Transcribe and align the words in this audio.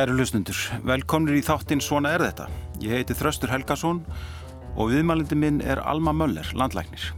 Kæru 0.00 0.14
hlustundur, 0.16 0.56
velkomnir 0.88 1.36
í 1.36 1.42
þáttinn 1.44 1.82
Svona 1.84 2.14
er 2.16 2.22
þetta. 2.24 2.46
Ég 2.80 2.94
heiti 2.94 3.12
Þröstur 3.18 3.50
Helgason 3.52 3.98
og 4.72 4.88
viðmælindi 4.94 5.36
minn 5.36 5.58
er 5.60 5.82
Alma 5.84 6.14
Möller, 6.16 6.48
landlæknir. 6.56 7.10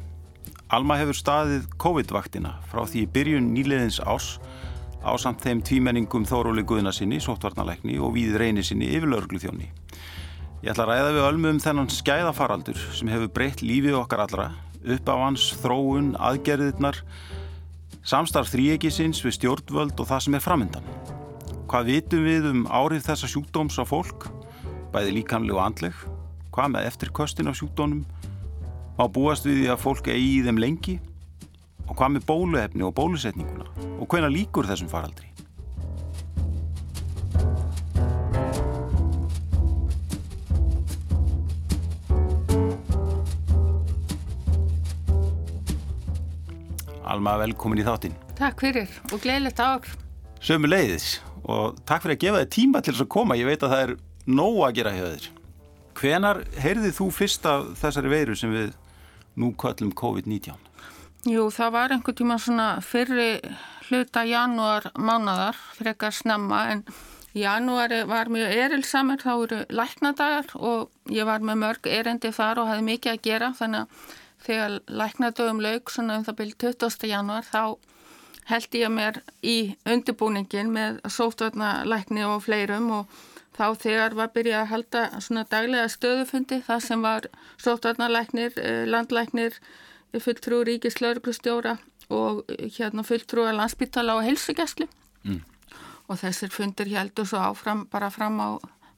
Alma 0.74 0.96
hefur 0.98 1.14
staðið 1.14 1.68
COVID-vaktina 1.78 2.56
frá 2.72 2.82
því 2.90 3.04
byrjun 3.14 3.52
nýleðins 3.54 4.00
ás 4.02 4.32
á 4.98 5.14
samt 5.14 5.46
þeim 5.46 5.62
tvímenningum 5.62 6.26
Þóróli 6.26 6.66
Guðnarsinni, 6.66 7.22
sóttvarnalækni 7.22 8.00
og 8.02 8.16
við 8.18 8.34
reyni 8.42 8.66
sinni 8.66 8.90
yfirlaurglu 8.96 9.38
þjóni. 9.46 9.70
Ég 10.66 10.74
ætla 10.74 10.88
að 10.88 10.94
ræða 10.96 11.14
við 11.20 11.30
ölmu 11.30 11.54
um 11.54 11.62
þennan 11.62 11.94
skæðafaraldur 12.02 12.84
sem 12.98 13.14
hefur 13.14 13.30
breytt 13.30 13.62
lífið 13.62 14.02
okkar 14.02 14.26
allra, 14.26 14.50
upp 14.82 15.06
á 15.06 15.14
hans, 15.22 15.52
þróun, 15.62 16.16
aðgerðirnar, 16.18 17.04
samstarf 18.02 18.50
þríegisins 18.50 19.22
við 19.22 19.38
stjórnvöld 19.38 19.94
og 19.94 20.16
það 20.16 20.26
sem 20.26 20.42
er 20.42 20.50
framöndan. 20.50 21.21
Hvað 21.72 21.86
vitum 21.88 22.26
við 22.26 22.46
um 22.50 22.58
árið 22.68 23.06
þessa 23.06 23.28
sjúkdóms 23.32 23.78
á 23.80 23.88
fólk, 23.88 24.26
bæði 24.92 25.14
líkanlega 25.16 25.56
og 25.56 25.60
andleg? 25.64 26.02
Hvað 26.52 26.74
með 26.74 26.88
eftirkostin 26.90 27.48
af 27.48 27.56
sjúkdónum? 27.56 28.02
Má 28.98 29.06
búast 29.08 29.48
við 29.48 29.62
því 29.62 29.70
að 29.72 29.80
fólk 29.80 30.10
eigi 30.12 30.34
í 30.34 30.42
þeim 30.44 30.60
lengi? 30.60 30.98
Og 31.86 31.96
hvað 31.96 32.12
með 32.18 32.26
bóluefni 32.28 32.84
og 32.84 32.92
bólusetninguna? 33.00 33.64
Og 33.96 34.04
hvena 34.04 34.28
líkur 34.28 34.68
þessum 34.68 34.92
faraldri? 34.92 35.32
Alma, 47.00 47.40
velkomin 47.40 47.80
í 47.80 47.88
þáttinn. 47.88 48.22
Takk 48.36 48.60
fyrir 48.68 48.92
og 49.08 49.24
gleðilegt 49.24 49.64
ár. 49.64 49.94
Sömu 50.44 50.68
leiðis 50.68 51.14
og 51.42 51.78
takk 51.88 52.04
fyrir 52.04 52.16
að 52.16 52.24
gefa 52.24 52.42
þið 52.42 52.50
tíma 52.56 52.82
til 52.82 52.94
þess 52.94 53.06
að 53.06 53.14
koma 53.16 53.38
ég 53.38 53.48
veit 53.48 53.62
að 53.62 53.74
það 53.74 53.84
er 53.86 53.94
nóg 54.26 54.58
að 54.66 54.76
gera 54.78 54.94
hjá 54.96 55.04
þér 55.06 55.30
hvenar 55.98 56.42
heyrðið 56.62 56.98
þú 56.98 57.06
fyrst 57.12 57.46
af 57.48 57.70
þessari 57.80 58.12
veiru 58.12 58.36
sem 58.38 58.52
við 58.52 58.72
nú 59.38 59.52
kallum 59.58 59.92
COVID-19? 59.96 60.54
Jú, 61.28 61.46
það 61.54 61.74
var 61.76 61.94
einhver 61.94 62.16
tíma 62.18 62.38
svona 62.42 62.68
fyrri 62.84 63.30
hluta 63.88 64.24
janúar 64.26 64.88
mánadar 64.98 65.58
frekar 65.76 66.14
snemma 66.14 66.64
en 66.72 66.84
janúari 67.36 68.02
var 68.08 68.30
mjög 68.32 68.56
erilsamur 68.64 69.22
þá 69.22 69.32
eru 69.34 69.60
læknadagar 69.72 70.50
og 70.58 70.90
ég 71.12 71.28
var 71.28 71.44
með 71.44 71.62
mörg 71.62 71.88
erendi 71.88 72.32
þar 72.34 72.62
og 72.62 72.72
hafði 72.72 72.88
mikið 72.88 73.14
að 73.14 73.24
gera 73.28 73.52
þannig 73.56 73.84
að 73.84 74.10
þegar 74.42 74.76
læknadögum 75.00 75.62
laug 75.62 75.92
svona 75.94 76.18
um 76.18 76.26
það 76.26 76.38
byrju 76.40 76.58
20. 76.66 77.08
janúar 77.12 77.46
þá 77.46 77.62
held 78.50 78.74
ég 78.74 78.90
mér 78.92 79.20
í 79.42 79.74
undirbúningin 79.88 80.72
með 80.74 81.00
sótvarnalækni 81.10 82.24
og 82.26 82.42
fleirum 82.46 82.90
og 82.98 83.20
þá 83.56 83.66
þegar 83.84 84.16
var 84.18 84.32
byrjað 84.34 84.60
að 84.60 84.70
halda 84.72 85.04
svona 85.20 85.44
daglega 85.50 85.88
stöðufundi 85.92 86.62
það 86.66 86.84
sem 86.86 87.04
var 87.04 87.28
sótvarnalæknir, 87.62 88.58
eh, 88.58 88.84
landlæknir, 88.88 89.58
fulltrú 90.12 90.62
ríkislauruglustjóra 90.68 91.78
og 92.10 92.44
eh, 92.48 92.68
hérna 92.78 93.04
fulltrú 93.06 93.46
að 93.46 93.58
landsbytala 93.60 94.18
og 94.18 94.26
helsugjæsli 94.26 94.88
mm. 95.24 95.42
og 96.08 96.22
þessir 96.24 96.52
fundir 96.54 96.90
heldur 96.92 97.28
svo 97.28 97.44
áfram 97.52 97.86
bara 97.92 98.10
fram 98.10 98.40
á 98.40 98.48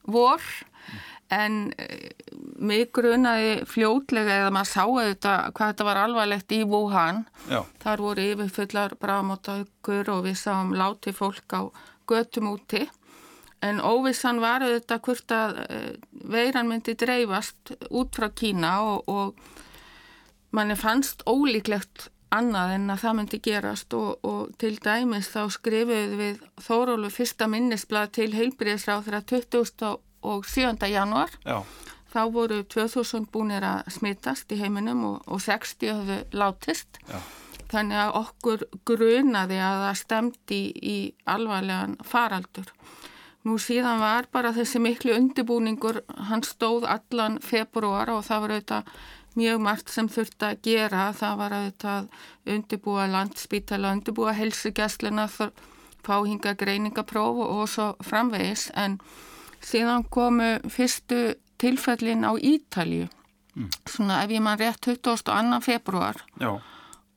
vor. 0.05 0.41
Mm 0.41 1.14
en 1.33 1.73
eh, 1.77 2.11
mig 2.59 2.91
grunaði 2.95 3.63
fljótlega 3.69 4.41
eða 4.41 4.51
maður 4.53 4.71
sáu 4.71 4.97
þetta 4.99 5.33
hvað 5.55 5.71
þetta 5.71 5.87
var 5.87 6.01
alvarlegt 6.03 6.53
í 6.55 6.61
Wuhan. 6.69 7.25
Já. 7.49 7.63
þar 7.81 8.03
voru 8.05 8.27
yfirfullar 8.33 8.95
bráðmóttaukur 9.01 10.11
og 10.13 10.23
við 10.27 10.37
sáum 10.39 10.75
láti 10.77 11.13
fólk 11.15 11.57
á 11.57 11.61
götum 12.07 12.53
úti. 12.53 12.85
En 13.65 13.81
óvissan 13.81 14.41
var 14.43 14.61
þetta 14.61 14.99
hvort 15.01 15.31
að 15.33 15.61
eh, 15.65 15.93
veiran 16.11 16.69
myndi 16.69 16.93
dreifast 16.93 17.73
út 17.89 18.15
frá 18.15 18.29
Kína 18.29 18.77
og, 18.85 19.09
og 19.09 20.53
manni 20.55 20.77
fannst 20.77 21.25
ólíklegt 21.25 22.09
annað 22.35 22.73
en 22.75 22.89
að 22.91 23.01
það 23.01 23.15
myndi 23.19 23.39
gerast. 23.43 23.95
Og, 23.97 24.19
og 24.27 24.51
til 24.61 24.75
dæmis 24.83 25.31
þá 25.33 25.45
skrifuð 25.53 26.17
við 26.19 26.43
Þórólu 26.65 27.11
fyrsta 27.13 27.47
minnisblad 27.49 28.13
til 28.17 28.31
heilbríðisráð 28.35 29.09
þegar 29.09 29.25
20 29.33 29.95
og 30.33 30.45
7. 30.49 30.75
januar 30.91 31.33
Já. 31.45 31.61
þá 32.13 32.21
voru 32.33 32.61
2000 32.63 33.29
búinir 33.31 33.65
að 33.65 33.89
smittast 33.97 34.51
í 34.51 34.59
heiminum 34.61 35.03
og, 35.11 35.17
og 35.27 35.41
60 35.43 35.91
höfðu 35.93 36.19
látist 36.35 37.01
Já. 37.09 37.19
þannig 37.71 38.03
að 38.03 38.15
okkur 38.21 38.67
grunaði 38.87 39.59
að 39.59 39.81
það 39.87 39.99
stemdi 40.03 40.61
í, 40.61 40.95
í 40.95 40.97
alvarlegan 41.25 41.97
faraldur 42.03 42.71
nú 43.45 43.59
síðan 43.61 44.01
var 44.01 44.29
bara 44.33 44.53
þessi 44.55 44.81
miklu 44.81 45.13
undibúningur 45.19 46.01
hann 46.29 46.43
stóð 46.45 46.87
allan 46.89 47.37
februar 47.45 48.09
og 48.13 48.25
það 48.25 48.41
var 48.41 48.55
auðvitað 48.55 48.97
mjög 49.35 49.61
margt 49.61 49.91
sem 49.91 50.09
þurfti 50.09 50.47
að 50.47 50.59
gera 50.65 51.05
það 51.13 51.39
var 51.41 51.55
auðvitað 51.59 52.09
undibúa 52.55 53.07
landspítala, 53.11 53.91
undibúa 53.91 54.33
helsugjastluna 54.37 55.27
fáhinga 56.05 56.55
greiningapróf 56.57 57.41
og, 57.43 57.55
og 57.59 57.69
svo 57.69 57.87
framvegis 58.05 58.69
en 58.73 58.99
síðan 59.65 60.05
komu 60.13 60.55
fyrstu 60.71 61.35
tilfellin 61.61 62.25
á 62.27 62.31
Ítalju 62.37 63.07
mm. 63.55 63.69
svona 63.89 64.23
ef 64.23 64.33
ég 64.33 64.43
mann 64.43 64.59
rétt 64.59 64.81
22. 64.85 65.61
februar 65.65 66.19
Já. 66.41 66.59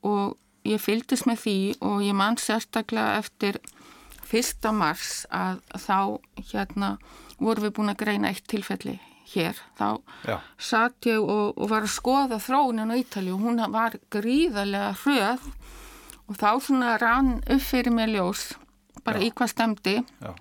og 0.03 0.39
ég 0.69 0.81
fyldist 0.83 1.29
með 1.29 1.43
því 1.45 1.59
og 1.85 2.05
ég 2.07 2.17
mann 2.17 2.39
sérstaklega 2.41 3.19
eftir 3.23 3.61
1. 4.29 4.73
mars 4.77 5.25
að 5.33 5.63
þá 5.81 5.99
hérna 6.53 6.97
voru 7.39 7.67
við 7.67 7.77
búin 7.79 7.93
að 7.95 8.03
greina 8.05 8.33
eitt 8.33 8.49
tilfelli 8.51 8.99
hér, 9.29 9.57
þá 9.77 10.01
Já. 10.25 10.39
satt 10.57 11.09
ég 11.09 11.21
og, 11.21 11.53
og 11.57 11.69
var 11.69 11.85
að 11.85 11.97
skoða 11.97 12.41
þróunin 12.41 12.93
á 12.93 12.97
Ítalju 12.97 13.37
og 13.37 13.45
hún 13.45 13.61
var 13.75 13.99
gríðarlega 14.13 14.95
hröð 15.05 15.51
og 16.29 16.41
þá 16.41 16.51
svona 16.65 16.97
rann 17.01 17.39
upp 17.45 17.65
fyrir 17.65 17.93
mig 17.93 18.13
ljós 18.15 18.51
bara 19.05 19.21
Já. 19.21 19.29
í 19.29 19.33
hvað 19.37 19.53
stemdi 19.53 19.97
Já 20.01 20.33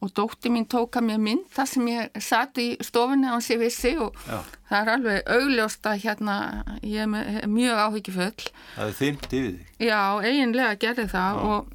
og 0.00 0.12
dótti 0.14 0.50
mín 0.52 0.66
tóka 0.70 1.00
mér 1.02 1.18
mynd 1.22 1.46
þar 1.54 1.68
sem 1.70 1.88
ég 1.90 2.20
satt 2.22 2.58
í 2.62 2.68
stofunni 2.84 3.26
á 3.26 3.34
hans 3.34 3.48
ég 3.50 3.58
vissi 3.62 3.96
og 3.98 4.14
Já. 4.28 4.38
það 4.70 4.78
er 4.80 4.92
alveg 4.94 5.32
augljóst 5.38 5.88
að 5.90 6.02
hérna 6.04 6.36
ég 6.86 7.02
er 7.02 7.48
mjög 7.50 7.82
áhyggjufull 7.86 8.46
Það 8.76 8.84
er 8.86 8.96
þynt 9.00 9.26
yfir 9.32 9.50
þig? 9.58 9.66
Já, 9.88 10.02
eiginlega 10.22 10.78
gerði 10.86 11.08
það 11.10 11.42
Já. 11.42 11.48
og 11.50 11.74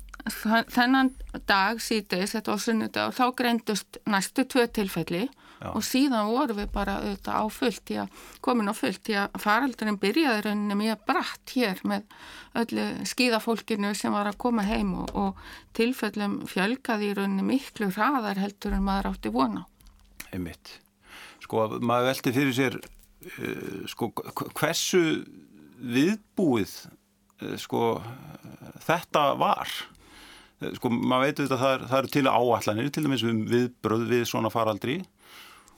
þennan 0.72 1.10
dag 1.50 1.82
síðdeis, 1.84 2.32
þetta 2.32 2.54
var 2.54 2.62
sunnudag 2.64 3.10
og 3.12 3.18
þá 3.18 3.26
greindust 3.42 3.98
næstu 4.08 4.46
tvö 4.48 4.70
tilfelli 4.72 5.26
Já. 5.64 5.70
og 5.72 5.84
síðan 5.88 6.28
voru 6.28 6.58
við 6.58 6.72
bara 6.74 6.98
auðvitað 7.00 7.40
á 7.40 7.46
fullt 7.56 7.92
í 7.94 7.98
að 8.04 8.24
komin 8.44 8.68
á 8.68 8.76
fullt 8.76 9.10
í 9.14 9.14
að 9.16 9.38
faraldurinn 9.40 10.00
byrjaði 10.02 10.42
rauninni 10.44 10.76
mjög 10.76 11.06
bratt 11.08 11.54
hér 11.56 11.80
með 11.88 12.18
öllu 12.60 12.88
skíðafólkinu 13.08 13.94
sem 13.96 14.12
var 14.12 14.28
að 14.28 14.42
koma 14.44 14.66
heim 14.68 14.92
og, 15.06 15.14
og 15.16 15.40
tilfellum 15.78 16.42
fjölgaði 16.52 17.14
í 17.14 17.16
rauninni 17.16 17.48
miklu 17.48 17.88
hraðar 17.96 18.42
heldur 18.44 18.76
en 18.76 18.84
maður 18.84 19.14
átti 19.14 19.32
vona. 19.32 19.64
Einmitt. 20.34 20.76
Sko, 21.46 21.70
maður 21.80 22.10
velti 22.12 22.36
fyrir 22.36 22.58
sér 22.60 22.78
uh, 22.84 23.88
sko, 23.88 24.12
hversu 24.60 25.04
viðbúið 25.80 26.76
uh, 26.84 27.56
sko, 27.62 27.96
þetta 28.84 29.30
var 29.40 29.72
sko, 30.76 30.92
maður 30.92 31.30
veitu 31.30 31.48
þetta 31.48 31.64
það, 31.64 31.90
eru 32.02 32.14
til 32.14 32.28
áallanir 32.28 32.94
til 32.94 33.08
dæmis 33.08 33.26
um 33.28 33.44
viðbröð 33.48 34.08
við 34.12 34.28
svona 34.28 34.52
faraldri 34.52 35.00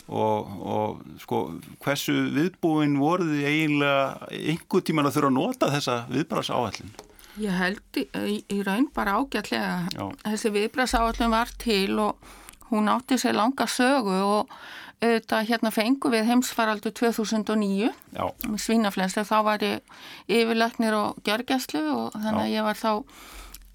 og, 0.07 0.53
og 0.61 1.01
sko 1.21 1.41
hversu 1.83 2.13
viðbúin 2.35 2.97
voruð 3.01 3.33
eiginlega 3.41 4.29
einhver 4.29 4.85
tíman 4.85 5.09
að 5.09 5.17
þurfa 5.17 5.31
að 5.31 5.37
nota 5.39 5.71
þessa 5.73 5.97
viðbráðsáallin? 6.11 6.95
Ég 7.41 7.57
held 7.57 7.99
í, 7.99 8.05
í 8.53 8.61
raun 8.63 8.87
bara 8.95 9.17
ágætlega 9.19 9.89
Já. 9.91 10.05
þessi 10.23 10.53
viðbráðsáallin 10.55 11.33
var 11.33 11.51
til 11.61 11.99
og 11.99 12.33
hún 12.69 12.89
átti 12.91 13.17
sér 13.21 13.37
langa 13.37 13.67
sögu 13.69 14.15
og 14.21 14.55
auðvitað 15.03 15.49
hérna 15.49 15.71
fengu 15.75 16.09
við 16.13 16.29
heimsfaraldu 16.29 16.93
2009 16.95 17.89
með 18.15 18.61
svínaflensu 18.63 19.25
þá 19.27 19.35
var 19.45 19.65
ég 19.65 19.83
yfirleiknir 20.31 20.95
og 20.95 21.19
gjörgjæslu 21.25 21.83
og 21.91 22.15
þannig 22.15 22.39
Já. 22.39 22.45
að 22.45 22.53
ég 22.53 22.69
var 22.69 22.79
þá 22.79 22.91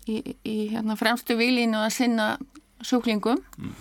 í, 0.08 0.16
í 0.46 0.56
hérna, 0.72 0.96
fremstu 0.98 1.36
vilínu 1.38 1.82
að 1.84 1.94
sinna 1.98 2.32
sjúklingum 2.80 3.42
mm 3.58 3.78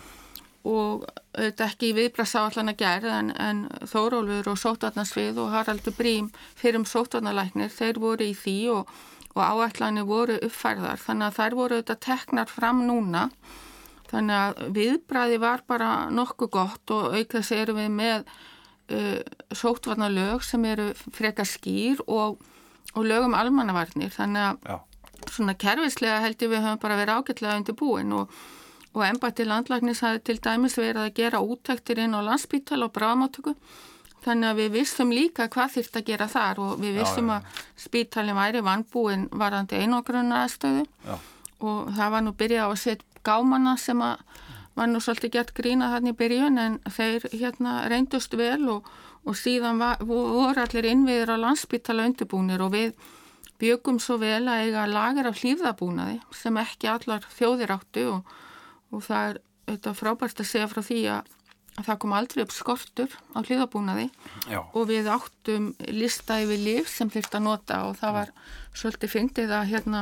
og 0.67 1.05
auðvitað 1.37 1.65
ekki 1.69 1.91
viðbrasáallan 1.95 2.73
að 2.73 2.81
gera 2.81 3.13
en, 3.21 3.29
en 3.39 3.61
Þórólfur 3.87 4.51
og 4.51 4.59
Sótvarnarsvið 4.59 5.39
og 5.39 5.53
Haraldur 5.53 5.95
Brím 5.95 6.27
fyrir 6.59 6.81
um 6.81 6.87
Sótvarnalæknir, 6.89 7.71
þeir 7.71 8.01
voru 8.03 8.27
í 8.27 8.35
því 8.35 8.57
og, 8.73 8.91
og 9.35 9.41
áallanir 9.45 10.07
voru 10.09 10.35
uppfærðar. 10.43 10.99
Þannig 10.99 11.29
að 11.29 11.39
þær 11.39 11.57
voru 11.61 11.79
auðvitað 11.79 12.03
teknar 12.09 12.51
fram 12.51 12.83
núna. 12.89 13.29
Þannig 14.09 14.35
að 14.35 14.61
viðbræði 14.75 15.39
var 15.39 15.63
bara 15.69 15.89
nokkuð 16.11 16.51
gott 16.57 16.95
og 16.95 17.15
aukast 17.15 17.55
erum 17.55 17.79
við 17.79 17.91
með 17.95 18.29
uh, 18.91 19.17
Sótvarnalög 19.55 20.43
sem 20.43 20.65
eru 20.67 20.91
frekar 20.97 21.47
skýr 21.47 22.03
og, 22.07 22.39
og 22.97 23.03
lögum 23.07 23.37
almannavarnir. 23.37 24.11
Þannig 24.11 24.49
að 24.49 24.71
Já. 24.73 24.79
svona 25.29 25.55
kervislega 25.55 26.23
held 26.25 26.41
ég 26.41 26.51
við 26.51 26.65
höfum 26.65 26.81
bara 26.83 26.99
verið 26.99 27.21
ágætlega 27.21 27.59
undir 27.61 27.79
búin 27.79 28.17
og 28.17 28.39
og 28.93 29.05
ennbætti 29.05 29.45
landlagnis 29.45 30.01
hafi 30.05 30.23
til 30.25 30.39
dæmis 30.43 30.77
verið 30.79 31.03
að 31.05 31.15
gera 31.19 31.41
útæktir 31.45 32.01
inn 32.03 32.17
á 32.17 32.21
landsbítal 32.25 32.81
og 32.87 32.93
bráðmáttöku 32.95 33.55
þannig 34.23 34.49
að 34.49 34.59
við 34.59 34.71
vissum 34.75 35.11
líka 35.15 35.47
hvað 35.51 35.75
þýrt 35.77 35.99
að 35.99 36.07
gera 36.09 36.27
þar 36.27 36.61
og 36.63 36.71
við 36.81 36.99
vissum 36.99 37.29
já, 37.29 37.35
já, 37.35 37.39
já. 37.39 37.59
að 37.59 37.83
spítalin 37.85 38.39
væri 38.39 38.63
vannbúin 38.65 39.27
varandi 39.31 39.83
einogrunna 39.83 40.43
aðstöðu 40.45 40.85
og 41.59 41.91
það 41.95 42.15
var 42.15 42.25
nú 42.25 42.33
byrjað 42.39 42.65
á 42.65 42.69
að 42.69 42.81
setja 42.83 43.23
gámanna 43.23 43.75
sem 43.77 44.01
að 44.01 44.23
var 44.79 44.87
nú 44.87 45.01
svolítið 45.03 45.33
gert 45.35 45.53
grína 45.57 45.91
þannig 45.93 46.15
í 46.15 46.19
byrjun 46.19 46.59
en 46.61 46.75
þeir 46.87 47.25
hérna 47.33 47.77
reyndust 47.91 48.35
vel 48.39 48.61
og, 48.71 48.89
og 49.27 49.35
síðan 49.35 49.79
var, 49.81 50.03
voru 50.07 50.63
allir 50.63 50.87
innviður 50.87 51.35
á 51.35 51.43
landsbytala 51.45 52.05
undirbúnir 52.07 52.63
og 52.63 52.71
við 52.75 52.93
byggum 53.59 53.99
svo 53.99 54.15
vel 54.21 54.45
að 54.47 54.67
eiga 54.67 54.85
lager 54.87 55.27
af 55.27 55.41
hlýðabúnaði 55.41 56.19
sem 56.35 56.59
ekki 56.61 56.91
allar 56.91 57.25
þjóðir 57.35 57.75
áttu 57.75 58.05
og, 58.13 58.37
og 58.91 59.03
það 59.05 59.33
er 59.33 59.41
auðvitað 59.69 59.99
frábært 59.99 60.41
að 60.41 60.49
segja 60.49 60.71
frá 60.71 60.81
því 60.85 61.01
að 61.13 61.35
það 61.85 61.99
kom 62.01 62.13
aldrei 62.17 62.43
upp 62.43 62.53
skortur 62.53 63.13
á 63.35 63.39
hlýðabúnaði 63.39 64.07
Já. 64.49 64.59
og 64.61 64.87
við 64.89 65.07
áttum 65.11 65.69
lista 65.93 66.39
yfir 66.43 66.59
líf 66.59 66.91
sem 66.91 67.11
þurft 67.11 67.37
að 67.37 67.45
nota 67.45 67.79
og 67.87 67.97
það 67.99 68.15
var 68.17 68.31
svolítið 68.75 69.13
fyndið 69.13 69.53
að 69.55 69.69
hérna 69.73 70.01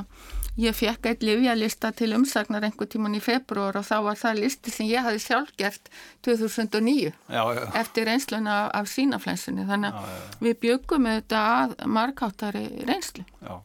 ég 0.58 0.78
fekk 0.78 1.10
eitt 1.12 1.26
livjalista 1.26 1.92
til 1.96 2.10
umsagnar 2.18 2.66
einhver 2.66 2.90
tíman 2.90 3.18
í 3.18 3.22
februar 3.24 3.78
og 3.78 3.86
þá 3.88 3.98
var 4.08 4.20
það 4.20 4.42
listi 4.44 4.74
sem 4.74 4.90
ég 4.90 5.06
hafi 5.06 5.22
sjálf 5.22 5.54
gert 5.60 5.92
2009 6.26 7.12
já, 7.12 7.44
já. 7.60 7.64
eftir 7.82 8.10
reynsluna 8.10 8.58
af, 8.64 8.72
af 8.82 8.92
sínaflensunni 8.94 9.68
þannig 9.70 10.00
að 10.02 10.40
við 10.48 10.58
byggum 10.66 11.12
þetta 11.12 11.44
að 11.58 11.78
markáttari 12.00 12.66
reynslu. 12.90 13.28
Já, 13.44 13.62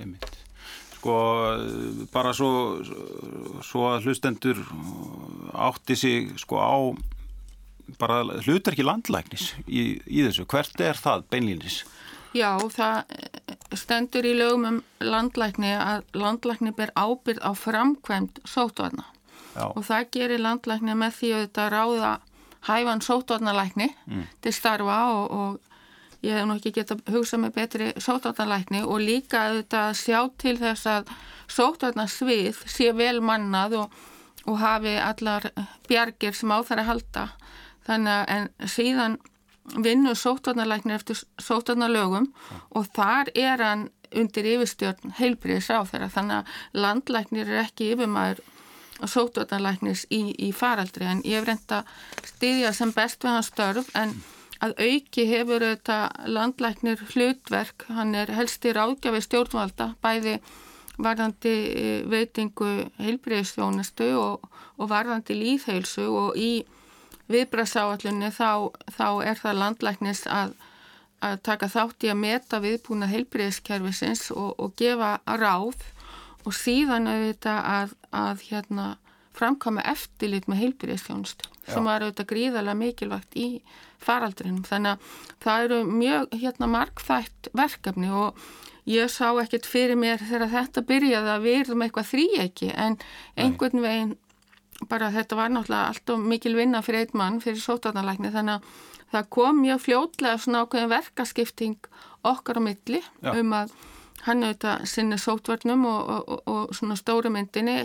ég 0.00 0.08
mynd 0.08 0.41
Sko 1.02 1.14
bara 2.12 2.30
svo, 2.30 2.78
svo 3.66 3.88
að 3.90 4.04
hlustendur 4.06 4.60
átti 5.50 5.96
sig 5.98 6.28
sko 6.38 6.60
á 6.62 6.78
bara 7.98 8.22
hlutar 8.44 8.76
ekki 8.76 8.86
landlæknis 8.86 9.48
í, 9.66 9.98
í 10.06 10.22
þessu, 10.22 10.46
hvert 10.46 10.78
er 10.78 10.94
það 10.94 11.24
beinlýnis? 11.32 11.80
Já, 12.38 12.54
það 12.70 13.02
stendur 13.76 14.28
í 14.30 14.36
lögum 14.36 14.68
um 14.68 14.78
landlækni 15.02 15.72
að 15.74 16.06
landlækni 16.14 16.72
ber 16.76 16.92
ábyrð 16.94 17.42
á 17.42 17.50
framkvæmt 17.58 18.38
sótvarna 18.46 19.04
Já. 19.56 19.66
og 19.74 19.82
það 19.88 20.08
gerir 20.14 20.44
landlækni 20.46 20.96
með 21.02 21.18
því 21.18 21.32
að 21.34 21.44
þetta 21.48 21.66
ráða 21.74 22.12
hæfan 22.70 23.04
sótvarnalækni 23.04 23.90
mm. 23.90 24.24
til 24.38 24.54
starfa 24.54 25.00
og, 25.18 25.34
og 25.34 25.71
ég 26.22 26.36
hef 26.36 26.46
nú 26.46 26.56
ekki 26.58 26.72
gett 26.76 26.92
að 26.94 27.02
hugsa 27.14 27.38
með 27.40 27.54
betri 27.56 27.90
sótvarnalækni 28.02 28.84
og 28.84 29.02
líka 29.02 29.48
þetta 29.56 29.82
að 29.88 29.98
sjá 30.00 30.18
til 30.38 30.54
þess 30.60 30.88
að 30.90 31.10
sótvarnasvið 31.50 32.62
sé 32.70 32.92
vel 32.96 33.18
mannað 33.24 33.78
og, 33.82 33.96
og 34.46 34.60
hafi 34.62 34.94
allar 35.02 35.50
bjargir 35.88 36.36
sem 36.38 36.54
á 36.54 36.58
þær 36.62 36.84
að 36.84 36.90
halda. 36.92 37.26
Þannig 37.86 38.14
að 38.14 38.32
en 38.36 38.70
síðan 38.70 39.18
vinnu 39.82 40.14
sótvarnalæknir 40.18 41.00
eftir 41.00 41.18
sótvarnalögum 41.42 42.30
og 42.70 42.88
þar 42.94 43.30
er 43.34 43.62
hann 43.62 43.88
undir 44.12 44.46
yfirstjórn 44.56 45.14
heilbriðis 45.18 45.70
á 45.72 45.80
þeirra 45.88 46.10
þannig 46.12 46.40
að 46.40 46.82
landlæknir 46.84 47.50
er 47.50 47.62
ekki 47.64 47.92
yfirmæður 47.94 48.42
sótvarnalæknis 49.08 50.04
í, 50.10 50.22
í 50.38 50.52
faraldri. 50.54 51.08
En 51.08 51.22
ég 51.26 51.40
hef 51.40 51.48
reynda 51.48 51.82
stiðja 52.26 52.72
sem 52.76 52.92
best 52.94 53.24
við 53.24 53.36
hans 53.36 53.50
störf 53.50 53.90
en 53.98 54.14
að 54.62 54.74
auki 54.78 55.24
hefur 55.26 55.64
þetta 55.64 55.96
landlæknir 56.30 57.00
hlutverk, 57.12 57.86
hann 57.90 58.14
er 58.14 58.30
helst 58.36 58.64
í 58.66 58.74
ráðgjafi 58.76 59.22
stjórnvalda, 59.26 59.92
bæði 60.02 60.36
varðandi 61.02 61.54
eh, 61.72 62.02
veitingu 62.06 62.68
heilbriðisþjónustu 63.02 64.12
og, 64.20 64.46
og 64.78 64.90
varðandi 64.92 65.38
líðheilsu 65.38 66.06
og 66.06 66.38
í 66.38 66.52
viðbrasáallunni 67.32 68.30
þá, 68.34 68.70
þá 68.92 69.08
er 69.24 69.40
það 69.40 69.58
landlæknis 69.62 70.26
að, 70.30 70.54
að 71.24 71.38
taka 71.48 71.70
þátt 71.72 72.06
í 72.06 72.12
að 72.12 72.20
meta 72.22 72.60
viðbúna 72.62 73.08
heilbreyðskerfisins 73.10 74.28
og, 74.34 74.52
og 74.58 74.76
gefa 74.78 75.16
ráð. 75.26 75.80
Og 76.42 76.54
síðan 76.58 77.06
auðvitað 77.06 77.58
að, 77.70 77.96
að 78.10 78.46
hérna, 78.48 78.86
framkama 79.32 79.84
eftirlit 79.92 80.48
með 80.50 80.64
heilbreyðsþjónustu 80.64 81.51
sem 81.68 81.86
var 81.86 82.02
auðvitað 82.02 82.30
gríðarlega 82.32 82.78
mikilvægt 82.80 83.38
í 83.38 83.46
faraldrinum. 84.02 84.64
Þannig 84.66 84.96
að 84.96 85.22
það 85.44 85.66
eru 85.68 85.80
mjög 85.88 86.36
hérna, 86.42 86.68
markþætt 86.72 87.52
verkefni 87.56 88.10
og 88.10 88.42
ég 88.88 89.10
sá 89.12 89.28
ekkert 89.38 89.68
fyrir 89.68 89.98
mér 89.98 90.22
þegar 90.22 90.50
þetta 90.50 90.84
byrjaði 90.88 91.32
að 91.36 91.46
við 91.46 91.58
erum 91.60 91.84
eitthvað 91.86 92.10
þrý 92.10 92.26
ekki 92.46 92.72
en 92.74 92.98
einhvern 93.38 93.84
veginn 93.84 94.16
bara 94.90 95.12
þetta 95.14 95.38
var 95.38 95.52
náttúrulega 95.54 95.92
alltaf 95.92 96.24
mikil 96.32 96.56
vinna 96.58 96.82
fyrir 96.82 97.06
einn 97.06 97.18
mann, 97.18 97.40
fyrir 97.42 97.62
sótarnalækni 97.62 98.32
þannig 98.34 98.58
að 98.58 98.80
það 99.12 99.28
kom 99.36 99.60
mjög 99.62 99.82
fljótlega 99.86 100.40
svona 100.42 100.64
ákveðin 100.64 100.92
verkaskipting 100.92 101.90
okkar 102.26 102.58
á 102.58 102.62
milli 102.64 103.02
Já. 103.22 103.34
um 103.36 103.54
að 103.54 103.74
hann 104.26 104.46
auðvitað 104.46 104.86
sinni 104.90 105.18
sótvarnum 105.18 105.86
og, 105.86 106.00
og, 106.02 106.22
og, 106.28 106.42
og 106.46 106.76
svona 106.78 106.96
stóru 106.98 107.30
myndinni 107.34 107.84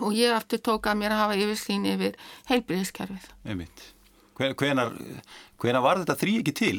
og 0.00 0.14
ég 0.16 0.34
aftur 0.34 0.62
tóka 0.64 0.92
að 0.92 1.02
mér 1.02 1.16
að 1.16 1.24
hafa 1.24 1.40
yfirsýn 1.40 1.88
yfir 1.94 2.16
heilbríðiskerfið. 2.50 3.28
Einmitt. 3.44 3.90
Hvenar, 4.34 4.90
hvenar 5.62 5.82
var 5.84 6.00
þetta 6.00 6.16
þrý 6.18 6.32
ekki 6.40 6.54
til? 6.58 6.72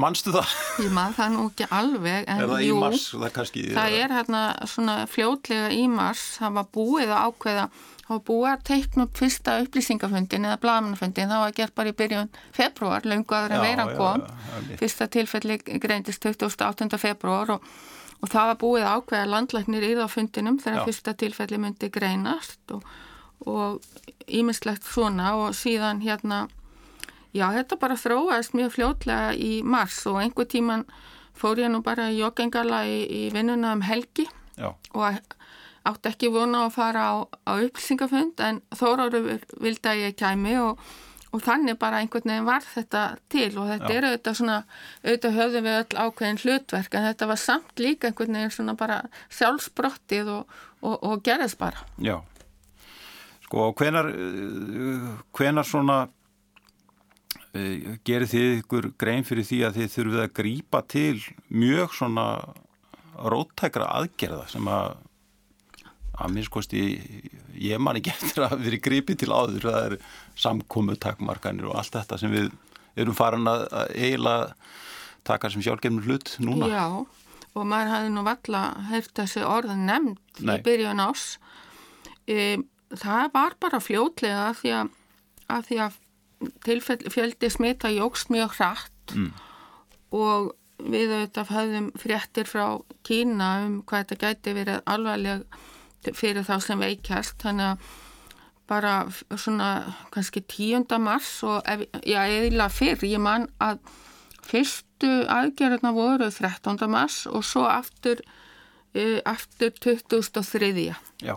Manstu 0.00 0.32
það? 0.32 0.52
Ég 0.80 0.92
maður 0.96 1.18
það 1.18 1.34
nú 1.34 1.42
ekki 1.50 1.66
alveg 1.76 2.30
er 2.32 2.46
það 2.48 2.62
jú, 2.64 2.78
mars, 2.80 3.02
það, 3.12 3.32
kannski, 3.34 3.64
það 3.76 3.96
er 3.98 4.14
hérna 4.16 4.44
svona 4.72 4.94
fljótlega 5.12 5.66
í 5.76 5.82
mars 5.92 6.22
það 6.38 6.56
var 6.56 6.70
búið 6.78 7.12
að 7.12 7.26
ákveða 7.28 7.66
þá 8.04 8.14
búið 8.28 8.50
að 8.50 8.64
teikna 8.68 9.06
upp 9.06 9.20
fyrsta 9.20 9.56
upplýsingafundin 9.64 10.48
eða 10.48 10.60
blamanafundin, 10.64 11.30
það 11.32 11.44
var 11.44 11.54
gert 11.60 11.76
bara 11.76 11.92
í 11.92 11.96
byrjun 12.00 12.32
februar, 12.56 13.08
lungu 13.08 13.36
aðra 13.36 13.60
veiran 13.64 13.92
kom 13.96 14.24
já, 14.24 14.32
já, 14.56 14.78
fyrsta 14.80 15.08
tilfelli 15.12 15.58
greindist 15.80 16.24
28. 16.24 16.88
februar 17.00 17.56
og, 17.56 17.68
og 18.20 18.30
það 18.32 18.50
var 18.50 18.60
búið 18.60 18.86
ákveða 18.88 19.30
landlæknir 19.30 19.86
í 19.86 19.94
það 19.98 20.12
fundinum 20.12 20.58
þegar 20.62 20.80
já. 20.80 20.84
fyrsta 20.88 21.14
tilfelli 21.20 21.60
myndi 21.60 21.90
greinast 21.92 22.74
og 22.74 23.80
ímislegt 24.26 24.86
svona. 24.88 25.34
Og 25.40 25.56
síðan 25.58 26.02
hérna 26.04 26.46
já 27.34 27.48
þetta 27.56 27.80
bara 27.80 27.98
þróaðist 28.00 28.54
mjög 28.56 28.76
fljótlega 28.78 29.34
í 29.34 29.52
mars 29.62 30.04
og 30.10 30.22
einhver 30.22 30.48
tíman 30.48 30.86
fór 31.34 31.60
ég 31.60 31.72
nú 31.72 31.82
bara 31.82 32.08
í 32.12 32.20
joggingala 32.20 32.84
í, 32.86 33.00
í 33.04 33.22
vinnuna 33.34 33.74
um 33.74 33.84
helgi. 33.84 34.28
Og 34.94 35.02
að 35.10 35.20
átti 35.84 36.10
ekki 36.10 36.30
vona 36.32 36.64
að 36.64 36.76
fara 36.78 37.02
á, 37.12 37.14
á 37.44 37.52
upplýsingafund 37.60 38.40
en 38.40 38.62
Þóráru 38.72 39.20
vildi 39.60 39.90
að 39.90 40.04
ég 40.06 40.16
kæmi 40.16 40.54
og, 40.62 40.80
og 41.34 41.42
þannig 41.42 41.78
bara 41.80 42.00
einhvern 42.02 42.30
veginn 42.30 42.46
var 42.46 42.66
þetta 42.66 43.02
til 43.32 43.50
og 43.58 43.70
þetta 43.72 43.90
Já. 43.90 43.96
er 43.96 44.08
auðvitað 44.08 44.36
svona, 44.38 44.58
auðvitað 45.02 45.38
höfðum 45.38 45.68
við 45.68 45.78
öll 45.80 46.02
ákveðin 46.04 46.42
hlutverk 46.44 46.94
en 46.94 47.06
þetta 47.08 47.30
var 47.30 47.40
samt 47.42 47.82
líka 47.82 48.10
einhvern 48.10 48.38
veginn 48.38 48.54
svona 48.54 48.76
bara 48.78 48.98
sjálfsbrottið 49.34 50.30
og, 50.36 50.58
og, 50.84 50.98
og 50.98 51.24
gerðist 51.26 51.58
bara. 51.60 51.82
Já, 51.98 52.18
sko 53.46 53.70
hvenar, 53.80 54.10
hvenar 55.34 55.68
svona 55.68 55.98
uh, 56.06 57.96
gerir 58.06 58.30
þið 58.30 58.60
ykkur 58.60 58.92
grein 59.00 59.26
fyrir 59.26 59.48
því 59.48 59.64
að 59.68 59.80
þið 59.80 59.96
þurfið 59.96 60.22
að 60.26 60.36
grýpa 60.38 60.84
til 60.94 61.16
mjög 61.50 61.98
svona 61.98 62.28
róttækra 63.14 63.90
aðgerða 63.98 64.46
sem 64.50 64.70
að 64.70 64.94
að 66.14 66.34
minnskosti 66.34 66.82
ég 67.58 67.80
man 67.82 67.98
ekki 67.98 68.12
eftir 68.12 68.44
að 68.46 68.60
vera 68.62 68.80
gripið 68.84 69.20
til 69.22 69.32
áður 69.34 69.66
það 69.66 69.86
er 69.88 69.96
samkomu 70.38 70.96
takmarkanir 71.00 71.68
og 71.70 71.78
allt 71.80 71.94
þetta 71.98 72.18
sem 72.20 72.32
við 72.32 72.50
erum 72.98 73.16
farin 73.16 73.48
að 73.50 73.66
eiginlega 73.94 74.54
taka 75.26 75.50
sem 75.50 75.64
sjálfgeimur 75.64 76.06
hlut 76.08 76.34
núna 76.44 76.68
Já, 76.70 76.86
og 77.54 77.68
maður 77.68 77.92
hafði 77.94 78.12
nú 78.14 78.24
valla 78.26 78.62
heyrt 78.90 79.14
þessi 79.18 79.44
orðin 79.46 79.86
nefnd 79.88 80.42
Nei. 80.44 80.56
í 80.58 80.64
byrjun 80.66 81.02
ás 81.04 81.24
e, 82.28 82.58
það 82.94 83.30
var 83.34 83.56
bara 83.62 83.80
fljótlega 83.82 84.48
að 84.50 84.60
því 84.60 84.74
að, 84.80 84.92
að, 85.48 85.68
því 85.70 85.80
að 85.86 86.00
tilfeldi 86.66 87.50
smita 87.52 87.92
jógst 87.94 88.32
mjög 88.34 88.58
hratt 88.58 89.14
mm. 89.16 89.30
og 90.18 90.52
við 90.84 91.14
auðvitað 91.14 91.52
höfðum 91.54 91.90
fréttir 92.00 92.50
frá 92.50 92.64
Kína 93.06 93.50
um 93.64 93.76
hvað 93.86 94.10
þetta 94.10 94.26
gæti 94.26 94.56
verið 94.58 94.82
alvarleg 94.90 95.44
fyrir 96.12 96.44
þá 96.44 96.58
sem 96.60 96.82
veikjast 96.82 97.38
þannig 97.40 97.72
að 97.72 97.92
bara 98.70 98.94
svona 99.36 99.94
kannski 100.14 100.40
10. 100.40 100.86
mars 101.02 101.42
og 101.44 101.60
ef, 101.68 101.84
já, 102.06 102.22
eða 102.24 102.68
fyrr, 102.72 103.04
ég 103.04 103.20
man 103.20 103.48
að 103.62 103.82
fyrstu 104.44 105.10
aðgerðuna 105.30 105.92
voru 105.96 106.30
13. 106.30 106.80
mars 106.90 107.24
og 107.30 107.44
svo 107.46 107.66
aftur 107.68 108.22
uh, 108.94 109.20
aftur 109.28 109.74
2003 109.84 110.72
já. 111.24 111.36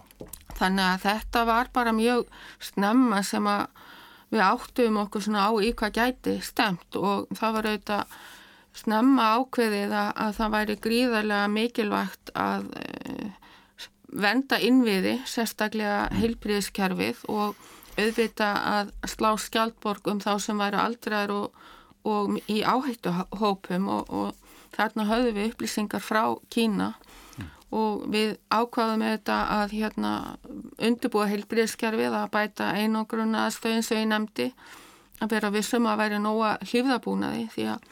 þannig 0.58 0.86
að 0.86 1.04
þetta 1.06 1.44
var 1.48 1.72
bara 1.74 1.96
mjög 1.96 2.28
snemma 2.64 3.24
sem 3.24 3.48
að 3.48 3.68
við 4.34 4.44
áttum 4.44 4.98
okkur 5.06 5.24
svona 5.24 5.48
á 5.48 5.52
í 5.64 5.72
hvað 5.72 6.00
gæti 6.02 6.40
stemt 6.44 6.98
og 7.00 7.30
það 7.36 7.58
var 7.58 7.70
auðvitað 7.72 8.18
snemma 8.78 9.28
ákveðið 9.40 9.94
að, 9.96 10.10
að 10.24 10.34
það 10.38 10.56
væri 10.56 10.80
gríðarlega 10.84 11.52
mikilvægt 11.54 12.34
að 12.38 12.68
uh, 12.78 13.47
venda 14.08 14.60
innviði, 14.64 15.18
sérstaklega 15.28 16.08
heilbríðiskerfið 16.16 17.26
og 17.32 17.58
auðvita 17.98 18.50
að 18.70 18.92
slá 19.10 19.32
skjaldborg 19.42 20.08
um 20.12 20.22
þá 20.24 20.38
sem 20.42 20.60
væri 20.62 20.80
aldrar 20.80 21.34
og, 21.34 21.56
og 22.08 22.38
í 22.48 22.62
áhættu 22.64 23.14
hópum 23.42 23.90
og, 23.92 24.12
og 24.14 24.76
þarna 24.76 25.08
höfðu 25.10 25.34
við 25.36 25.52
upplýsingar 25.52 26.04
frá 26.04 26.22
Kína 26.54 26.92
mm. 26.94 27.50
og 27.76 28.06
við 28.14 28.36
ákvaðum 28.54 29.04
með 29.04 29.16
þetta 29.18 29.38
að 29.58 29.78
hérna 29.80 30.14
undirbúa 30.78 31.30
heilbríðiskerfið 31.32 32.20
að 32.22 32.32
bæta 32.36 32.72
einogrunna 32.78 33.48
aðstöðin 33.48 33.86
sem 33.86 34.04
ég 34.04 34.12
nefndi 34.14 34.52
að 35.18 35.34
vera 35.34 35.54
vissum 35.54 35.90
að 35.90 36.04
væri 36.04 36.22
nóga 36.22 36.56
hlýfðabúnaði 36.64 37.48
því 37.56 37.70
að 37.74 37.92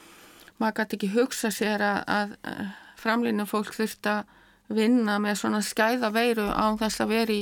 maður 0.62 0.78
gæti 0.80 1.00
ekki 1.00 1.14
hugsa 1.16 1.52
sér 1.52 1.84
að, 1.84 2.04
að 2.08 2.36
framlýnum 3.02 3.50
fólk 3.50 3.74
þurft 3.76 4.08
að 4.08 4.35
vinna 4.68 5.18
með 5.22 5.42
svona 5.42 5.62
skæða 5.66 6.12
veiru 6.16 6.48
án 6.50 6.80
þess 6.80 7.04
að 7.04 7.14
veri 7.14 7.42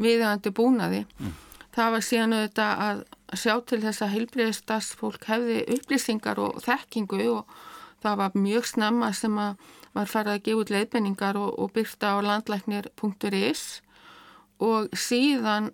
viðhandi 0.00 0.52
búnaði. 0.56 1.02
Mm. 1.18 1.34
Það 1.72 1.92
var 1.94 2.06
síðan 2.06 2.36
auðvitað 2.36 2.82
að 2.86 3.04
sjá 3.42 3.54
til 3.66 3.80
þess 3.82 4.04
að 4.04 4.14
heilbreyðstas 4.16 4.88
fólk 5.00 5.28
hefði 5.28 5.62
upplýsingar 5.76 6.40
og 6.42 6.58
þekkingu 6.64 7.22
og 7.32 7.54
það 8.02 8.18
var 8.20 8.36
mjög 8.36 8.68
snemma 8.68 9.12
sem 9.16 9.38
að 9.40 9.70
var 9.92 10.08
farið 10.08 10.34
að 10.34 10.44
gefa 10.46 10.62
út 10.62 10.72
leiðbenningar 10.72 11.38
og, 11.40 11.50
og 11.60 11.72
byrta 11.76 12.14
á 12.16 12.24
landlæknir.is 12.24 13.64
og 14.62 14.92
síðan 14.96 15.70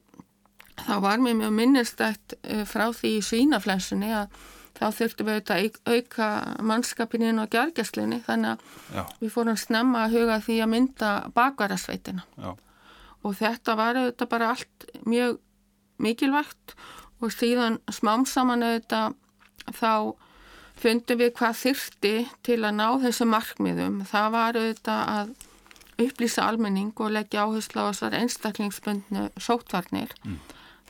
þá 0.79 0.95
var 1.05 1.23
mér 1.23 1.39
mjög 1.39 1.55
minnistætt 1.55 2.37
eh, 2.43 2.65
frá 2.67 2.89
því 2.95 3.19
í 3.19 3.25
svínaflensunni 3.25 4.11
að 4.15 4.39
þá 4.79 4.87
þurftum 4.95 5.29
við 5.29 5.39
auðvitað 5.39 5.59
að 5.59 5.97
auka 5.97 6.29
mannskapininn 6.71 7.43
og 7.43 7.51
gjörgjastlinni 7.55 8.21
þannig 8.27 8.55
að 8.55 8.95
Já. 8.95 9.03
við 9.21 9.35
fórum 9.35 9.59
snemma 9.59 10.05
að 10.05 10.17
huga 10.19 10.39
því 10.45 10.61
að 10.63 10.73
mynda 10.75 11.11
bakvarasveitina 11.35 12.25
og 12.47 13.37
þetta 13.39 13.77
var 13.79 13.99
auðvitað 13.99 14.33
bara 14.33 14.53
allt 14.55 14.89
mjög 15.09 15.41
mikilvægt 15.99 16.77
og 17.19 17.35
síðan 17.35 17.81
smám 17.91 18.27
saman 18.31 18.65
auðvitað 18.67 19.19
þá 19.75 19.93
fundum 20.79 21.19
við 21.21 21.35
hvað 21.39 21.61
þyrti 21.65 22.15
til 22.47 22.61
að 22.63 22.77
ná 22.79 22.87
þessu 23.03 23.27
markmiðum 23.29 24.03
það 24.09 24.29
var 24.35 24.59
auðvitað 24.61 25.15
að 25.17 25.37
upplýsa 25.99 26.47
almenning 26.47 26.93
og 27.03 27.15
leggja 27.17 27.47
áherslu 27.47 27.83
á 27.83 27.91
þessar 27.91 28.17
einstaklingsbundnu 28.21 29.25
sótvarnir 29.43 30.13
mm. 30.23 30.37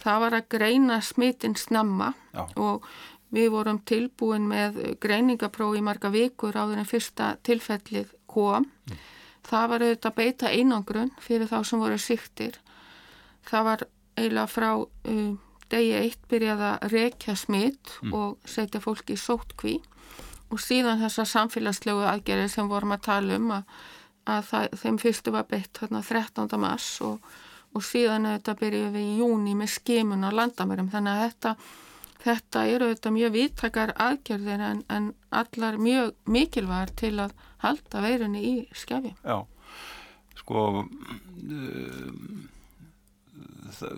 það 0.02 0.24
var 0.24 0.36
að 0.36 0.50
greina 0.52 0.98
smitinn 1.04 1.56
snemma 1.56 2.12
Já. 2.34 2.44
og 2.60 2.84
Við 3.34 3.50
vorum 3.52 3.82
tilbúin 3.84 4.46
með 4.48 4.78
greiningaprófi 5.02 5.82
í 5.82 5.84
marga 5.84 6.10
vikur 6.12 6.56
áður 6.56 6.80
en 6.80 6.88
fyrsta 6.88 7.34
tilfellið 7.44 8.14
kom. 8.30 8.64
Mm. 8.88 9.02
Það 9.48 9.68
var 9.72 9.84
auðvitað 9.84 10.10
að 10.10 10.16
beita 10.16 10.52
einangrun 10.52 11.12
fyrir 11.20 11.50
þá 11.50 11.58
sem 11.64 11.82
voru 11.82 11.98
sýktir. 12.00 12.56
Það 13.48 13.68
var 13.68 13.84
eiginlega 14.18 14.50
frá 14.52 14.70
uh, 14.80 15.36
degi 15.72 15.94
eitt 15.98 16.24
byrjað 16.30 16.64
að 16.70 16.88
rekja 16.94 17.36
smitt 17.36 17.94
mm. 18.02 18.14
og 18.16 18.48
setja 18.48 18.80
fólki 18.82 19.16
í 19.16 19.20
sótkví 19.20 19.76
og 20.48 20.62
síðan 20.62 21.02
þessar 21.02 21.28
samfélagslegu 21.28 22.06
aðgerið 22.08 22.52
sem 22.52 22.70
vorum 22.70 22.94
að 22.96 23.04
tala 23.08 23.36
um 23.36 23.50
að, 23.58 23.74
að 24.28 24.46
það, 24.48 24.78
þeim 24.82 25.00
fyrstu 25.02 25.34
var 25.34 25.48
beitt 25.50 25.80
þarna 25.80 26.00
13. 26.04 26.56
mars 26.60 26.88
og, 27.04 27.18
og 27.76 27.84
síðan 27.84 28.30
auðvitað 28.30 28.62
byrjuð 28.62 28.96
við 28.96 29.10
í 29.10 29.18
júni 29.20 29.56
með 29.58 29.74
skimun 29.74 30.24
á 30.24 30.30
landamörum 30.32 30.88
þannig 30.92 31.12
að 31.12 31.24
þetta 31.26 31.54
Þetta 32.18 32.64
eru 32.66 32.88
auðvitað 32.88 33.14
mjög 33.14 33.34
viðtakar 33.36 33.92
aðgerðir 34.02 34.62
en, 34.66 34.82
en 34.90 35.08
allar 35.30 35.78
mjög 35.78 36.14
mikilvægar 36.26 36.90
til 36.98 37.14
að 37.22 37.34
halda 37.62 38.02
veirunni 38.02 38.42
í 38.42 38.54
skefi. 38.76 39.12
Já, 39.22 39.44
sko, 40.40 40.64
uh, 40.82 42.12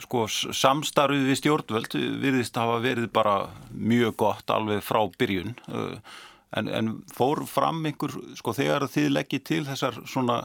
sko 0.04 0.24
samstarfið 0.28 1.28
við 1.30 1.40
stjórnvöld 1.40 1.96
virðist 2.20 2.60
hafa 2.60 2.80
verið 2.84 3.08
bara 3.14 3.36
mjög 3.72 4.18
gott 4.20 4.52
alveg 4.52 4.84
frá 4.84 5.00
byrjun 5.20 5.56
uh, 5.72 5.96
en, 6.58 6.68
en 6.68 6.92
fór 7.14 7.44
fram 7.48 7.80
einhver, 7.88 8.12
sko 8.36 8.54
þegar 8.56 8.88
þið 8.90 9.14
leggið 9.14 9.46
til 9.48 9.62
þessar 9.68 10.00
svona 10.04 10.42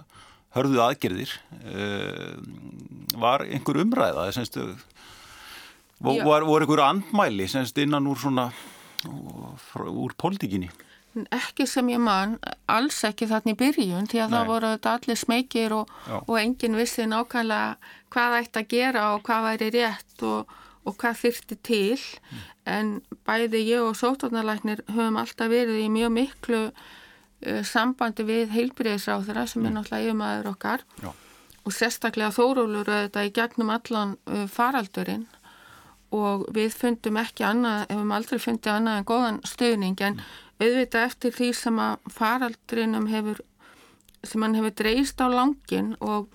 hörðu 0.55 0.79
aðgerðir, 0.85 1.31
uh, 1.67 2.35
var 3.19 3.43
einhver 3.43 3.81
umræða 3.83 4.29
þess 4.31 4.59
að 4.61 4.75
Var, 6.03 6.43
voru 6.43 6.65
ykkur 6.65 6.81
andmæli 6.83 7.47
semst 7.47 7.77
innan 7.79 8.07
úr 8.07 8.19
svona 8.19 8.49
úr 9.05 10.15
pólitíkinni? 10.19 10.69
Ekki 11.31 11.63
sem 11.69 11.87
ég 11.93 12.01
man, 12.03 12.35
alls 12.67 12.97
ekki 13.07 13.27
þarna 13.29 13.53
í 13.53 13.59
byrjun 13.59 14.09
því 14.11 14.19
að 14.25 14.33
Nei. 14.33 14.35
það 14.35 14.49
voru 14.49 14.71
allir 14.91 15.19
smekir 15.19 15.75
og, 15.77 15.93
og 16.17 16.35
enginn 16.41 16.75
vissi 16.75 17.05
nákvæmlega 17.07 17.77
hvað 18.11 18.35
ætti 18.41 18.61
að 18.61 18.67
gera 18.73 19.05
og 19.13 19.23
hvað 19.23 19.47
væri 19.47 19.69
rétt 19.77 20.25
og, 20.27 20.51
og 20.83 20.97
hvað 20.99 21.21
þyrti 21.21 21.57
til 21.63 22.03
mm. 22.03 22.43
en 22.75 22.91
bæði 23.27 23.63
ég 23.63 23.85
og 23.85 23.95
sótarnalæknir 23.95 24.83
höfum 24.91 25.21
alltaf 25.21 25.51
verið 25.53 25.85
í 25.85 25.87
mjög 25.93 26.13
miklu 26.17 26.61
uh, 26.67 27.63
sambandi 27.63 28.27
við 28.27 28.51
heilbyrðisráðura 28.57 29.47
sem 29.47 29.63
mm. 29.63 29.69
er 29.69 29.77
náttúrulega 29.77 30.09
yfirmaður 30.09 30.51
okkar 30.51 30.83
Já. 30.99 31.13
og 31.63 31.79
sérstaklega 31.79 32.35
þórólur 32.35 32.91
auðvitað 32.91 33.31
í 33.31 33.35
gegnum 33.39 33.71
allan 33.77 34.17
uh, 34.27 34.43
faraldurinn 34.51 35.29
og 36.13 36.45
við 36.55 36.73
fundum 36.75 37.17
ekki 37.21 37.45
annað, 37.47 37.85
ef 37.89 38.01
við 38.01 38.15
aldrei 38.17 38.41
fundum 38.41 38.77
annað 38.79 38.99
en 38.99 39.07
góðan 39.09 39.39
stöðning 39.47 40.01
en 40.05 40.19
auðvitað 40.61 41.07
eftir 41.09 41.35
því 41.35 41.51
sem 41.57 41.79
að 41.83 42.09
faraldrinum 42.15 43.07
hefur, 43.11 43.41
sem 44.23 44.45
hann 44.45 44.57
hefur 44.57 44.75
dreist 44.81 45.21
á 45.21 45.27
langin 45.27 45.95
og 45.99 46.29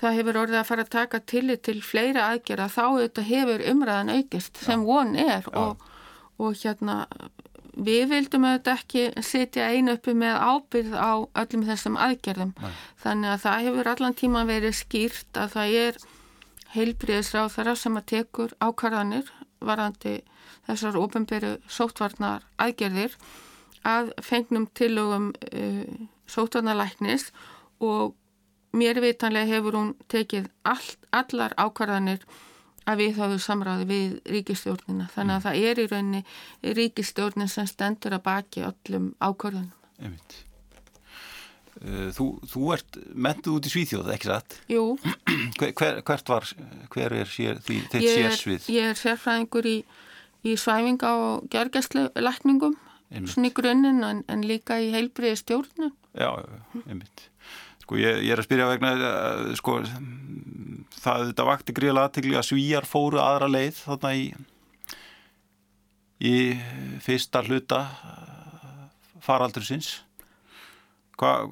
það 0.00 0.16
hefur 0.20 0.40
orðið 0.44 0.60
að 0.60 0.68
fara 0.70 0.86
að 0.86 0.94
taka 0.94 1.20
tillit 1.32 1.64
til 1.66 1.80
fleira 1.84 2.30
aðgerða 2.30 2.70
þá 2.72 2.82
auðvitað 2.86 3.30
hefur 3.30 3.66
umræðan 3.72 4.14
aukist 4.16 4.62
sem 4.64 4.84
von 4.86 5.16
er. 5.18 5.48
Og, 5.56 5.82
og 6.40 6.56
hérna 6.62 7.02
við 7.74 8.06
vildum 8.14 8.46
auðvitað 8.48 8.78
ekki 8.78 9.24
setja 9.26 9.68
einu 9.72 9.96
uppi 9.98 10.14
með 10.16 10.38
ábyrð 10.40 10.96
á 10.96 11.12
öllum 11.42 11.66
þessum 11.68 11.98
aðgerðum. 12.00 12.54
Nei. 12.60 12.72
þannig 13.02 13.34
að 13.34 13.44
það 13.44 13.66
hefur 13.66 13.92
allan 13.94 14.16
tíma 14.22 14.46
verið 14.48 14.78
skýrt 14.80 15.40
að 15.40 15.54
það 15.56 15.76
er 15.84 16.00
heilbríðisráð 16.74 17.54
þar 17.56 17.72
sem 17.78 17.98
að 17.98 18.08
tekur 18.14 18.54
ákvarðanir 18.62 19.30
varandi 19.60 20.20
þessar 20.68 20.98
ofenbæru 21.00 21.56
sótvarnar 21.68 22.46
aðgerðir 22.60 23.16
að 23.86 24.12
fengnum 24.24 24.68
tilögum 24.76 25.30
uh, 25.52 25.84
sótvarnalæknis 26.30 27.30
og 27.80 28.14
mér 28.76 29.00
vitanlega 29.02 29.50
hefur 29.50 29.78
hún 29.78 29.94
tekið 30.12 30.50
all, 30.68 30.92
allar 31.10 31.56
ákvarðanir 31.58 32.22
að 32.88 33.02
við 33.02 33.18
þáðu 33.18 33.40
samráði 33.44 33.88
við 33.88 34.14
ríkistjórnina 34.34 35.08
þannig 35.14 35.34
að 35.34 35.40
mm. 35.40 35.46
það 35.46 35.70
er 35.70 35.80
í 35.80 35.88
rauninni 35.90 36.74
ríkistjórnin 36.78 37.50
sem 37.50 37.68
stendur 37.68 38.16
að 38.16 38.24
baki 38.26 38.64
öllum 38.66 39.10
ákvarðanum. 39.20 39.74
Einmitt. 40.00 40.38
Eh, 41.80 42.10
þú, 42.12 42.26
þú 42.44 42.66
ert 42.74 42.98
mentuð 43.16 43.56
út 43.56 43.66
í 43.68 43.72
Svíþjóð, 43.72 44.10
ekki 44.12 44.28
satt? 44.28 44.58
Jú. 44.68 44.84
Hver, 45.60 46.02
hvert 46.04 46.28
var, 46.28 46.48
hver 46.92 47.14
er 47.22 47.30
sér, 47.30 47.60
því, 47.64 47.78
þitt 47.92 48.06
sérsvið? 48.10 48.68
Ég 48.74 48.90
er 48.92 49.00
sérfræðingur 49.00 49.68
í, 49.70 49.78
í 50.44 50.56
svæfinga 50.60 51.12
og 51.16 51.46
gergæslu 51.52 52.06
lækningum, 52.20 52.76
svona 53.24 53.48
í 53.48 53.54
grunninn 53.56 54.04
en, 54.04 54.22
en 54.28 54.44
líka 54.44 54.76
í 54.80 54.90
heilbriði 54.92 55.40
stjórnum. 55.40 55.94
Já, 56.12 56.28
einmitt. 56.84 57.24
Sko 57.80 57.96
ég, 58.00 58.20
ég 58.26 58.34
er 58.34 58.42
að 58.42 58.48
spyrja 58.50 58.68
vegna, 58.68 58.92
eh, 58.98 59.42
sko 59.60 59.78
það 61.00 61.30
þetta 61.30 61.48
vakti 61.48 61.76
gríðlega 61.76 62.10
aðtegli 62.10 62.36
að 62.36 62.48
svíjar 62.50 62.88
fóru 62.88 63.22
aðra 63.24 63.48
leið 63.48 63.80
þarna 63.86 64.12
í, 64.20 64.28
í 66.28 66.36
fyrsta 67.00 67.40
hluta 67.48 67.82
faraldur 69.24 69.64
sinns 69.64 69.94
Hvað 71.20 71.50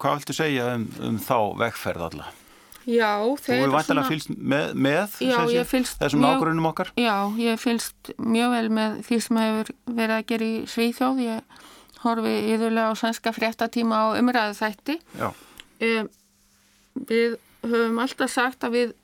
hva 0.00 0.16
viltu 0.18 0.34
segja 0.36 0.72
um, 0.74 0.88
um 1.06 1.20
þá 1.22 1.36
vegferð 1.60 2.08
alla? 2.08 2.30
Já, 2.84 3.16
þeir... 3.40 3.46
Þú 3.46 3.54
hefur 3.54 3.72
vantilega 3.72 4.10
fylst 4.10 4.32
með, 4.36 4.72
með 4.86 5.14
já, 5.24 5.62
fylst 5.68 6.02
þessum 6.02 6.26
ágrunum 6.28 6.68
okkar? 6.68 6.90
Já, 7.00 7.14
ég 7.40 7.60
fylst 7.62 8.10
mjög 8.20 8.56
vel 8.58 8.66
með 8.76 8.98
því 9.06 9.20
sem 9.24 9.40
hefur 9.40 9.70
verið 9.86 10.16
að 10.18 10.26
gera 10.32 10.48
í 10.48 10.58
Svíþjóð. 10.74 11.22
Ég 11.24 11.62
horfi 12.02 12.34
yðurlega 12.52 12.92
á 12.92 13.00
svenska 13.00 13.32
fréttatíma 13.32 14.02
á 14.04 14.06
umræðu 14.20 14.58
þætti. 14.58 14.98
Um, 15.24 16.10
við 17.08 17.38
höfum 17.64 18.02
alltaf 18.04 18.34
sagt 18.34 18.68
að 18.68 18.76
við 18.76 18.94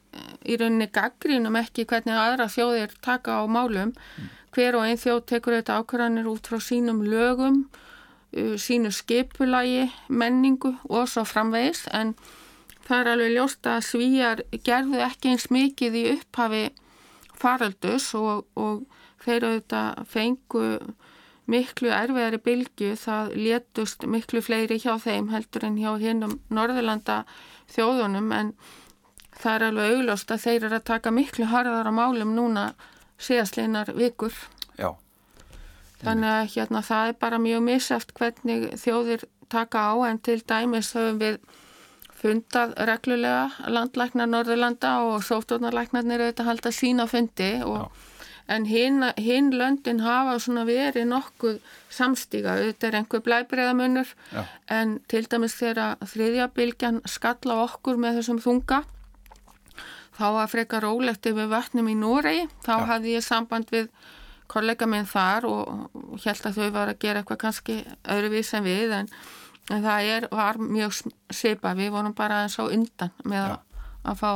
í 0.44 0.58
rauninni 0.60 0.90
gaggrínum 0.92 1.56
ekki 1.62 1.86
hvernig 1.88 2.18
aðra 2.18 2.50
þjóðir 2.52 2.92
taka 3.00 3.40
á 3.40 3.42
málum. 3.48 3.94
Mm. 3.94 4.34
Hver 4.52 4.76
og 4.76 4.84
einn 4.84 5.00
þjóð 5.00 5.22
tekur 5.30 5.56
þetta 5.56 5.78
ákvarðanir 5.80 6.28
út 6.28 6.50
frá 6.50 6.60
sínum 6.60 7.00
lögum 7.06 7.62
Uh, 7.70 7.89
sínu 8.32 8.92
skipulagi, 8.94 9.90
menningu 10.08 10.74
og 10.88 11.08
svo 11.10 11.24
framvegis. 11.26 11.86
En 11.92 12.14
það 12.86 13.00
er 13.00 13.12
alveg 13.14 13.34
ljóst 13.34 13.66
að 13.66 13.84
svíjar 13.86 14.42
gerðu 14.66 15.02
ekki 15.06 15.34
eins 15.34 15.50
mikið 15.50 15.98
í 15.98 16.04
upphafi 16.14 16.64
faraldus 17.40 18.12
og, 18.18 18.46
og 18.54 18.84
þeir 19.24 19.46
auðvitað 19.48 20.04
fengu 20.10 20.66
miklu 21.50 21.90
erfiðari 21.90 22.38
bylgu 22.44 22.92
það 23.00 23.32
létust 23.34 24.06
miklu 24.06 24.42
fleiri 24.44 24.78
hjá 24.78 24.94
þeim 25.02 25.30
heldur 25.32 25.66
en 25.66 25.80
hjá 25.80 25.90
hinnum 25.98 26.38
Norðurlanda 26.52 27.24
þjóðunum. 27.74 28.30
En 28.36 28.52
það 29.40 29.56
er 29.56 29.66
alveg 29.70 29.96
augljóst 29.96 30.30
að 30.34 30.44
þeir 30.46 30.68
eru 30.68 30.78
að 30.78 30.88
taka 30.92 31.14
miklu 31.14 31.50
harðar 31.50 31.90
á 31.90 31.92
málum 31.94 32.34
núna 32.36 32.70
síðastleinar 33.20 33.92
vikur. 33.96 34.34
Þannig 36.00 36.30
að 36.32 36.52
hérna 36.54 36.82
það 36.84 37.08
er 37.08 37.18
bara 37.20 37.40
mjög 37.42 37.64
miseft 37.66 38.14
hvernig 38.16 38.70
þjóðir 38.80 39.26
taka 39.52 39.82
á 39.92 39.94
en 40.08 40.20
til 40.24 40.38
dæmis 40.40 40.94
höfum 40.96 41.18
við 41.20 41.40
fundað 42.20 42.72
reglulega 42.88 43.68
landlæknar 43.72 44.28
Norðurlanda 44.28 44.94
og 45.08 45.24
sóttórnarlæknarnir 45.24 46.24
auðvitað 46.24 46.50
halda 46.50 46.72
sína 46.76 47.06
fundi 47.08 47.50
og 47.64 47.90
en 48.50 48.66
hinn 48.66 49.04
hin 49.16 49.50
löndin 49.54 50.02
hafa 50.04 50.38
svona 50.42 50.64
verið 50.68 51.06
nokkuð 51.08 51.58
samstíga, 51.90 52.56
þetta 52.58 52.88
er 52.88 52.96
einhver 53.00 53.22
blæbreiðamunur 53.26 54.14
en 54.68 54.96
til 55.08 55.26
dæmis 55.30 55.54
þegar 55.58 56.00
þriðjabilgjan 56.12 57.02
skalla 57.08 57.60
okkur 57.66 58.00
með 58.00 58.20
þessum 58.20 58.40
þunga 58.42 58.82
þá 60.18 60.26
var 60.36 60.50
frekar 60.52 60.84
rólegt 60.84 61.26
yfir 61.30 61.48
vatnum 61.48 61.88
í 61.88 61.96
Noregi, 61.96 62.48
þá 62.66 62.74
Já. 62.74 62.86
hafði 62.90 63.14
ég 63.16 63.24
samband 63.24 63.70
við 63.72 63.88
kollega 64.50 64.88
minn 64.90 65.08
þar 65.08 65.46
og 65.48 66.20
held 66.24 66.48
að 66.48 66.58
þau 66.58 66.68
var 66.74 66.92
að 66.92 67.00
gera 67.04 67.22
eitthvað 67.22 67.42
kannski 67.44 67.78
öðruvís 68.10 68.52
en 68.58 68.66
við 68.66 68.94
en, 68.98 69.10
en 69.70 69.86
það 69.86 70.12
er, 70.16 70.28
var 70.34 70.60
mjög 70.60 71.00
seipa, 71.30 71.74
við 71.78 71.92
vorum 71.94 72.16
bara 72.18 72.44
eins 72.44 72.58
og 72.62 72.72
undan 72.74 73.14
með 73.24 73.46
að, 73.46 73.82
að 74.10 74.22
fá 74.22 74.30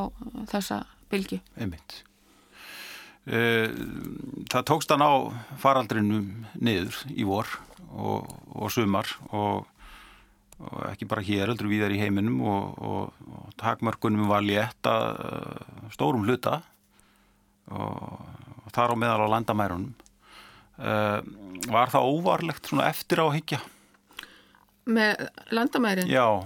þessa 0.53 0.83
bilgi. 1.11 1.41
Einmitt. 1.59 2.03
Eh, 3.25 3.71
það 4.53 4.67
tókst 4.69 4.91
hann 4.93 5.05
á 5.05 5.33
faraldrinum 5.61 6.45
niður 6.61 6.99
í 7.09 7.25
vor 7.25 7.49
og, 7.95 8.29
og 8.53 8.69
sumar 8.75 9.09
og, 9.31 9.65
og 10.61 10.83
ekki 10.91 11.09
bara 11.09 11.25
hér, 11.25 11.49
heldur 11.49 11.71
við 11.73 11.87
þar 11.87 11.97
í 11.97 12.03
heiminum 12.03 12.43
og, 12.45 12.77
og 12.85 13.55
takmörkunum 13.61 14.29
var 14.29 14.45
létt 14.45 14.91
að 14.91 15.09
eh, 15.25 15.91
stórum 15.97 16.29
hluta 16.29 16.61
og 17.73 18.75
þar 18.75 18.93
á 18.93 18.97
meðal 19.01 19.25
á 19.25 19.33
landamærunum 19.39 19.95
var 20.77 21.93
það 21.93 22.09
óvarlegt 22.11 22.71
svona 22.71 22.89
eftir 22.91 23.23
á 23.23 23.27
higgja? 23.31 23.61
Með 24.85 25.29
landamærin? 25.55 26.11
Já. 26.11 26.45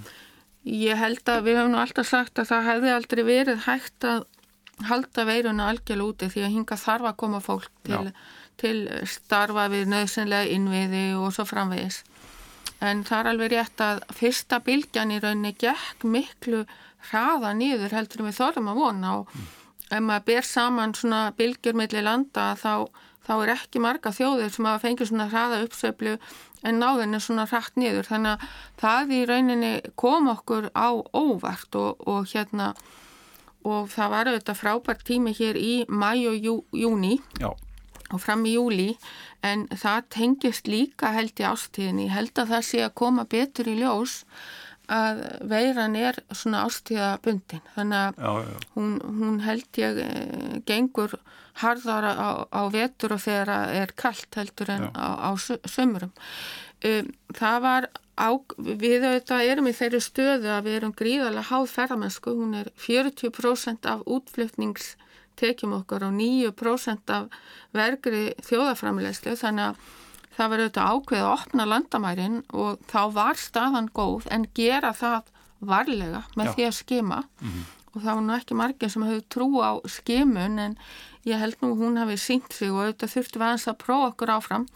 Ég 0.68 0.98
held 1.00 1.30
að 1.30 1.46
við 1.46 1.60
hefum 1.60 1.72
nú 1.72 1.80
alltaf 1.80 2.08
sagt 2.10 2.38
að 2.38 2.50
það 2.50 2.68
hefði 2.72 2.92
aldrei 2.92 3.22
verið 3.24 3.62
hægt 3.64 4.04
að 4.04 4.26
halda 4.88 5.24
veiruna 5.26 5.70
algjörl 5.72 6.04
úti 6.10 6.28
því 6.30 6.44
að 6.44 6.54
hinga 6.54 6.78
þarf 6.78 7.08
að 7.10 7.16
koma 7.22 7.40
fólk 7.42 7.70
til, 7.86 8.12
til 8.60 8.76
starfa 9.10 9.66
við 9.72 9.88
nöðsynlega 9.90 10.52
innviði 10.54 11.04
og 11.18 11.32
svo 11.34 11.46
framvegis. 11.48 12.02
En 12.84 13.02
það 13.06 13.18
er 13.18 13.30
alveg 13.32 13.52
rétt 13.54 13.82
að 13.82 14.04
fyrsta 14.14 14.60
bylgjan 14.62 15.14
í 15.14 15.18
rauninni 15.22 15.54
gekk 15.58 16.04
miklu 16.06 16.62
hraða 17.10 17.54
nýður 17.58 17.96
heldur 17.96 18.28
við 18.28 18.38
þorðum 18.38 18.70
að 18.72 18.80
vona 18.82 19.14
og 19.18 19.32
mm. 19.32 19.48
ef 19.88 20.04
maður 20.04 20.26
ber 20.30 20.46
saman 20.46 20.94
svona 20.94 21.22
bylgjur 21.38 21.78
mellir 21.78 22.06
landa 22.06 22.52
þá, 22.58 22.86
þá 23.28 23.34
er 23.36 23.54
ekki 23.54 23.82
marga 23.84 24.12
þjóðir 24.16 24.54
sem 24.54 24.68
hafa 24.68 24.84
fengið 24.86 25.10
svona 25.10 25.28
hraða 25.28 25.60
uppsöflu 25.66 26.16
en 26.66 26.80
náðin 26.82 27.14
er 27.14 27.22
svona 27.22 27.46
hratt 27.50 27.76
nýður 27.78 28.08
þannig 28.08 28.34
að 28.34 28.56
það 28.80 29.14
í 29.14 29.20
rauninni 29.28 29.72
kom 30.00 30.30
okkur 30.32 30.70
á 30.74 30.88
óvart 31.12 31.78
og, 31.78 32.02
og 32.08 32.26
hérna 32.32 32.72
og 33.68 33.88
það 33.92 34.12
var 34.14 34.30
auðvitað 34.30 34.60
frábært 34.60 35.06
tími 35.06 35.34
hér 35.36 35.58
í 35.60 35.72
mæ 35.88 36.12
og 36.30 36.38
jú, 36.38 36.54
júni 36.72 37.18
Já. 37.40 37.50
og 38.08 38.22
fram 38.22 38.46
í 38.48 38.54
júli 38.56 38.92
en 39.46 39.66
það 39.70 40.08
tengist 40.14 40.70
líka 40.70 41.12
held 41.14 41.38
í 41.38 41.46
ástíðinni, 41.46 42.08
held 42.10 42.38
að 42.38 42.54
það 42.54 42.64
sé 42.70 42.82
að 42.86 42.96
koma 43.02 43.26
betur 43.28 43.70
í 43.70 43.76
ljós 43.82 44.22
að 44.88 45.20
veiran 45.50 45.96
er 46.00 46.16
svona 46.32 46.64
ástíðabundin 46.64 47.64
þannig 47.74 47.98
að 47.98 48.22
já, 48.24 48.30
já. 48.48 48.68
Hún, 48.74 48.94
hún 49.20 49.40
held 49.44 49.80
ég 49.82 50.00
e, 50.00 50.08
gengur 50.68 51.18
harðara 51.62 52.12
á, 52.14 52.28
á 52.48 52.62
vetur 52.72 53.16
og 53.16 53.22
þegar 53.24 53.72
er 53.74 53.92
kallt 53.98 54.38
heldur 54.38 54.70
en 54.74 54.88
já. 54.88 54.90
á, 54.94 55.08
á 55.28 55.30
sömurum 55.68 56.12
um, 56.84 57.10
það 57.34 57.58
var 57.64 57.88
á, 58.18 58.28
við 58.58 59.06
auðvitað 59.06 59.50
erum 59.52 59.70
í 59.70 59.74
þeirri 59.76 60.00
stöðu 60.02 60.52
að 60.54 60.64
við 60.66 60.78
erum 60.80 60.96
gríðarlega 60.98 61.48
háð 61.50 61.68
ferðamennsku, 61.74 62.34
hún 62.34 62.56
er 62.58 62.72
40% 62.78 63.88
af 63.90 64.02
útflutningstekjum 64.06 65.76
okkar 65.80 66.08
og 66.08 66.16
9% 66.18 67.14
af 67.14 67.40
vergri 67.76 68.28
þjóðaframlegslu 68.48 69.36
þannig 69.38 69.70
að 69.70 69.96
það 70.38 70.52
var 70.52 70.62
auðvitað 70.62 70.92
ákveð 70.92 71.24
að 71.24 71.32
opna 71.32 71.66
landamærin 71.66 72.38
og 72.54 72.78
þá 72.90 73.00
var 73.16 73.40
staðan 73.40 73.90
góð 73.94 74.28
en 74.34 74.46
gera 74.54 74.94
það 74.94 75.34
varlega 75.58 76.22
með 76.38 76.50
Já. 76.50 76.52
því 76.54 76.66
að 76.68 76.76
skima 76.76 77.20
mm 77.24 77.48
-hmm. 77.48 77.64
og 77.92 78.02
það 78.02 78.14
var 78.14 78.22
nú 78.22 78.34
ekki 78.36 78.54
margir 78.54 78.90
sem 78.90 79.02
hefur 79.02 79.24
trú 79.34 79.48
á 79.58 79.70
skimun 79.86 80.58
en 80.58 80.76
ég 81.28 81.40
held 81.42 81.58
nú 81.62 81.72
hún 81.78 81.98
hafi 82.00 82.16
sínt 82.20 82.52
sig 82.54 82.70
og 82.72 82.82
auðvitað 82.82 83.12
þurftum 83.14 83.42
við 83.42 83.46
aðeins 83.48 83.66
að 83.70 83.78
prófa 83.82 84.10
okkur 84.12 84.32
áfram 84.34 84.66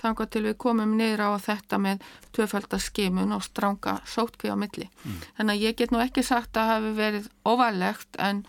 þannig 0.00 0.30
til 0.34 0.42
við 0.46 0.56
komum 0.64 0.96
niður 0.98 1.24
á 1.26 1.30
þetta 1.44 1.80
með 1.82 2.06
tvöfaldaskimun 2.36 3.36
og 3.36 3.44
stránga 3.46 3.98
sótkví 4.08 4.52
á 4.52 4.56
milli. 4.58 4.88
Mm. 5.04 5.20
Þannig 5.38 5.54
að 5.54 5.64
ég 5.66 5.78
get 5.80 5.94
nú 5.94 6.02
ekki 6.02 6.26
sagt 6.26 6.60
að 6.60 6.72
hafi 6.74 6.94
verið 6.98 7.28
óvalegt 7.46 8.20
en, 8.22 8.44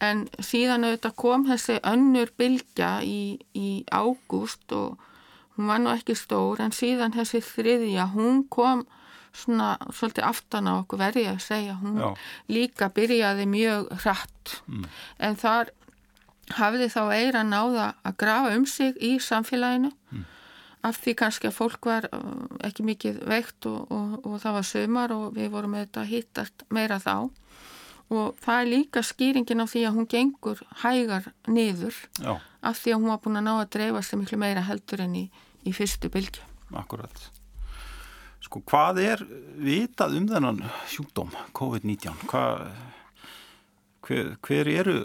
en 0.00 0.26
síðan 0.40 0.88
auðvitað 0.88 1.18
kom 1.24 1.48
þessi 1.50 1.80
önnur 1.84 2.32
bylgja 2.38 2.92
í, 3.04 3.38
í 3.54 3.70
ágúst 3.92 4.76
og 4.76 5.00
hún 5.56 5.72
var 5.72 5.80
nú 5.80 5.92
ekki 5.94 6.16
stór 6.18 6.60
en 6.64 6.74
síðan 6.76 7.16
þessi 7.16 7.40
þriðja, 7.44 8.10
hún 8.12 8.44
kom 8.52 8.84
svona 9.36 9.74
svolítið 9.92 10.28
aftan 10.28 10.68
á 10.70 10.80
okkur 10.80 11.00
verði 11.00 11.26
að 11.28 11.42
segja, 11.44 11.76
hún 11.80 11.98
Já. 12.00 12.08
líka 12.52 12.88
byrjaði 12.96 13.48
mjög 13.50 13.90
hratt 14.02 14.54
mm. 14.64 14.86
en 15.28 15.36
þar 15.40 15.72
hafði 16.54 16.88
þá 16.92 17.02
eira 17.16 17.42
náða 17.46 17.92
að 18.06 18.18
grafa 18.22 18.54
um 18.56 18.66
sig 18.70 18.94
í 19.02 19.16
samfélaginu 19.22 19.90
mm. 19.90 20.26
af 20.86 21.00
því 21.02 21.16
kannski 21.22 21.50
að 21.50 21.56
fólk 21.58 21.88
var 21.90 22.06
uh, 22.12 22.46
ekki 22.66 22.86
mikið 22.86 23.24
veikt 23.26 23.66
og, 23.70 23.90
og, 23.90 24.20
og 24.22 24.38
það 24.42 24.58
var 24.58 24.68
sömar 24.70 25.16
og 25.16 25.26
við 25.36 25.50
vorum 25.54 25.74
auðvitað 25.78 26.12
hittast 26.12 26.66
meira 26.70 27.00
þá 27.02 27.28
og 28.14 28.36
það 28.42 28.60
er 28.60 28.68
líka 28.70 29.02
skýringin 29.02 29.62
á 29.62 29.66
því 29.66 29.86
að 29.88 29.96
hún 29.96 30.10
gengur 30.10 30.60
hægar 30.82 31.32
niður 31.50 31.96
Já. 32.22 32.38
af 32.62 32.78
því 32.78 32.94
að 32.94 33.00
hún 33.00 33.10
var 33.10 33.22
búin 33.24 33.40
að 33.40 33.48
ná 33.48 33.54
að 33.56 33.72
dreifa 33.74 34.02
sig 34.06 34.20
miklu 34.20 34.38
meira 34.38 34.62
heldur 34.66 35.02
enn 35.02 35.16
í, 35.18 35.24
í 35.66 35.74
fyrstu 35.74 36.10
bylgu. 36.14 36.44
Akkurat. 36.78 37.24
Sko 38.46 38.62
hvað 38.62 39.00
er 39.02 39.24
vitað 39.58 40.20
um 40.20 40.28
þennan 40.30 40.62
sjúkdóm 40.92 41.32
COVID-19? 41.56 42.14
Hver, 44.06 44.36
hver 44.38 44.70
eru 44.70 44.98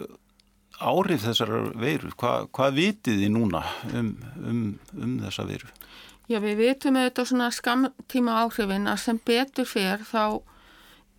árið 0.80 1.26
þessar 1.26 1.52
veiru? 1.78 2.12
Hva, 2.18 2.46
hvað 2.54 2.78
vitið 2.78 3.20
þið 3.22 3.32
núna 3.34 3.62
um, 3.92 4.14
um, 4.40 4.62
um 4.96 5.18
þessa 5.24 5.46
veiru? 5.48 5.70
Já, 6.30 6.38
við 6.40 6.60
vitum 6.60 6.96
auðvitað 6.96 7.28
svona 7.28 7.50
skamtíma 7.52 8.38
áhrifin 8.44 8.88
að 8.90 9.00
sem 9.02 9.18
betur 9.26 9.68
fer 9.68 10.04
þá 10.06 10.40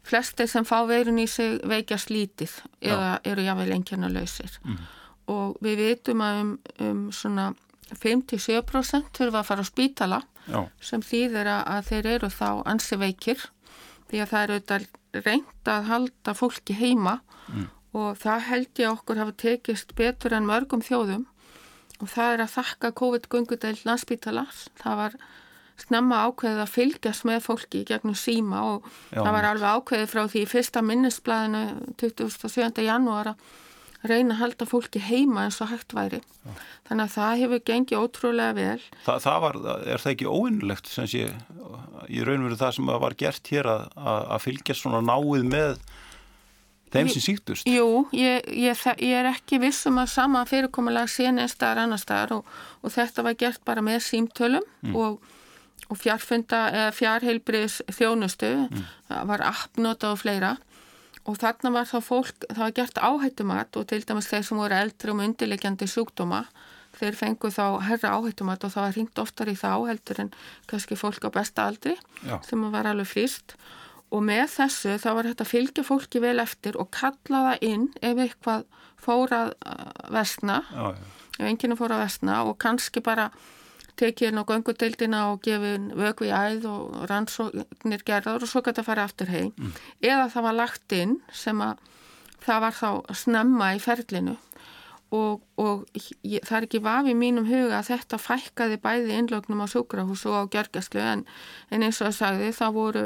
flestir 0.07 0.49
sem 0.51 0.65
fá 0.67 0.77
veirun 0.87 1.21
í 1.21 1.27
sig 1.31 1.59
veikjast 1.67 2.11
lítið 2.11 2.55
eða 2.81 3.11
Já. 3.15 3.19
eru 3.31 3.45
jáfnveil 3.45 3.75
engjörna 3.75 4.09
lausir 4.11 4.57
mm. 4.63 4.79
og 5.31 5.59
við 5.63 5.79
vitum 5.79 6.23
að 6.23 6.39
um, 6.41 6.53
um 6.87 7.03
svona 7.15 7.51
57% 7.93 9.13
þurfa 9.15 9.43
að 9.43 9.47
fara 9.47 9.63
á 9.63 9.67
spítala 9.69 10.19
Já. 10.47 10.59
sem 10.83 11.03
þýðir 11.03 11.51
að 11.53 11.87
þeir 11.91 12.09
eru 12.17 12.31
þá 12.33 12.49
ansi 12.73 12.99
veikir 12.99 13.45
því 14.09 14.23
að 14.23 14.33
það 14.33 14.43
eru 14.43 14.57
auðvitað 14.57 15.23
reynd 15.23 15.71
að 15.71 15.89
halda 15.91 16.35
fólki 16.35 16.75
heima 16.79 17.19
mm 17.47 17.71
og 17.93 18.17
það 18.21 18.49
held 18.49 18.81
ég 18.81 18.91
okkur 18.91 19.21
hafa 19.21 19.37
tekist 19.43 19.93
betur 19.97 20.33
en 20.33 20.49
mörgum 20.49 20.83
þjóðum 20.85 21.27
og 22.01 22.09
það 22.11 22.35
er 22.35 22.43
að 22.43 22.53
þakka 22.57 22.91
COVID-göngudeil 22.99 23.77
landsbítalars. 23.85 24.67
Það 24.81 24.99
var 24.99 25.17
snemma 25.79 26.21
ákveðið 26.27 26.61
að 26.63 26.71
fylgjast 26.73 27.25
með 27.27 27.43
fólki 27.47 27.83
gegnum 27.87 28.17
síma 28.17 28.61
og 28.73 28.87
Já, 29.13 29.21
það 29.21 29.35
var 29.35 29.49
alveg 29.49 29.77
ákveðið 29.77 30.09
frá 30.11 30.23
því 30.31 30.43
fyrsta 30.51 30.83
minnisblæðinu 30.85 31.63
27. 32.01 32.83
janúara 32.85 33.35
reyna 34.03 34.35
að 34.35 34.41
halda 34.41 34.67
fólki 34.67 34.99
heima 34.99 35.45
eins 35.47 35.61
og 35.63 35.69
hægt 35.71 35.93
væri. 35.95 36.19
Já. 36.19 36.53
Þannig 36.89 37.05
að 37.05 37.13
það 37.13 37.41
hefur 37.41 37.61
gengið 37.69 38.01
ótrúlega 38.01 38.55
vel. 38.57 38.87
Þa, 39.05 39.13
það 39.23 39.37
var, 39.45 39.59
er 39.93 40.03
það 40.03 40.13
ekki 40.13 40.27
óvinnlegt 40.27 40.89
sem 40.91 41.07
sé, 41.09 41.27
í 42.11 42.23
raunveru 42.27 42.59
það 42.59 42.75
sem 42.77 42.91
var 43.05 43.15
gert 43.19 43.53
hér 43.53 43.69
að, 43.71 43.85
að 44.03 44.43
fylgjast 44.43 44.83
svona 44.83 45.03
náið 45.07 45.47
með 45.47 45.77
þeim 46.93 47.11
sem 47.11 47.23
síktust? 47.25 47.69
Jú, 47.69 48.05
ég, 48.15 48.49
ég, 48.53 48.83
ég 49.03 49.15
er 49.19 49.29
ekki 49.33 49.59
vissum 49.63 49.99
að 50.01 50.11
sama 50.13 50.43
fyrirkomulega 50.49 51.09
sé 51.11 51.29
neins 51.33 51.55
staðar 51.57 51.85
annar 51.85 52.01
staðar 52.01 52.37
og, 52.39 52.51
og 52.81 52.93
þetta 52.93 53.25
var 53.27 53.37
gert 53.39 53.63
bara 53.67 53.85
með 53.85 54.03
símtölum 54.07 54.65
mm. 54.85 54.97
og, 54.97 55.17
og 55.89 56.01
fjárheilbriðs 56.03 57.81
þjónustu, 57.91 58.53
mm. 58.67 58.85
það 59.09 59.33
var 59.33 59.47
appnota 59.49 60.13
og 60.13 60.21
fleira 60.23 60.55
og 61.23 61.39
þarna 61.39 61.71
var 61.77 61.87
þá 61.87 61.97
fólk, 62.03 62.47
það 62.49 62.63
var 62.65 62.77
gert 62.79 62.99
áhættumat 62.99 63.79
og 63.79 63.87
til 63.87 64.03
dæmis 64.03 64.27
þeir 64.31 64.47
sem 64.47 64.59
voru 64.59 64.75
eldri 64.75 65.13
um 65.13 65.21
undirleikjandi 65.23 65.87
sjúkdóma 65.87 66.43
þeir 66.97 67.15
fengu 67.17 67.49
þá 67.53 67.79
herra 67.87 68.17
áhættumat 68.17 68.65
og 68.65 68.73
það 68.73 68.85
var 68.85 68.97
hringt 68.97 69.21
oftar 69.23 69.49
í 69.49 69.55
þá 69.57 69.71
heldur 69.87 70.19
en 70.25 70.33
kannski 70.69 70.97
fólk 70.99 71.23
á 71.25 71.29
besta 71.33 71.65
aldri 71.69 71.95
Já. 72.21 72.37
sem 72.45 72.67
var 72.73 72.89
alveg 72.91 73.09
flýst 73.09 73.55
og 73.55 73.82
með 74.21 74.45
þessu 74.53 74.99
þá 75.01 75.09
var 75.17 75.29
þetta 75.31 75.45
að 75.45 75.51
fylgja 75.53 75.87
fólki 75.87 76.21
vel 76.21 76.37
eftir 76.43 76.77
og 76.77 76.91
kalla 76.93 77.41
það 77.47 77.65
inn 77.69 77.89
ef 78.01 78.21
eitthvað 78.27 78.67
fór 79.03 79.33
að 79.35 79.51
vestna, 80.13 80.61
Já, 80.69 80.85
já. 80.93 81.03
ef 81.39 81.49
enginn 81.49 81.77
fór 81.79 81.95
að 81.95 82.05
vestna 82.05 82.43
og 82.45 82.57
kannski 82.61 83.03
bara 83.03 83.31
tekið 83.99 84.29
inn 84.29 84.41
á 84.41 84.49
göngudeildina 84.49 85.23
og 85.31 85.41
gefið 85.45 85.91
vöku 85.97 86.25
í 86.25 86.31
æð 86.33 86.65
og 86.69 87.03
rannsóknir 87.09 88.05
gerðar 88.05 88.41
og 88.41 88.49
svo 88.49 88.63
gæti 88.65 88.81
að 88.81 88.87
fara 88.89 89.05
aftur 89.05 89.29
heim 89.29 89.51
mm. 89.53 89.75
eða 90.01 90.29
það 90.33 90.47
var 90.47 90.57
lagt 90.57 90.95
inn 90.97 91.19
sem 91.33 91.61
að 91.61 91.83
það 92.43 92.63
var 92.65 92.77
þá 92.79 92.89
snemma 93.17 93.69
í 93.77 93.81
ferlinu 93.83 94.35
og, 95.13 95.43
og 95.61 95.83
ég, 95.93 96.41
það 96.41 96.57
er 96.57 96.67
ekki 96.67 96.81
vafi 96.83 97.13
í 97.13 97.17
mínum 97.17 97.45
huga 97.47 97.79
að 97.79 97.91
þetta 97.91 98.19
fækkaði 98.21 98.79
bæði 98.81 99.19
innlögnum 99.19 99.61
á 99.61 99.67
sjúkrahús 99.69 100.25
og 100.29 100.39
á 100.41 100.43
gjörgjastlu 100.55 101.03
en, 101.03 101.23
en 101.69 101.85
eins 101.85 102.01
og 102.01 102.09
það 102.09 102.17
sagði 102.17 102.49
það 102.57 102.79
voru 102.79 103.05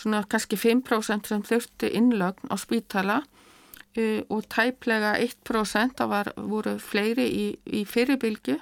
svona 0.00 0.22
kannski 0.30 0.58
5% 0.58 1.30
sem 1.30 1.44
þurftu 1.46 1.90
innlögn 1.92 2.50
á 2.52 2.56
spítala 2.60 3.20
uh, 3.22 4.20
og 4.28 4.46
tæplega 4.52 5.14
1% 5.18 5.98
það 5.98 6.12
var, 6.14 6.32
voru 6.36 6.76
fleiri 6.82 7.26
í, 7.28 7.46
í 7.66 7.84
fyrirbylgu 7.88 8.58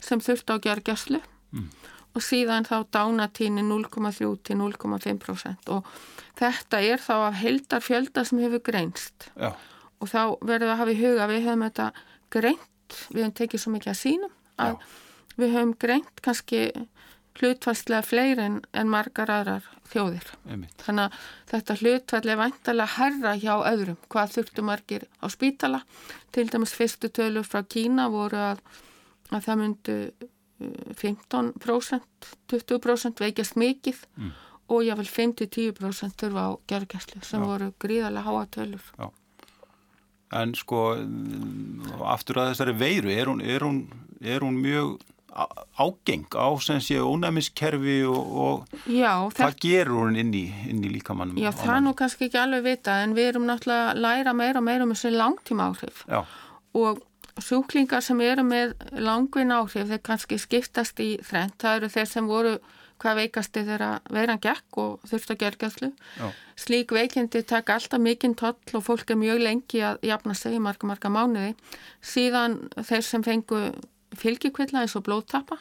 sem 0.00 0.22
þurfti 0.24 0.56
á 0.56 0.62
gjörgjastlu 0.66 1.20
mm. 1.20 1.66
og 2.16 2.24
síðan 2.24 2.68
þá 2.68 2.76
dánatíni 2.92 3.64
0,3 3.66 4.30
til 4.46 4.58
0,5% 4.60 5.74
og 5.74 5.90
þetta 6.40 6.80
er 6.80 7.02
þá 7.02 7.14
af 7.18 7.40
heldar 7.42 7.84
fjölda 7.84 8.24
sem 8.26 8.40
hefur 8.42 8.64
greinst 8.70 9.30
Já. 9.36 9.52
og 10.00 10.10
þá 10.10 10.22
verður 10.40 10.74
að 10.74 10.80
hafa 10.82 10.94
í 10.94 11.00
huga 11.02 11.28
við 11.30 11.46
höfum 11.48 11.66
þetta 11.68 11.90
greint, 12.32 12.98
við 13.10 13.24
höfum 13.24 13.36
tekið 13.42 13.64
svo 13.64 13.74
mikið 13.76 13.92
að 13.94 14.00
sínum 14.00 14.34
að 14.60 14.74
Já. 14.74 14.88
við 15.36 15.54
höfum 15.58 15.76
greint 15.84 16.24
kannski 16.24 16.64
hlutfærslega 17.38 18.02
fleiri 18.02 18.42
en, 18.42 18.56
en 18.74 18.88
margar 18.90 19.30
aðrar 19.30 19.66
þjóðir. 19.92 20.26
Einmitt. 20.50 20.74
Þannig 20.82 21.06
að 21.06 21.28
þetta 21.52 21.76
hlutfærslega 21.80 22.34
er 22.34 22.40
vantalega 22.42 22.96
herra 22.98 23.34
hjá 23.38 23.54
öðrum. 23.70 23.96
Hvað 24.10 24.34
þurftu 24.36 24.64
margir 24.66 25.06
á 25.22 25.26
spítala? 25.32 25.82
Til 26.34 26.46
dæmis 26.50 26.74
fyrstu 26.76 27.08
tölur 27.14 27.46
frá 27.46 27.62
Kína 27.66 28.08
voru 28.12 28.38
að, 28.50 28.60
að 29.30 29.46
það 29.46 29.60
myndu 29.62 29.96
15%, 31.00 32.28
20% 32.52 33.22
veikjast 33.24 33.56
mikið 33.56 34.02
Mm. 34.20 34.32
og 34.70 34.82
jáfnvel 34.84 35.08
5-10% 35.08 36.14
þurfa 36.20 36.42
á 36.46 36.50
gergæslu 36.68 37.22
sem 37.24 37.40
Já. 37.42 37.46
voru 37.46 37.72
gríðarlega 37.80 38.22
háa 38.26 38.46
tölur. 38.46 38.84
En 40.32 40.52
sko, 40.54 40.94
mm, 40.94 42.02
aftur 42.06 42.38
að 42.38 42.52
þessari 42.52 42.74
veiru, 42.78 43.10
er 43.10 43.26
hún, 43.26 43.40
er 43.42 43.60
hún, 43.66 43.80
er 44.22 44.40
hún 44.44 44.60
mjög 44.62 45.00
ágeng 45.30 46.26
á 46.34 46.48
sem 46.62 46.80
sé 46.82 46.98
ónæmiskerfi 46.98 48.00
og, 48.10 48.32
og 48.44 48.88
Já, 48.90 49.30
hvað 49.36 49.58
gerur 49.62 50.02
hún 50.04 50.18
inn 50.18 50.32
í, 50.34 50.46
inn 50.70 50.82
í 50.82 50.90
líkamannum? 50.96 51.38
Já, 51.38 51.52
það 51.54 51.76
er 51.76 51.84
nú 51.86 51.94
kannski 51.98 52.26
ekki 52.26 52.40
alveg 52.40 52.66
vita 52.66 52.96
en 53.04 53.14
við 53.18 53.32
erum 53.34 53.46
náttúrulega 53.48 53.92
að 53.92 54.02
læra 54.06 54.34
meira 54.34 54.62
og 54.62 54.66
meira 54.66 54.86
um 54.88 54.96
þessi 54.96 55.14
langtíma 55.14 55.70
áhrif 55.70 56.02
Já, 56.10 56.24
og 56.74 57.00
sjúklingar 57.40 58.02
sem 58.04 58.20
eru 58.24 58.44
með 58.44 58.74
langvinn 58.98 59.54
áhrif 59.54 59.88
þeir 59.88 60.04
kannski 60.04 60.38
skiptast 60.40 61.00
í 61.02 61.14
þrend, 61.24 61.56
það 61.62 61.78
eru 61.78 61.92
þeir 61.94 62.10
sem 62.10 62.30
voru 62.30 62.58
hvað 63.00 63.20
veikasti 63.22 63.62
þeirra 63.64 63.90
veiran 64.12 64.40
gekk 64.42 64.78
og 64.82 65.06
þurft 65.08 65.32
að 65.32 65.38
gergjastlu. 65.40 65.88
Slík 66.60 66.92
veikindi 66.92 67.40
taka 67.48 67.78
alltaf 67.78 68.02
mikinn 68.02 68.36
toll 68.36 68.76
og 68.76 68.84
fólk 68.84 69.14
er 69.14 69.20
mjög 69.20 69.40
lengi 69.40 69.80
að 69.86 70.04
jafna 70.04 70.36
sig 70.36 70.58
í 70.58 70.60
marga, 70.60 70.90
marga 70.90 71.12
mánuði. 71.12 71.54
Síðan 72.04 72.58
þeir 72.76 73.06
sem 73.06 73.24
fengu 73.24 73.62
fylgjikvilla 74.18 74.84
eins 74.84 74.96
og 74.98 75.04
blóðtappa 75.06 75.60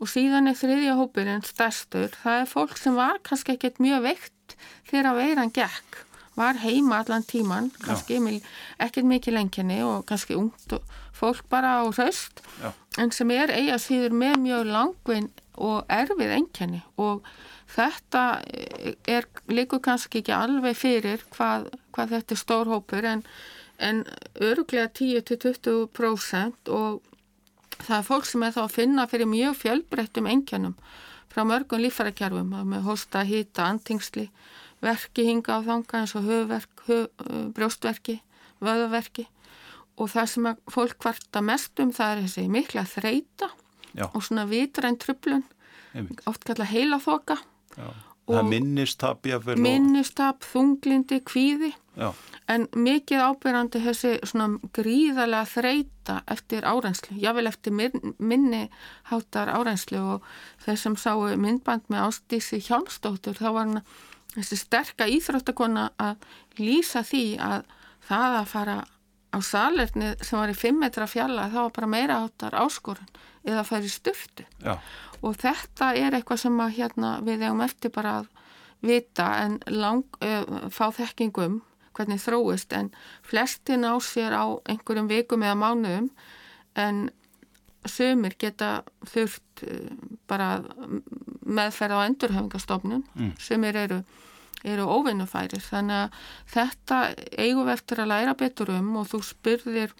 og 0.00 0.08
síðan 0.08 0.48
er 0.50 0.56
þriðja 0.56 0.96
hópurinn 0.98 1.44
stærstur. 1.44 2.12
Það 2.22 2.44
er 2.44 2.48
fólk 2.48 2.78
sem 2.80 2.96
var 2.96 3.20
kannski 3.26 3.56
ekkert 3.56 3.82
mjög 3.82 4.06
veikt 4.08 4.56
þegar 4.88 5.18
veiran 5.18 5.52
gekk. 5.54 6.04
Var 6.38 6.60
heima 6.62 7.02
allan 7.02 7.26
tíman, 7.26 7.68
kannski 7.84 8.20
ekkert 8.80 9.08
mikið 9.10 9.36
lenginni 9.36 9.80
og 9.84 10.06
kannski 10.08 10.38
ungt 10.38 10.78
fólk 11.12 11.44
bara 11.52 11.80
á 11.80 11.84
hraust. 11.90 12.40
En 12.98 13.12
sem 13.12 13.30
er 13.34 13.52
eiga 13.52 13.76
síður 13.82 14.14
með 14.16 14.38
mjög 14.46 14.70
langvinn 14.70 15.30
og 15.60 15.84
erfið 15.92 16.32
enkenni 16.38 16.80
og 16.96 17.26
þetta 17.70 18.24
er 19.08 19.28
líku 19.52 19.80
kannski 19.84 20.22
ekki 20.22 20.34
alveg 20.34 20.78
fyrir 20.78 21.24
hvað, 21.34 21.68
hvað 21.94 22.16
þetta 22.16 22.34
er 22.34 22.40
stór 22.40 22.70
hópur 22.72 23.06
en, 23.06 23.22
en 23.78 24.02
öruglega 24.40 24.88
10-20% 24.96 26.72
og 26.72 27.09
það 27.84 27.96
er 27.98 28.06
fólk 28.06 28.28
sem 28.28 28.44
er 28.46 28.54
þá 28.54 28.62
að 28.64 28.74
finna 28.76 29.06
fyrir 29.10 29.30
mjög 29.30 29.58
fjölbreyttum 29.60 30.28
enkennum 30.30 30.74
frá 31.30 31.44
mörgum 31.46 31.82
lífærakerfum 31.82 32.54
með 32.68 32.86
hósta, 32.88 33.22
hýta, 33.26 33.68
antingsli, 33.70 34.26
verki 34.82 35.26
hinga 35.28 35.60
á 35.60 35.66
þanga 35.66 36.00
eins 36.00 36.16
og 36.18 36.26
höfverk, 36.26 36.82
höf, 36.88 37.24
brjóstverki, 37.54 38.18
vöðverki 38.64 39.28
og 40.00 40.10
það 40.10 40.30
sem 40.32 40.50
fólk 40.72 40.98
kvarta 40.98 41.42
mest 41.44 41.80
um 41.82 41.92
það 41.94 42.12
er 42.12 42.22
þessi 42.24 42.46
mikla 42.50 42.86
þreita 42.88 43.50
já, 43.92 44.06
og 44.08 44.20
svona 44.24 44.46
vitræn 44.50 44.98
trublun, 44.98 45.44
oft 46.26 46.46
kalla 46.48 46.66
heila 46.70 47.00
þoka, 47.02 47.38
Já. 47.78 47.86
Það 48.36 48.48
minnistap, 48.50 49.22
jáfnvel. 49.26 49.54
og- 49.56 49.62
minnustap, 49.64 50.44
þunglindi, 50.52 51.20
kvíði 51.22 51.72
Já, 51.96 52.12
en 52.48 52.66
mikið 52.74 53.20
ábyrjandi 53.28 53.80
þessi 53.84 54.12
svona 54.24 54.58
gríðarlega 54.72 55.46
þreita 55.54 56.22
eftir 56.28 56.62
árenslu, 56.62 57.16
jável 57.20 57.46
eftir 57.46 57.72
min- 57.72 58.14
minni 58.18 58.68
hátar 59.10 59.48
árenslu 59.48 59.98
og 60.14 60.22
þeir 60.64 60.78
sem 60.78 60.96
sáu 60.96 61.36
myndband 61.36 61.82
með 61.90 62.06
ástísi 62.08 62.60
hjálmstóttur, 62.68 63.34
þá 63.38 63.52
var 63.52 63.64
hann 63.66 63.82
þessi 64.36 64.56
sterka 64.56 65.06
íþróttakona 65.10 65.90
að 65.98 66.16
lýsa 66.58 67.02
því 67.02 67.38
að 67.38 67.64
það 68.08 68.40
að 68.40 68.46
fara 68.46 68.84
á 69.34 69.38
salerni 69.42 70.14
sem 70.24 70.38
var 70.38 70.48
í 70.48 70.54
5 70.54 70.78
metra 70.78 71.06
fjalla, 71.06 71.50
það 71.50 71.62
var 71.62 71.70
bara 71.70 71.86
meira 71.86 72.14
hátar 72.26 72.50
áskorun 72.58 73.06
eða 73.44 73.64
styrtu 73.88 74.44
já, 74.60 74.78
og 75.22 75.36
þetta 75.40 75.94
er 75.96 76.16
eitthvað 76.16 76.42
sem 76.44 76.60
að 76.60 76.76
hérna 76.76 77.20
við 77.24 77.46
eigum 77.46 77.60
eftir 77.64 77.92
bara 77.94 78.20
að 78.20 78.28
vita 78.80 79.26
en 79.44 79.58
lang, 79.66 80.04
uh, 80.24 80.68
fá 80.72 80.88
þekkingum 80.96 81.60
hvernig 81.96 82.20
þróist. 82.22 82.72
En 82.72 82.90
flesti 83.26 83.76
ná 83.76 83.92
sér 84.00 84.32
á 84.32 84.44
einhverjum 84.64 85.10
vikum 85.10 85.42
eða 85.44 85.58
mánuðum 85.60 86.10
en 86.80 87.10
sömur 87.88 88.36
geta 88.40 88.82
þurft 89.08 89.64
uh, 89.66 89.92
bara 90.28 90.62
meðferð 91.44 91.96
á 91.96 92.06
endurhefingastofnun 92.06 93.04
Mm. 93.14 93.34
sömur 93.38 93.76
eru 93.76 94.02
eru 94.64 94.84
óvinnufærir. 94.84 95.62
Þannig 95.64 95.96
að 95.96 96.16
þetta 96.52 96.96
eigum 97.38 97.64
við 97.64 97.72
eftir 97.72 98.02
að 98.02 98.10
læra 98.12 98.34
betur 98.36 98.72
um 98.74 98.96
og 99.00 99.06
þú 99.08 99.22
spyrðir 99.24 99.94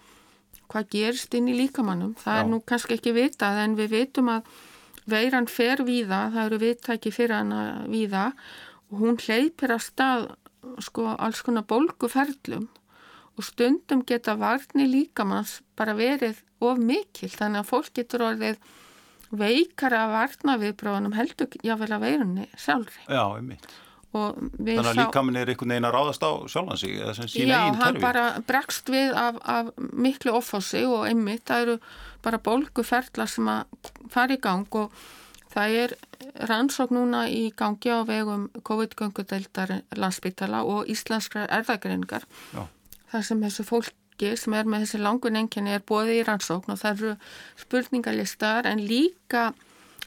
hvað 0.71 0.91
gerist 0.95 1.35
inn 1.37 1.51
í 1.51 1.57
líkamannum 1.59 2.17
það 2.21 2.37
Já. 2.37 2.43
er 2.43 2.51
nú 2.51 2.61
kannski 2.67 2.97
ekki 2.99 3.15
vitað 3.17 3.63
en 3.65 3.79
við 3.79 3.95
vitum 3.97 4.31
að 4.33 4.51
veiran 5.11 5.49
fer 5.51 5.83
víða, 5.87 6.29
það 6.35 6.45
eru 6.45 6.61
viðtæki 6.65 7.15
fyrir 7.15 7.37
hana 7.41 7.63
víða 7.91 8.27
og 8.91 9.03
hún 9.03 9.19
hleypir 9.21 9.75
að 9.75 9.87
stað 9.87 10.29
sko 10.85 11.15
alls 11.17 11.41
konar 11.47 11.67
bólguferlum 11.69 12.69
og 13.37 13.47
stundum 13.47 14.05
geta 14.07 14.37
varni 14.39 14.87
líkamanns 14.91 15.61
bara 15.79 15.97
verið 15.97 16.43
of 16.61 16.79
mikil 16.79 17.31
þannig 17.33 17.63
að 17.63 17.71
fólk 17.71 17.93
getur 17.97 18.27
orðið 18.29 18.59
veikara 19.31 20.05
að 20.05 20.17
varna 20.17 20.57
viðbróðunum 20.61 21.15
heldur 21.17 21.55
jáfnvel 21.65 21.95
að 21.97 22.05
veirunni 22.05 22.49
sjálfri 22.59 23.07
já, 23.07 23.23
einmitt. 23.39 23.65
við 23.67 23.90
Þannig 24.11 24.81
að 24.83 24.97
líkaminn 24.99 25.39
er 25.39 25.53
einhvern 25.53 25.71
veginn 25.71 25.87
að 25.87 25.95
ráðast 25.95 26.25
á 26.27 26.31
sjálfan 26.51 26.81
sig 26.81 26.97
eða 26.99 27.13
sem 27.15 27.29
sína 27.31 27.53
Já, 27.53 27.59
eigin 27.61 27.79
hann 27.79 27.95
kerfi. 27.95 28.03
bara 28.03 28.25
bregst 28.49 28.91
við 28.91 29.15
af, 29.15 29.39
af 29.47 29.71
miklu 29.79 30.35
offási 30.35 30.83
og 30.89 31.05
einmitt, 31.07 31.45
það 31.47 31.63
eru 31.67 31.77
bara 32.25 32.41
bólguferðlar 32.43 33.31
sem 33.31 33.51
að 33.53 33.93
fara 34.11 34.35
í 34.35 34.41
gang 34.43 34.67
og 34.81 34.91
það 35.55 35.77
er 35.85 35.95
rannsók 36.51 36.91
núna 36.95 37.23
í 37.31 37.53
gangi 37.55 37.95
á 37.95 38.03
vegum 38.09 38.49
COVID-göngudeldar 38.67 39.77
landsbytala 39.99 40.65
og 40.67 40.91
íslenskrar 40.91 41.51
erðagreiningar. 41.61 42.27
Já. 42.55 42.67
Það 43.15 43.27
sem 43.31 43.47
þessu 43.47 43.67
fólki 43.67 44.35
sem 44.37 44.55
er 44.59 44.69
með 44.69 44.85
þessi 44.89 45.03
langun 45.07 45.39
enginni 45.39 45.75
er 45.79 45.87
bóði 45.87 46.21
í 46.21 46.27
rannsókn 46.27 46.75
og 46.75 46.83
það 46.83 46.97
eru 46.97 47.17
spurningalistar 47.63 48.67
en 48.71 48.83
líka 48.87 49.53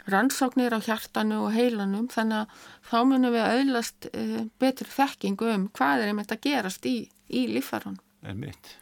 rannsóknir 0.10 0.76
á 0.76 0.80
hjartanu 0.84 1.44
og 1.46 1.54
heilanum 1.56 2.10
þannig 2.12 2.44
að 2.44 2.64
þá 2.90 2.98
munum 3.10 3.36
við 3.36 3.46
auðlast 3.48 4.08
uh, 4.12 4.40
betri 4.60 4.90
þekkingu 4.92 5.52
um 5.54 5.68
hvað 5.76 6.04
er 6.04 6.12
einmitt 6.12 6.34
að 6.36 6.44
gerast 6.48 6.88
í, 6.90 6.98
í 7.32 7.46
líffarun. 7.52 8.00
Einmitt. 8.24 8.76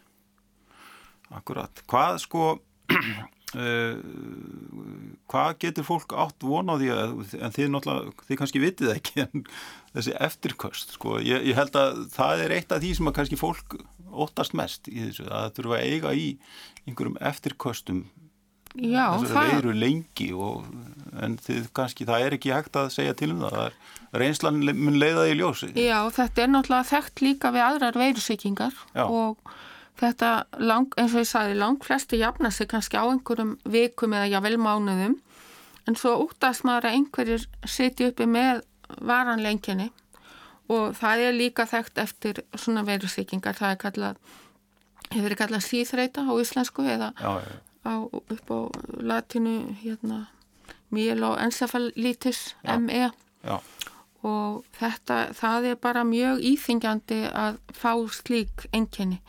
Akkurat. 1.32 1.84
Hvað 1.90 2.18
sko, 2.26 2.48
uh, 2.92 3.94
hvað 5.32 5.52
getur 5.64 5.88
fólk 5.88 6.16
átt 6.18 6.48
von 6.48 6.74
á 6.74 6.76
því 6.82 6.92
að, 6.96 7.16
en 7.38 7.56
þið 7.56 7.72
náttúrulega, 7.76 8.28
þið 8.28 8.42
kannski 8.42 8.64
vitið 8.66 8.94
ekki, 8.96 9.26
en 9.28 9.46
þessi 9.94 10.18
eftirköst, 10.28 10.98
sko, 10.98 11.20
ég, 11.24 11.46
ég 11.52 11.60
held 11.60 11.78
að 11.80 12.06
það 12.16 12.46
er 12.48 12.56
eitt 12.58 12.74
af 12.74 12.82
því 12.84 12.96
sem 12.98 13.12
að 13.12 13.18
kannski 13.20 13.40
fólk 13.40 13.78
óttast 14.12 14.58
mest 14.58 14.90
í 14.92 15.06
þessu, 15.06 15.28
að 15.30 15.38
það 15.46 15.54
þurfa 15.60 15.78
að 15.78 15.94
eiga 15.94 16.16
í 16.18 16.28
einhverjum 16.88 17.22
eftirköstum 17.32 18.02
Já, 18.80 19.18
þessari 19.20 19.58
veiru 19.58 19.74
lengi 19.76 20.30
og, 20.32 20.68
en 21.20 21.36
þið 21.44 21.66
kannski, 21.76 22.06
það 22.08 22.26
er 22.26 22.36
ekki 22.38 22.54
hægt 22.56 22.78
að 22.80 22.92
segja 22.94 23.16
til 23.20 23.34
um 23.34 23.42
það, 23.44 23.56
það 23.58 23.66
er 23.66 24.22
reynslan 24.22 24.60
mun 24.80 25.00
leiðað 25.00 25.32
í 25.32 25.38
ljósi. 25.40 25.72
Já, 25.76 25.98
þetta 26.16 26.44
er 26.44 26.52
náttúrulega 26.54 26.90
þekkt 26.92 27.24
líka 27.26 27.52
við 27.52 27.66
aðrar 27.66 28.00
veirusíkingar 28.00 28.78
og 29.04 29.52
þetta 30.00 30.30
lang, 30.64 30.94
eins 30.96 31.16
og 31.16 31.26
ég 31.26 31.30
sagði, 31.30 31.58
lang 31.60 31.84
flesti 31.84 32.20
jafna 32.22 32.52
sig 32.52 32.70
kannski 32.72 32.96
á 32.96 33.04
einhverjum 33.04 33.58
vikum 33.68 34.16
eða 34.16 34.30
jável 34.32 34.56
mánuðum. 34.62 35.18
En 35.90 35.98
svo 35.98 36.14
útast 36.24 36.64
maður 36.64 36.88
að 36.92 37.00
einhverjir 37.00 37.48
siti 37.68 38.08
uppi 38.08 38.28
með 38.30 38.62
varanlenginni 39.02 39.90
og 40.72 40.96
það 40.96 41.26
er 41.26 41.36
líka 41.36 41.66
þekkt 41.68 42.00
eftir 42.00 42.40
svona 42.56 42.86
veirusíkingar, 42.88 43.58
það 43.58 43.76
er 43.76 43.82
kallað 43.82 44.24
hefur 45.12 45.26
verið 45.26 45.42
kallað 45.42 45.66
síþreita 45.66 46.24
á 46.24 46.32
íslensku 46.40 46.86
eða 46.88 47.12
já, 47.20 47.32
já 47.44 47.60
á, 47.86 47.96
upp 48.12 48.52
á 48.52 48.60
latinu 49.02 49.76
hérna 49.82 50.28
myeloencephalitis 50.91 52.56
ME 52.80 53.12
Já. 53.44 53.58
og 54.22 54.65
þetta, 54.78 55.32
það 55.34 55.70
er 55.72 55.80
bara 55.82 56.04
mjög 56.06 56.44
íþingjandi 56.52 57.22
að 57.32 57.62
fá 57.74 57.94
slík 58.13 58.67
enginni 58.76 59.22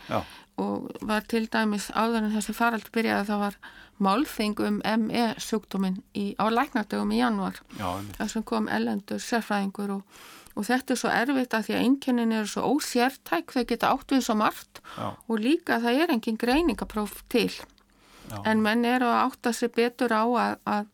og 0.61 0.91
var 1.01 1.25
til 1.31 1.47
dæmis 1.49 1.89
áður 1.95 2.27
en 2.27 2.35
þessi 2.35 2.55
farald 2.57 2.91
byrjaði 2.93 3.23
að 3.23 3.31
það 3.31 3.43
var 3.47 3.57
málþing 4.03 4.61
um 4.67 4.79
ME 5.07 5.25
sjúkdóminn 5.41 6.03
á 6.37 6.45
læknardögum 6.51 7.15
í 7.15 7.23
januar 7.23 7.59
þar 7.79 8.31
sem 8.35 8.45
kom 8.45 8.69
ellendur 8.69 9.23
sérfræðingur 9.23 9.97
og, 9.97 10.23
og 10.57 10.67
þetta 10.69 10.93
er 10.95 11.01
svo 11.01 11.13
erfitt 11.15 11.55
að 11.57 11.69
því 11.69 11.77
að 11.77 11.85
enginnin 11.87 12.35
eru 12.37 12.51
svo 12.51 12.75
ósértæk 12.75 13.55
þau 13.55 13.65
geta 13.71 13.93
átt 13.95 14.13
við 14.13 14.27
svo 14.27 14.37
margt. 14.37 14.83
Já. 14.99 15.15
og 15.15 15.39
líka 15.41 15.79
það 15.81 16.03
er 16.03 16.15
engin 16.17 16.41
greiningapróf 16.41 17.23
til 17.33 17.49
Já. 18.31 18.39
en 18.49 18.63
menn 18.65 18.85
eru 18.89 19.09
að 19.11 19.23
átta 19.27 19.53
sig 19.57 19.73
betur 19.75 20.15
á 20.15 20.25
að, 20.25 20.59
að, 20.65 20.87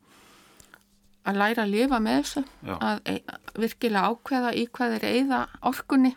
að 1.29 1.41
læra 1.43 1.67
að 1.67 1.75
lifa 1.75 2.01
með 2.03 2.23
þessu. 2.23 2.45
Að, 2.79 3.03
að 3.09 3.53
virkilega 3.65 4.13
ákveða 4.13 4.55
í 4.55 4.65
hvað 4.73 4.97
er 4.99 5.09
eða 5.13 5.43
orkunni 5.71 6.15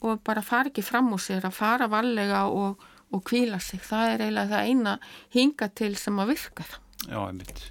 og 0.00 0.22
bara 0.24 0.42
fara 0.44 0.70
ekki 0.70 0.84
fram 0.84 1.12
úr 1.12 1.20
sér 1.20 1.44
að 1.44 1.58
fara 1.58 1.90
vallega 1.92 2.46
og, 2.48 2.80
og 3.12 3.26
kvíla 3.28 3.60
sig. 3.62 3.82
Það 3.84 4.14
er 4.14 4.24
eiginlega 4.24 4.54
það 4.54 4.70
eina 4.70 4.96
hinga 5.34 5.68
til 5.76 5.92
sem 6.00 6.22
að 6.22 6.32
virka. 6.34 6.66
Já, 7.06 7.20
einmitt. 7.26 7.68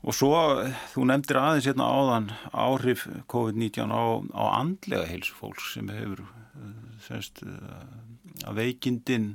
Og 0.00 0.16
svo, 0.16 0.32
þú 0.94 1.06
nefndir 1.10 1.36
aðeins 1.36 1.66
hérna 1.68 1.88
áðan 1.92 2.30
áhrif 2.56 3.04
COVID-19 3.28 3.92
á, 3.92 4.04
á 4.32 4.44
andlega 4.56 5.08
heilsu 5.10 5.34
fólks 5.36 5.74
sem 5.74 5.90
hefur 5.92 6.22
eh, 6.24 6.70
semst, 7.04 7.42
eh, 7.44 8.46
að 8.48 8.62
veikindin 8.62 9.34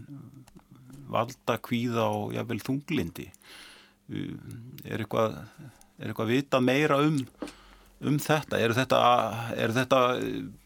valda 1.12 1.58
kvíða 1.64 2.10
og 2.10 2.36
jável 2.36 2.60
þunglindi 2.64 3.30
er 4.10 5.02
eitthvað 5.02 5.40
er 5.96 6.12
eitthvað 6.12 6.32
vita 6.34 6.60
meira 6.62 7.00
um 7.02 7.22
um 8.06 8.20
þetta? 8.20 8.60
Er 8.60 8.74
þetta, 8.76 9.02
er 9.56 9.74
þetta 9.76 10.00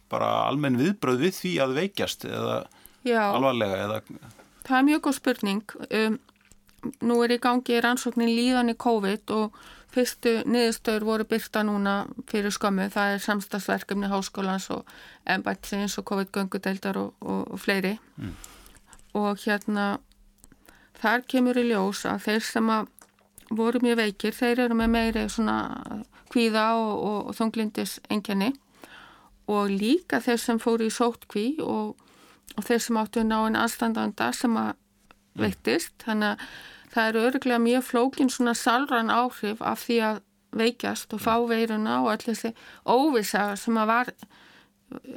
bara 0.09 0.29
almenn 0.49 0.79
viðbröð 0.79 1.25
við 1.25 1.35
því 1.37 1.53
að 1.63 1.75
veikjast 1.77 2.25
eða 2.29 2.61
Já, 3.07 3.21
alvarlega 3.29 3.83
eða? 3.85 3.99
Það 4.67 4.77
er 4.79 4.87
mjög 4.87 5.03
góð 5.05 5.17
spurning. 5.17 5.75
Um, 5.89 6.17
nú 7.05 7.19
er 7.23 7.35
í 7.35 7.41
gangi 7.41 7.79
rannsóknin 7.83 8.33
líðan 8.33 8.73
í 8.73 8.77
COVID 8.79 9.33
og 9.35 9.59
fyrstu 9.93 10.35
niðurstöður 10.45 11.07
voru 11.07 11.25
byrta 11.29 11.63
núna 11.65 11.95
fyrir 12.29 12.53
skömmu, 12.53 12.89
það 12.93 13.15
er 13.15 13.23
samstagsverkefni 13.23 14.11
háskólans 14.11 14.67
og 14.73 14.91
ennbætsins 15.29 15.97
og 15.97 16.05
COVID-göngudeldar 16.11 16.99
og, 17.01 17.15
og, 17.21 17.47
og 17.55 17.61
fleiri. 17.61 17.97
Mm. 18.17 18.35
og 19.17 19.39
hérna 19.41 19.97
þar 21.01 21.25
kemur 21.31 21.59
í 21.59 21.67
ljós 21.69 22.05
að 22.09 22.25
þeir 22.27 22.45
sem 22.45 22.71
að 22.73 22.89
voru 23.49 23.81
mjög 23.81 24.01
veikir, 24.03 24.35
þeir 24.35 24.65
eru 24.65 24.77
með 24.77 24.91
meiri 24.93 25.25
svona 25.31 25.59
kvíða 26.29 26.65
og, 26.77 26.91
og, 26.97 27.19
og 27.29 27.37
þunglindis 27.37 27.97
engjani 28.13 28.51
og 29.49 29.71
líka 29.73 30.19
þeir 30.21 30.41
sem 30.41 30.59
fóru 30.61 30.85
í 30.85 30.93
sótkví 30.93 31.47
og, 31.65 31.95
og 32.55 32.67
þeir 32.67 32.83
sem 32.85 32.99
áttu 33.01 33.23
ná 33.25 33.39
en 33.47 33.57
aðstandanda 33.57 34.29
sem 34.37 34.57
að 34.59 34.75
mm. 34.75 35.41
veiktist, 35.45 35.95
þannig 36.05 36.35
að 36.35 36.49
það 36.93 37.09
eru 37.09 37.23
öruglega 37.29 37.63
mjög 37.63 37.87
flókin 37.87 38.31
svona 38.33 38.55
salran 38.57 39.13
áhrif 39.13 39.61
af 39.65 39.85
því 39.85 39.99
að 40.05 40.21
veikjast 40.59 41.13
og 41.13 41.21
fá 41.21 41.35
veiruna 41.49 41.99
og 42.03 42.11
allir 42.13 42.33
þessi 42.33 42.53
óvisa 42.89 43.51
sem 43.59 43.77
að 43.77 43.91
var 43.91 44.13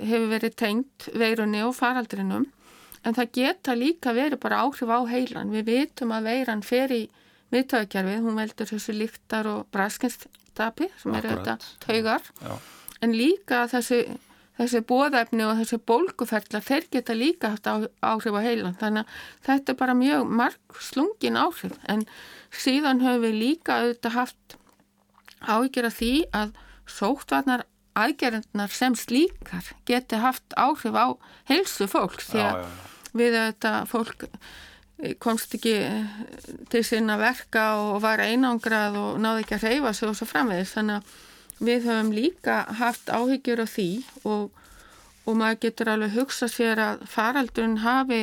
hefur 0.03 0.27
verið 0.29 0.57
tengt 0.61 1.07
veirunni 1.16 1.62
og 1.64 1.77
faraldrinum 1.77 2.45
en 3.03 3.17
það 3.17 3.33
geta 3.38 3.75
líka 3.79 4.15
verið 4.17 4.41
bara 4.43 4.62
áhrif 4.67 4.91
á 4.91 5.01
heilan. 5.11 5.53
Við 5.55 5.69
vitum 5.71 6.15
að 6.15 6.29
veiran 6.31 6.65
fer 6.67 6.95
í 6.95 7.03
viðtöðakjærfið, 7.53 8.21
hún 8.25 8.38
veldur 8.41 8.71
þessu 8.71 8.95
líktar 8.97 9.49
og 9.51 9.65
braskinstapi 9.75 10.88
sem 11.03 11.17
eru 11.19 11.35
þetta 11.35 11.57
taugar, 11.83 12.29
Já. 12.41 12.53
en 13.05 13.17
líka 13.17 13.67
þessi, 13.69 14.01
þessi 14.61 14.83
bóðefni 14.88 15.45
og 15.45 15.59
þessi 15.61 15.81
bólguferðlar, 15.91 16.65
þeir 16.65 16.88
geta 16.97 17.17
líka 17.19 17.53
haft 17.53 17.69
áhrif 17.69 18.38
á 18.38 18.41
heilan. 18.47 18.79
Þannig 18.81 19.05
að 19.05 19.19
þetta 19.49 19.75
er 19.75 19.81
bara 19.83 19.99
mjög 19.99 20.33
marg 20.41 20.81
slungin 20.81 21.41
áhrif, 21.41 21.77
en 21.93 22.07
síðan 22.53 23.05
höfum 23.05 23.27
við 23.27 23.38
líka 23.43 23.83
auðvitað 23.83 24.17
haft 24.17 24.57
áhyggjur 25.43 25.91
af 25.91 25.99
því 25.99 26.15
að 26.38 26.57
sóttvarnar 26.88 27.67
aðgerðnar 27.99 28.73
sem 28.73 28.95
slíkar 28.97 29.69
geti 29.88 30.21
haft 30.23 30.57
áhrif 30.57 30.97
á 30.97 31.07
heilsu 31.51 31.88
fólk 31.91 32.23
því 32.25 32.45
að 32.47 32.62
við 33.16 33.37
þetta 33.38 33.72
fólk 33.90 34.27
komst 35.22 35.57
ekki 35.57 35.75
til 36.70 36.83
sinna 36.87 37.16
verka 37.18 37.64
og 37.81 38.03
var 38.05 38.22
einangrað 38.22 38.98
og 39.01 39.20
náði 39.22 39.42
ekki 39.44 39.57
að 39.59 39.68
reyfa 39.68 39.92
sig 39.96 40.09
og 40.09 40.18
svo 40.18 40.29
framvegis. 40.31 40.75
Þannig 40.77 41.01
að 41.01 41.66
við 41.66 41.88
höfum 41.88 42.12
líka 42.14 42.57
haft 42.79 43.11
áhyggjur 43.11 43.64
á 43.64 43.66
því 43.70 43.88
og, 44.22 44.51
og 45.27 45.38
maður 45.38 45.61
getur 45.66 45.92
alveg 45.92 46.16
hugsa 46.16 46.48
sér 46.51 46.83
að 46.83 47.05
faraldun 47.11 47.79
hafi 47.83 48.22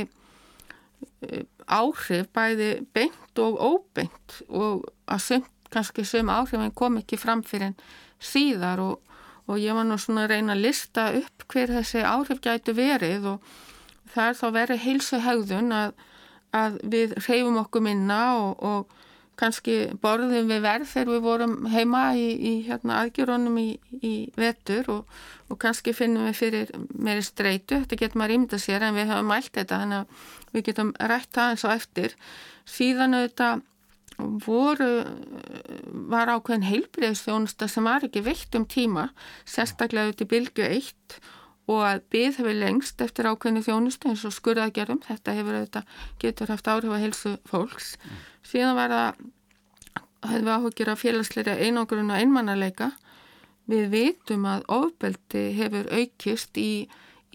eh, 1.27 1.45
áhrif 1.67 2.29
bæði 2.35 2.71
beint 2.95 3.43
og 3.43 3.59
óbeint 3.59 4.41
og 4.47 4.87
að 5.07 5.25
sumt 5.27 5.55
kannski 5.69 6.03
sum 6.07 6.31
áhrifin 6.33 6.73
kom 6.75 6.97
ekki 6.99 7.19
fram 7.19 7.43
fyrir 7.45 7.75
síðar 8.19 8.81
og, 8.81 8.95
og 9.47 9.59
ég 9.61 9.75
var 9.77 9.85
nú 9.87 9.99
svona 10.01 10.25
að 10.25 10.33
reyna 10.33 10.55
að 10.55 10.63
lista 10.65 11.09
upp 11.19 11.45
hver 11.51 11.75
þessi 11.77 12.01
áhrif 12.03 12.41
gætu 12.43 12.73
verið 12.77 13.35
og 13.35 13.51
það 14.13 14.29
er 14.29 14.39
þá 14.39 14.47
verið 14.55 14.85
heilsu 14.85 15.19
hegðun 15.23 15.75
að, 15.75 15.93
að 16.55 16.79
við 16.95 17.13
reyfum 17.25 17.59
okkur 17.63 17.85
minna 17.85 18.21
og, 18.39 18.63
og 18.63 18.95
kannski 19.39 19.75
borðum 20.03 20.49
við 20.49 20.63
verð 20.65 20.89
þegar 20.91 21.11
við 21.13 21.21
vorum 21.23 21.55
heima 21.71 22.01
í, 22.17 22.27
í 22.35 22.53
hérna, 22.67 22.99
aðgjörunum 23.03 23.55
í, 23.61 23.69
í 24.03 24.13
vetur 24.39 24.89
og, 24.91 25.17
og 25.47 25.59
kannski 25.61 25.93
finnum 25.95 26.27
við 26.27 26.37
fyrir 26.41 26.73
meiri 26.91 27.23
streitu, 27.23 27.79
þetta 27.79 27.99
getur 28.01 28.19
maður 28.19 28.35
ímynda 28.35 28.59
sér 28.59 28.85
en 28.87 28.97
við 28.97 29.11
höfum 29.13 29.31
mælt 29.31 29.53
þetta 29.55 29.81
þannig 29.83 30.03
að 30.03 30.53
við 30.57 30.67
getum 30.69 30.93
rætt 31.11 31.31
það 31.37 31.53
eins 31.53 31.65
og 31.65 31.75
eftir. 31.75 32.15
Síðan 32.69 33.17
auðvitað 33.19 33.65
voru 34.19 34.91
var 36.11 36.31
ákveðin 36.33 36.67
heilbreyðsþjónusta 36.67 37.69
sem 37.71 37.85
var 37.87 38.03
ekki 38.03 38.23
veitt 38.25 38.55
um 38.59 38.65
tíma 38.67 39.09
sérstaklega 39.47 40.11
í 40.11 40.27
bylgu 40.27 40.65
1 40.65 41.19
og 41.69 41.83
að 41.85 41.99
byggð 42.13 42.39
hefur 42.39 42.55
lengst 42.57 43.01
eftir 43.03 43.27
ákveðinu 43.29 43.61
þjónustu 43.65 44.09
eins 44.09 44.23
og 44.25 44.33
skurðagerum, 44.33 45.01
þetta 45.05 45.35
hefur 45.37 45.57
auðvitað 45.59 45.99
getur 46.23 46.49
haft 46.53 46.69
áhrif 46.71 46.95
að 46.95 47.03
helsu 47.03 47.33
fólks. 47.49 47.91
Mm. 47.99 48.23
Síðan 48.49 48.79
var 48.79 48.95
það, 48.95 49.19
hefur 50.31 50.47
við 50.47 50.55
áhugir 50.55 50.91
að 50.91 51.03
félagsleira 51.03 51.57
einogrun 51.61 52.09
og 52.09 52.23
einmannarleika. 52.23 52.89
Við 53.69 53.85
vitum 53.93 54.49
að 54.49 54.65
ofbeldi 54.79 55.45
hefur 55.59 55.91
aukist 55.93 56.57
í, 56.57 56.71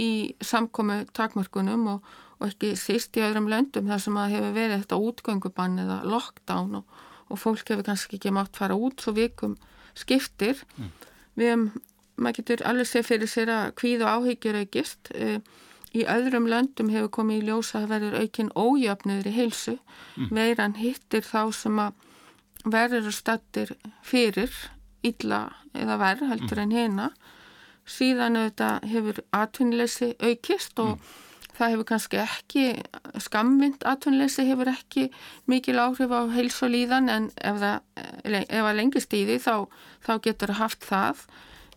í 0.02 0.10
samkomi 0.42 1.04
takmörkunum 1.14 1.86
og, 1.94 2.12
og 2.40 2.48
ekki 2.50 2.74
síst 2.78 3.14
í 3.14 3.22
öðrum 3.22 3.46
löndum 3.52 3.86
þar 3.86 4.02
sem 4.02 4.18
að 4.18 4.34
hefur 4.34 4.58
verið 4.58 4.82
þetta 4.82 5.02
útgöngubann 5.12 5.78
eða 5.84 6.02
lockdown 6.10 6.80
og, 6.80 7.00
og 7.30 7.38
fólk 7.38 7.70
hefur 7.70 7.86
kannski 7.86 8.18
ekki 8.18 8.34
mátt 8.34 8.58
fara 8.58 8.74
út 8.74 8.98
svo 8.98 9.14
vikum 9.14 9.54
skiptir. 9.94 10.58
Mm. 10.74 10.94
Við 11.38 11.52
hefum 11.52 11.68
maður 12.16 12.40
getur 12.40 12.64
alveg 12.68 12.88
sér 12.90 13.06
fyrir 13.06 13.30
sér 13.30 13.52
að 13.52 13.74
kvíð 13.80 14.04
og 14.06 14.18
áhyggjur 14.18 14.60
aukist. 14.62 15.10
Eh, 15.14 15.38
í 15.94 16.02
öðrum 16.10 16.48
löndum 16.50 16.90
hefur 16.90 17.12
komið 17.20 17.42
í 17.42 17.46
ljósa 17.48 17.82
að 17.84 17.90
verður 17.92 18.16
aukinn 18.22 18.54
ójöfniður 18.58 19.30
í 19.30 19.34
heilsu. 19.36 19.76
Mm. 20.18 20.30
Veiran 20.38 20.78
hittir 20.80 21.26
þá 21.26 21.42
sem 21.54 21.78
að 21.78 22.00
verður 22.64 23.14
stattir 23.14 23.74
fyrir 24.02 24.52
illa 25.04 25.46
eða 25.76 25.98
verð 26.00 26.26
heldur 26.32 26.58
mm. 26.58 26.64
en 26.64 26.74
hérna. 26.78 27.10
Síðan 27.84 28.40
auðvitað 28.40 28.88
hefur 28.90 29.20
atvinnleysi 29.36 30.10
aukist 30.24 30.80
og 30.80 30.94
mm. 30.94 31.08
það 31.58 31.74
hefur 31.74 31.88
kannski 31.92 32.20
ekki, 32.22 32.66
skamvind 33.22 33.84
atvinnleysi 33.86 34.46
hefur 34.48 34.72
ekki 34.72 35.10
mikil 35.50 35.78
áhrif 35.82 36.14
á 36.14 36.22
heilsu 36.32 36.66
og 36.66 36.74
líðan 36.74 37.10
en 37.12 37.30
ef 37.38 37.60
það, 37.60 37.82
ef 38.48 38.70
lengist 38.80 39.14
í 39.14 39.26
því 39.28 39.40
þá, 39.44 39.56
þá 40.06 40.14
getur 40.24 40.56
haft 40.58 40.88
það. 40.88 41.26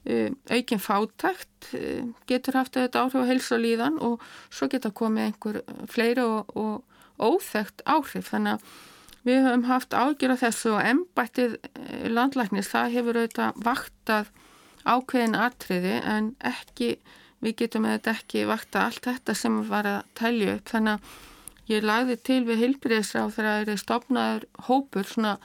Um, 0.08 0.38
aukin 0.48 0.80
fátækt 0.80 1.74
uh, 1.76 2.04
getur 2.30 2.56
haft 2.56 2.78
þetta 2.78 3.02
áhrif 3.04 3.26
á 3.28 3.28
heilsa 3.28 3.58
og 4.00 4.22
svo 4.48 4.70
geta 4.72 4.91
komið 4.96 5.26
einhver 5.26 5.58
uh, 5.60 5.82
fleiri 5.91 6.24
og, 6.24 6.54
og 6.56 6.84
óþægt 7.20 7.84
áhrif. 7.84 8.30
Þannig 8.32 8.56
að 8.56 8.70
við 9.28 9.43
höfum 9.43 9.65
haft 9.67 9.93
ágjör 9.93 10.36
af 10.36 10.43
þessu 10.46 10.74
og 10.78 10.84
embættið 10.88 11.58
eh, 11.60 12.08
landlæknis 12.08 12.72
það 12.72 12.93
hefur 12.96 13.20
auðvitað 13.20 13.62
vaktað 13.65 14.30
ákveðin 14.88 15.36
atriði 15.36 15.96
en 16.00 16.30
ekki, 16.48 16.93
við 17.43 17.58
getum 17.63 17.88
auðvitað 17.89 18.22
ekki 18.22 18.46
vakta 18.48 18.86
allt 18.88 19.10
þetta 19.10 19.36
sem 19.36 19.58
var 19.67 19.89
að 19.91 20.00
telja 20.20 20.56
upp. 20.56 20.72
Þannig 20.72 20.93
að 20.93 21.74
ég 21.74 21.88
lagði 21.89 22.20
til 22.30 22.41
við 22.48 22.63
hilbriðsra 22.63 23.26
á 23.26 23.28
þegar 23.28 23.50
það 23.50 23.63
eru 23.65 23.78
stopnaður 23.84 24.48
hópur 24.70 25.12
svona 25.12 25.38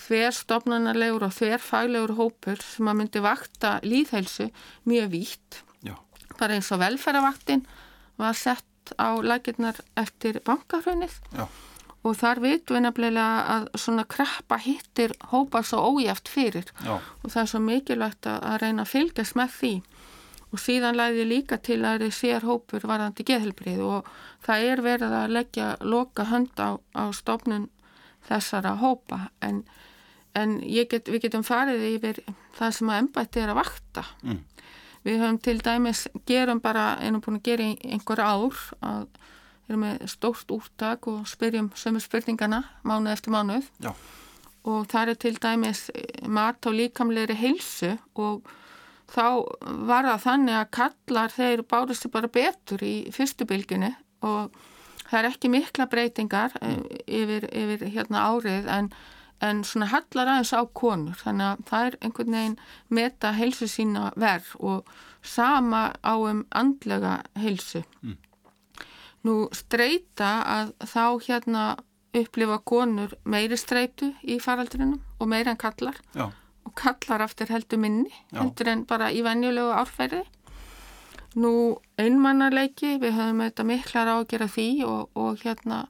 þver 0.00 0.34
stopnarnarlegur 0.36 1.26
og 1.28 1.34
þver 1.36 1.62
faglegur 1.64 2.16
hópur 2.18 2.62
sem 2.64 2.88
að 2.90 3.00
myndi 3.00 3.24
vakta 3.24 3.78
líðheilsu 3.84 4.50
mjög 4.88 5.10
vítt. 5.14 5.62
Já. 5.84 5.96
bara 6.38 6.56
eins 6.56 6.70
og 6.72 6.80
velferðavaktin 6.80 7.66
var 8.20 8.36
sett 8.36 8.94
á 8.96 9.20
laginnar 9.22 9.76
eftir 10.00 10.40
bankafrönnið 10.44 11.20
og 12.00 12.16
þar 12.16 12.40
vitum 12.40 12.76
við 12.78 12.84
nefnilega 12.86 13.24
að 13.54 13.66
svona 13.78 14.06
kreppa 14.08 14.56
hittir 14.60 15.12
hópa 15.32 15.62
svo 15.66 15.82
ójæft 15.92 16.30
fyrir. 16.32 16.70
Já. 16.84 16.96
og 16.96 17.26
það 17.28 17.42
er 17.42 17.50
svo 17.52 17.60
mikilvægt 17.60 18.26
að 18.30 18.56
reyna 18.62 18.86
að 18.86 18.92
fylgjast 18.94 19.36
með 19.36 19.56
því. 19.58 19.74
Og 20.50 20.58
síðan 20.58 20.96
læði 20.98 21.26
líka 21.28 21.60
til 21.62 21.84
að 21.86 22.06
það 22.06 22.16
sér 22.16 22.46
hópur 22.48 22.86
varðandi 22.88 23.26
geðhelbrið 23.28 23.82
og 23.86 24.08
það 24.42 24.64
er 24.70 24.82
verið 24.82 25.12
að 25.20 25.34
leggja 25.36 25.68
loka 25.80 26.26
hönd 26.26 26.56
á, 26.58 26.80
á 26.96 27.04
stofnun 27.14 27.68
þessara 28.26 28.74
hópa. 28.80 29.28
En 29.44 29.62
en 30.38 30.58
get, 30.60 31.08
við 31.08 31.26
getum 31.26 31.44
farið 31.46 31.86
yfir 31.94 32.20
það 32.58 32.76
sem 32.76 32.92
að 32.92 33.02
ennbætti 33.02 33.42
er 33.42 33.52
að 33.52 33.60
vakta 33.60 34.04
mm. 34.22 34.38
við 35.06 35.18
höfum 35.22 35.40
til 35.42 35.56
dæmis 35.64 36.06
gerum 36.28 36.62
bara, 36.62 36.94
einum 37.02 37.22
búin 37.24 37.40
að 37.40 37.48
gera 37.50 37.68
einhver 37.90 38.22
ár 38.22 38.62
að 38.80 39.08
erum 39.70 39.84
með 39.86 40.06
stórt 40.10 40.50
úrtak 40.54 41.06
og 41.10 41.28
spyrjum 41.30 41.70
sömur 41.78 42.02
spurningana 42.02 42.64
mánuð 42.86 43.14
eftir 43.14 43.34
mánuð 43.34 43.68
Já. 43.82 43.92
og 44.66 44.88
það 44.90 45.12
er 45.12 45.20
til 45.26 45.36
dæmis 45.42 45.84
mat 46.26 46.66
á 46.66 46.70
líkamleiri 46.74 47.36
heilsu 47.38 47.94
og 48.14 48.50
þá 49.10 49.26
var 49.86 50.06
það 50.06 50.26
þannig 50.26 50.58
að 50.58 50.72
kallar 50.78 51.34
þeir 51.34 51.62
báðustu 51.70 52.10
bara 52.12 52.30
betur 52.30 52.82
í 52.86 52.94
fyrstu 53.14 53.46
bylginni 53.48 53.92
og 54.26 54.50
það 55.06 55.18
er 55.20 55.30
ekki 55.30 55.50
mikla 55.50 55.86
breytingar 55.90 56.54
mm. 56.60 56.84
yfir, 57.06 57.48
yfir 57.50 57.88
hérna 57.94 58.26
árið 58.30 58.68
en 58.70 58.92
en 59.40 59.62
svona 59.64 59.88
hallar 59.90 60.28
aðeins 60.28 60.52
á 60.52 60.62
konur 60.76 61.20
þannig 61.20 61.46
að 61.46 61.62
það 61.70 61.86
er 61.86 61.98
einhvern 62.00 62.36
veginn 62.36 62.56
meta 62.88 63.32
heilsu 63.36 63.68
sína 63.70 64.10
verð 64.20 64.50
og 64.58 64.90
sama 65.22 65.84
á 66.04 66.14
um 66.16 66.42
andlega 66.50 67.20
heilsu 67.40 67.82
mm. 68.02 68.16
nú 69.28 69.36
streyta 69.56 70.32
að 70.56 70.74
þá 70.92 71.04
hérna 71.28 71.64
upplifa 72.16 72.58
konur 72.66 73.14
meiri 73.24 73.56
streytu 73.60 74.12
í 74.22 74.40
faraldrinum 74.42 75.00
og 75.20 75.30
meiri 75.30 75.52
en 75.52 75.60
kallar 75.60 75.96
Já. 76.16 76.28
og 76.66 76.74
kallar 76.78 77.24
aftur 77.26 77.52
heldur 77.52 77.80
minni 77.80 78.10
Já. 78.10 78.42
heldur 78.42 78.72
en 78.72 78.84
bara 78.88 79.12
í 79.14 79.22
venjulegu 79.24 79.72
árferði 79.76 80.24
nú 81.38 81.78
einmannarleiki 82.00 82.96
við 82.98 83.14
höfum 83.14 83.44
auðvitað 83.44 83.70
miklar 83.70 84.10
á 84.10 84.14
að 84.18 84.28
gera 84.32 84.48
því 84.50 84.68
og, 84.88 85.10
og 85.14 85.44
hérna 85.44 85.84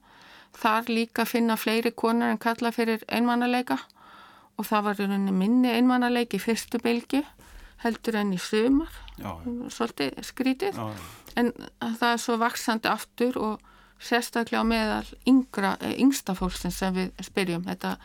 þar 0.57 0.91
líka 0.91 1.25
finna 1.29 1.57
fleiri 1.57 1.93
konar 1.93 2.33
en 2.33 2.39
kalla 2.39 2.73
fyrir 2.75 3.05
einmannalega 3.09 3.79
og 4.59 4.67
það 4.67 4.85
var 4.85 5.01
minni 5.33 5.71
einmannalega 5.73 6.37
í 6.37 6.43
fyrstu 6.43 6.81
bylgi 6.83 7.23
heldur 7.81 8.19
enn 8.21 8.35
í 8.37 8.39
já, 9.17 9.31
svolítið 9.73 10.19
skrítið. 10.27 10.77
Já, 10.77 10.91
en 11.41 11.53
það 11.81 12.11
er 12.11 12.21
svo 12.21 12.37
vaksandi 12.41 12.91
aftur 12.91 13.39
og 13.41 13.63
sérstaklega 14.01 14.65
meðal 14.65 15.07
yngra, 15.29 15.77
eh, 15.81 15.97
yngsta 16.01 16.35
fólksins 16.37 16.77
sem 16.77 16.95
við 16.95 17.13
spyrjum. 17.25 17.65
Þetta 17.65 17.97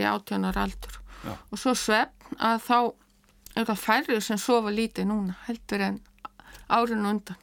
í 0.00 0.08
átjónar 0.08 0.56
aldur. 0.56 1.00
Og 1.50 1.58
svo 1.58 1.74
svefn 1.76 2.38
að 2.38 2.62
þá 2.64 2.78
er 3.56 3.66
það 3.68 3.82
færrið 3.84 4.22
sem 4.22 4.38
sofa 4.38 4.72
lítið 4.72 5.10
núna 5.10 5.36
heldur 5.46 5.80
en 5.80 6.00
árinu 6.70 7.10
undan. 7.10 7.36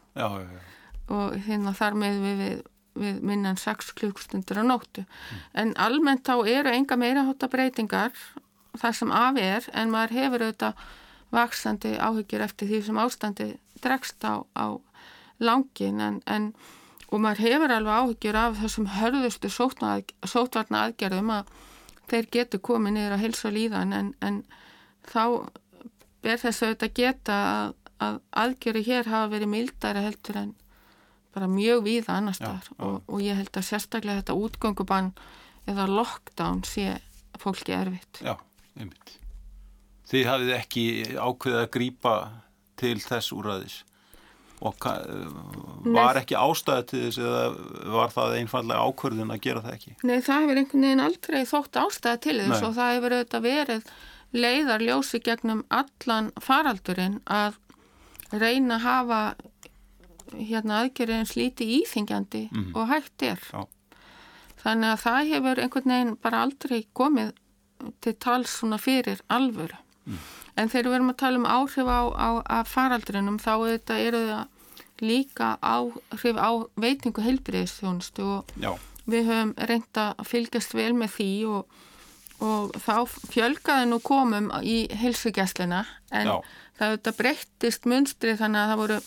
Og 1.14 1.38
hérna 1.46 1.74
þar 1.78 1.94
með 1.94 2.22
við, 2.24 2.38
við 2.42 2.64
við 3.02 3.22
minnan 3.26 3.60
6 3.60 3.94
klukkstundur 4.00 4.62
á 4.62 4.64
nóttu 4.66 5.04
mm. 5.04 5.44
en 5.62 5.74
almennt 5.78 6.28
þá 6.28 6.48
eru 6.48 6.74
enga 6.74 6.98
meira 7.00 7.26
hótta 7.28 7.50
breytingar 7.52 8.16
þar 8.78 8.98
sem 8.98 9.14
af 9.14 9.40
er 9.42 9.70
en 9.74 9.94
maður 9.94 10.18
hefur 10.18 10.48
auðvitað 10.48 10.88
vaksandi 11.34 11.96
áhyggjur 12.00 12.46
eftir 12.46 12.70
því 12.72 12.82
sem 12.86 13.00
ástandi 13.02 13.48
dregst 13.84 14.24
á, 14.24 14.44
á 14.56 14.80
langin 15.44 16.02
en, 16.02 16.22
en 16.26 16.52
og 17.12 17.24
maður 17.24 17.44
hefur 17.46 17.74
alveg 17.74 18.02
áhyggjur 18.02 18.40
af 18.40 18.60
þessum 18.62 18.90
hörðustu 18.98 19.52
sótvarna 19.52 20.84
aðgerðum 20.84 21.34
að 21.38 21.52
þeir 22.12 22.30
getur 22.32 22.64
komið 22.64 22.96
niður 22.96 23.16
á 23.16 23.24
hilsa 23.24 23.52
líðan 23.52 23.96
en, 23.96 24.14
en 24.24 24.42
þá 25.08 25.24
ber 26.24 26.40
þess 26.42 26.64
að 26.64 26.72
auðvitað 26.72 26.96
geta 27.00 27.38
að, 27.48 27.76
að 28.04 28.20
aðgerði 28.44 28.84
hér 28.88 29.12
hafa 29.12 29.32
verið 29.36 29.54
mildara 29.54 30.04
heldur 30.08 30.42
en 30.44 30.56
bara 31.36 31.50
mjög 31.52 31.84
víða 31.86 32.18
annar 32.18 32.38
staðar 32.38 32.70
og, 32.78 33.02
og 33.06 33.24
ég 33.24 33.38
held 33.38 33.52
að 33.60 33.68
sérstaklega 33.68 34.22
þetta 34.22 34.38
útgöngubann 34.38 35.12
eða 35.68 35.88
lockdown 35.92 36.64
sé 36.68 36.98
fólki 37.38 37.76
erfitt. 37.76 38.22
Já, 38.24 38.36
einmitt. 38.80 39.18
Þið 40.08 40.30
hafið 40.32 40.54
ekki 40.56 40.86
ákveðið 41.20 41.62
að 41.62 41.72
grýpa 41.76 42.16
til 42.80 42.96
þess 43.04 43.34
úrraðis 43.36 43.82
og 44.66 44.88
var 45.94 46.18
ekki 46.18 46.38
ástæði 46.40 46.86
til 46.90 47.02
þess 47.04 47.20
eða 47.22 47.42
var 47.94 48.14
það 48.14 48.38
einfallega 48.40 48.86
ákverðin 48.88 49.34
að 49.36 49.42
gera 49.44 49.62
það 49.66 49.76
ekki? 49.76 49.94
Nei, 50.02 50.16
það 50.26 50.42
hefur 50.42 50.62
einhvern 50.62 50.86
veginn 50.88 51.04
aldrei 51.06 51.40
þótt 51.52 51.80
ástæði 51.84 52.22
til 52.26 52.38
þess 52.40 52.56
Nei. 52.56 52.68
og 52.70 52.74
það 52.78 52.94
hefur 52.96 53.16
auðvitað 53.18 53.46
verið 53.46 53.92
leiðar 54.38 54.86
ljósi 54.88 55.22
gegnum 55.24 55.62
allan 55.70 56.32
faraldurinn 56.42 57.20
að 57.30 57.60
reyna 58.34 58.80
að 58.80 58.88
hafa 58.88 59.22
hérna 60.36 60.84
aðgerðin 60.84 61.30
slíti 61.30 61.68
íþingjandi 61.80 62.48
mm. 62.52 62.70
og 62.76 62.90
hægt 62.92 63.26
er 63.26 63.42
Já. 63.52 63.66
þannig 64.64 64.94
að 64.94 65.04
það 65.06 65.32
hefur 65.34 65.62
einhvern 65.64 65.94
veginn 65.94 66.18
bara 66.24 66.44
aldrei 66.46 66.80
komið 66.98 67.34
til 68.02 68.16
tals 68.20 68.58
svona 68.60 68.80
fyrir 68.82 69.22
alvöru 69.34 69.78
mm. 70.06 70.20
en 70.58 70.72
þegar 70.74 70.90
við 70.90 71.00
erum 71.00 71.14
að 71.14 71.20
tala 71.24 71.42
um 71.42 71.50
áhrif 71.50 71.90
á, 71.90 72.02
á, 72.12 72.30
á 72.44 72.58
faraldrinum 72.68 73.42
þá 73.42 73.54
þetta 73.66 74.00
eru 74.04 74.24
það 74.28 74.46
líka 75.02 75.58
áhrif 75.62 76.38
á 76.38 76.52
veitingu 76.76 77.22
heilbriðistjónustu 77.22 78.24
og 78.26 78.56
Já. 78.58 78.74
við 79.06 79.30
höfum 79.30 79.54
reynda 79.70 80.08
að 80.18 80.32
fylgjast 80.32 80.74
vel 80.74 80.94
með 80.98 81.14
því 81.18 81.32
og, 81.54 81.78
og 82.42 82.80
þá 82.82 82.96
fjölgaði 83.34 83.92
nú 83.92 84.00
komum 84.02 84.50
í 84.64 84.88
heilsugjastlina 84.98 85.86
en 86.10 86.32
Já. 86.32 86.36
það 86.80 87.14
breyttist 87.20 87.86
munstri 87.86 88.34
þannig 88.40 88.64
að 88.64 88.74
það 88.74 88.84
voru 88.84 89.00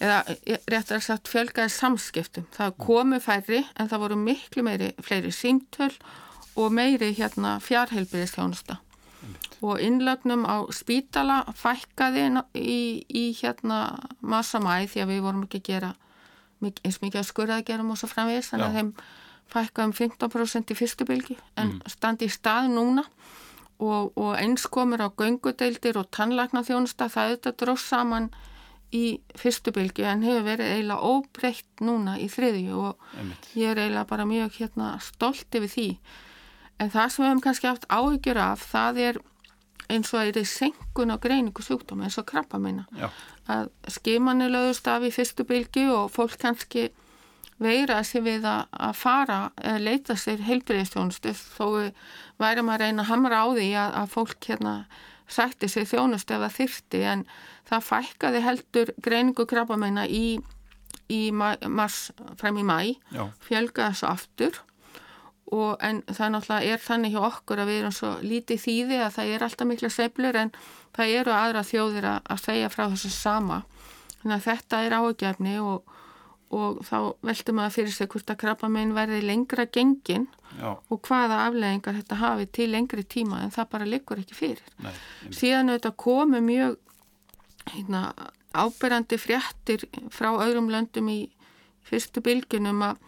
eða 0.00 0.22
eh, 0.46 0.58
réttar 0.70 1.02
sagt 1.04 1.30
fjölgaði 1.30 1.72
samskiptum. 1.74 2.48
Það 2.54 2.78
komu 2.86 3.20
færri 3.22 3.64
en 3.78 3.90
það 3.90 4.04
voru 4.06 4.20
miklu 4.20 4.66
meiri 4.66 4.92
fleiri 5.02 5.32
símtöl 5.34 5.92
og 6.54 6.72
meiri 6.74 7.12
hérna 7.14 7.58
fjárheilbyrðistjónusta 7.62 8.80
og 9.64 9.80
innlagnum 9.80 10.44
á 10.44 10.68
spítala 10.74 11.42
fækkaði 11.56 12.26
í, 12.58 13.04
í 13.08 13.24
hérna 13.38 13.96
massa 14.20 14.60
mæð 14.60 14.90
því 14.92 15.04
að 15.04 15.12
við 15.12 15.22
vorum 15.24 15.44
ekki 15.46 15.60
að 15.62 15.68
gera 15.70 15.92
eins 16.64 17.00
mikið 17.02 17.20
að 17.20 17.28
skurða 17.28 17.58
að 17.60 17.66
gera 17.68 17.84
og 17.84 18.00
svo 18.00 18.08
framvegis. 18.08 18.50
Þannig 18.52 18.66
að 18.66 18.76
þeim 18.78 18.90
fækkaðum 19.52 19.94
15% 19.98 20.72
í 20.72 20.76
fyrstu 20.78 21.06
bylgi 21.08 21.36
en 21.60 21.74
mm. 21.74 21.92
standi 21.92 22.28
í 22.28 22.32
stað 22.32 22.70
núna. 22.72 23.04
Og, 23.82 24.12
og 24.14 24.36
eins 24.38 24.68
komur 24.70 25.02
á 25.02 25.08
göngudeildir 25.10 25.98
og 25.98 26.08
tannlagnaþjónusta 26.14 27.08
það 27.10 27.32
auðvitað 27.32 27.56
dróðs 27.60 27.86
saman 27.90 28.28
í 28.94 29.04
fyrstu 29.38 29.72
bylgi 29.74 30.06
en 30.06 30.24
hefur 30.26 30.46
verið 30.46 30.72
eiginlega 30.74 31.10
óbreytt 31.10 31.84
núna 31.84 32.16
í 32.22 32.28
þriðju 32.30 32.80
og 32.88 33.08
Einmitt. 33.18 33.50
ég 33.58 33.72
er 33.72 33.82
eiginlega 33.82 34.10
bara 34.10 34.26
mjög 34.28 34.58
hérna, 34.60 34.94
stolt 35.02 35.58
yfir 35.58 35.72
því 35.72 35.88
en 36.78 36.90
það 36.90 37.08
sem 37.10 37.24
við 37.24 37.30
hefum 37.30 37.44
kannski 37.46 37.70
haft 37.70 37.88
áhyggjur 37.90 38.42
af 38.44 38.66
það 38.70 39.00
er 39.08 39.22
eins 39.92 40.10
og 40.14 40.20
að 40.20 40.30
það 40.32 40.40
er 40.40 40.50
senkun 40.50 41.14
á 41.14 41.16
greiningu 41.20 41.64
sjúkdóma 41.64 42.06
eins 42.06 42.18
og 42.20 42.28
krabba 42.28 42.60
meina 42.62 42.86
Já. 42.96 43.08
að 43.50 43.70
skimanir 43.98 44.52
lögust 44.52 44.86
af 44.88 45.04
í 45.04 45.12
fyrstu 45.14 45.46
bylgi 45.48 45.88
og 45.92 46.12
fólk 46.14 46.38
kannski 46.40 46.88
veira 47.62 48.00
sér 48.06 48.24
við 48.24 48.46
að, 48.48 48.94
fara 48.98 49.38
eða 49.62 49.82
leita 49.82 50.16
sér 50.18 50.42
heilbriðistjónustu 50.42 51.34
þó 51.36 51.90
værum 52.42 52.70
að 52.72 52.80
reyna 52.82 53.04
að 53.04 53.10
hamra 53.12 53.42
á 53.44 53.48
því 53.52 53.68
að, 53.78 53.98
að 54.00 54.08
fólk 54.16 54.48
hérna 54.48 54.74
sætti 55.30 55.68
sig 55.70 55.88
þjónust 55.88 56.30
ef 56.30 56.42
það 56.42 56.56
þyrti 56.58 57.00
en 57.12 57.24
það 57.68 57.88
fækkaði 57.88 58.44
heldur 58.44 58.92
greiningu 59.02 59.46
krabbameina 59.48 60.06
í, 60.06 60.38
í 61.08 61.20
mars 61.32 62.10
frem 62.40 62.60
í 62.60 62.66
mæ 62.66 62.78
fjölgaði 63.46 63.94
þessu 63.94 64.08
aftur. 64.10 64.60
Og 65.54 65.76
en 65.84 66.00
það 66.08 66.30
náttúrulega 66.34 66.74
er 66.74 66.80
þannig 66.82 67.14
hjá 67.14 67.20
okkur 67.28 67.60
að 67.62 67.70
við 67.70 67.80
erum 67.82 67.94
svo 67.94 68.12
lítið 68.24 68.62
þýði 68.64 69.00
að 69.04 69.16
það 69.16 69.32
er 69.34 69.44
alltaf 69.46 69.68
miklu 69.68 69.90
seiflur 69.92 70.38
en 70.40 70.52
það 70.96 71.16
eru 71.20 71.34
aðra 71.36 71.62
þjóðir 71.68 72.08
að, 72.10 72.22
að 72.32 72.44
segja 72.46 72.70
frá 72.72 72.84
þessu 72.88 73.10
sama. 73.12 73.60
Þannig 74.22 74.38
að 74.38 74.46
þetta 74.48 74.80
er 74.82 74.96
áhugjefni 74.98 75.58
og, 75.60 75.93
og 76.54 76.80
þá 76.86 76.96
veltum 77.26 77.60
að 77.62 77.74
fyrir 77.78 77.94
sig 77.94 78.10
hvort 78.12 78.30
að 78.32 78.40
krabbamein 78.44 78.94
verði 78.96 79.20
lengra 79.24 79.66
gengin 79.66 80.26
Já. 80.58 80.74
og 80.76 81.00
hvaða 81.08 81.40
afleggingar 81.48 81.98
þetta 81.98 82.20
hafi 82.20 82.48
til 82.54 82.70
lengri 82.72 83.04
tíma 83.04 83.42
en 83.42 83.54
það 83.54 83.70
bara 83.74 83.88
liggur 83.90 84.22
ekki 84.22 84.38
fyrir. 84.38 84.74
Nei, 84.84 84.92
Síðan 85.34 85.72
auðvitað 85.72 85.96
komu 86.04 86.42
mjög 86.44 86.76
hérna, 87.72 88.04
áberandi 88.54 89.18
fréttir 89.18 89.86
frá 90.14 90.30
öðrum 90.36 90.70
löndum 90.70 91.10
í 91.10 91.18
fyrstu 91.88 92.22
bylgunum 92.24 92.84
að 92.86 93.02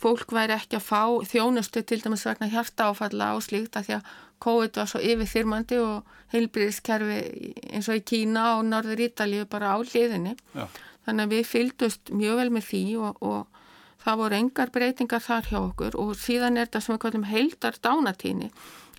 fólk 0.00 0.32
væri 0.32 0.56
ekki 0.56 0.78
að 0.78 0.86
fá 0.88 1.02
þjónustu 1.28 1.82
til 1.84 2.00
dæmis 2.02 2.24
vegna 2.26 2.48
hjarta 2.50 2.88
áfalla 2.90 3.34
og 3.36 3.44
slíkt 3.44 3.76
að 3.76 3.86
því 3.86 3.96
að 3.98 4.12
COVID 4.40 4.78
var 4.80 4.88
svo 4.88 5.00
yfirþyrmandi 5.04 5.78
og 5.84 6.14
heilbríðiskerfi 6.32 7.18
eins 7.74 7.88
og 7.92 7.98
í 7.98 8.04
Kína 8.08 8.44
og 8.56 8.62
Norður 8.70 9.02
Ítalíu 9.04 9.48
bara 9.50 9.74
á 9.76 9.78
liðinni. 9.84 10.32
Já. 10.56 10.64
Þannig 11.06 11.26
að 11.26 11.34
við 11.34 11.48
fylgdust 11.48 12.12
mjög 12.12 12.40
vel 12.40 12.50
með 12.54 12.66
því 12.68 12.82
og, 13.00 13.22
og 13.24 14.02
það 14.04 14.20
voru 14.22 14.38
engar 14.40 14.72
breytingar 14.74 15.24
þar 15.24 15.48
hjá 15.48 15.58
okkur 15.60 15.96
og 16.00 16.12
síðan 16.20 16.58
er 16.58 16.68
þetta 16.68 16.82
sem 16.84 16.94
við 16.94 17.02
kallum 17.04 17.26
heildar 17.30 17.78
dánatíni. 17.84 18.50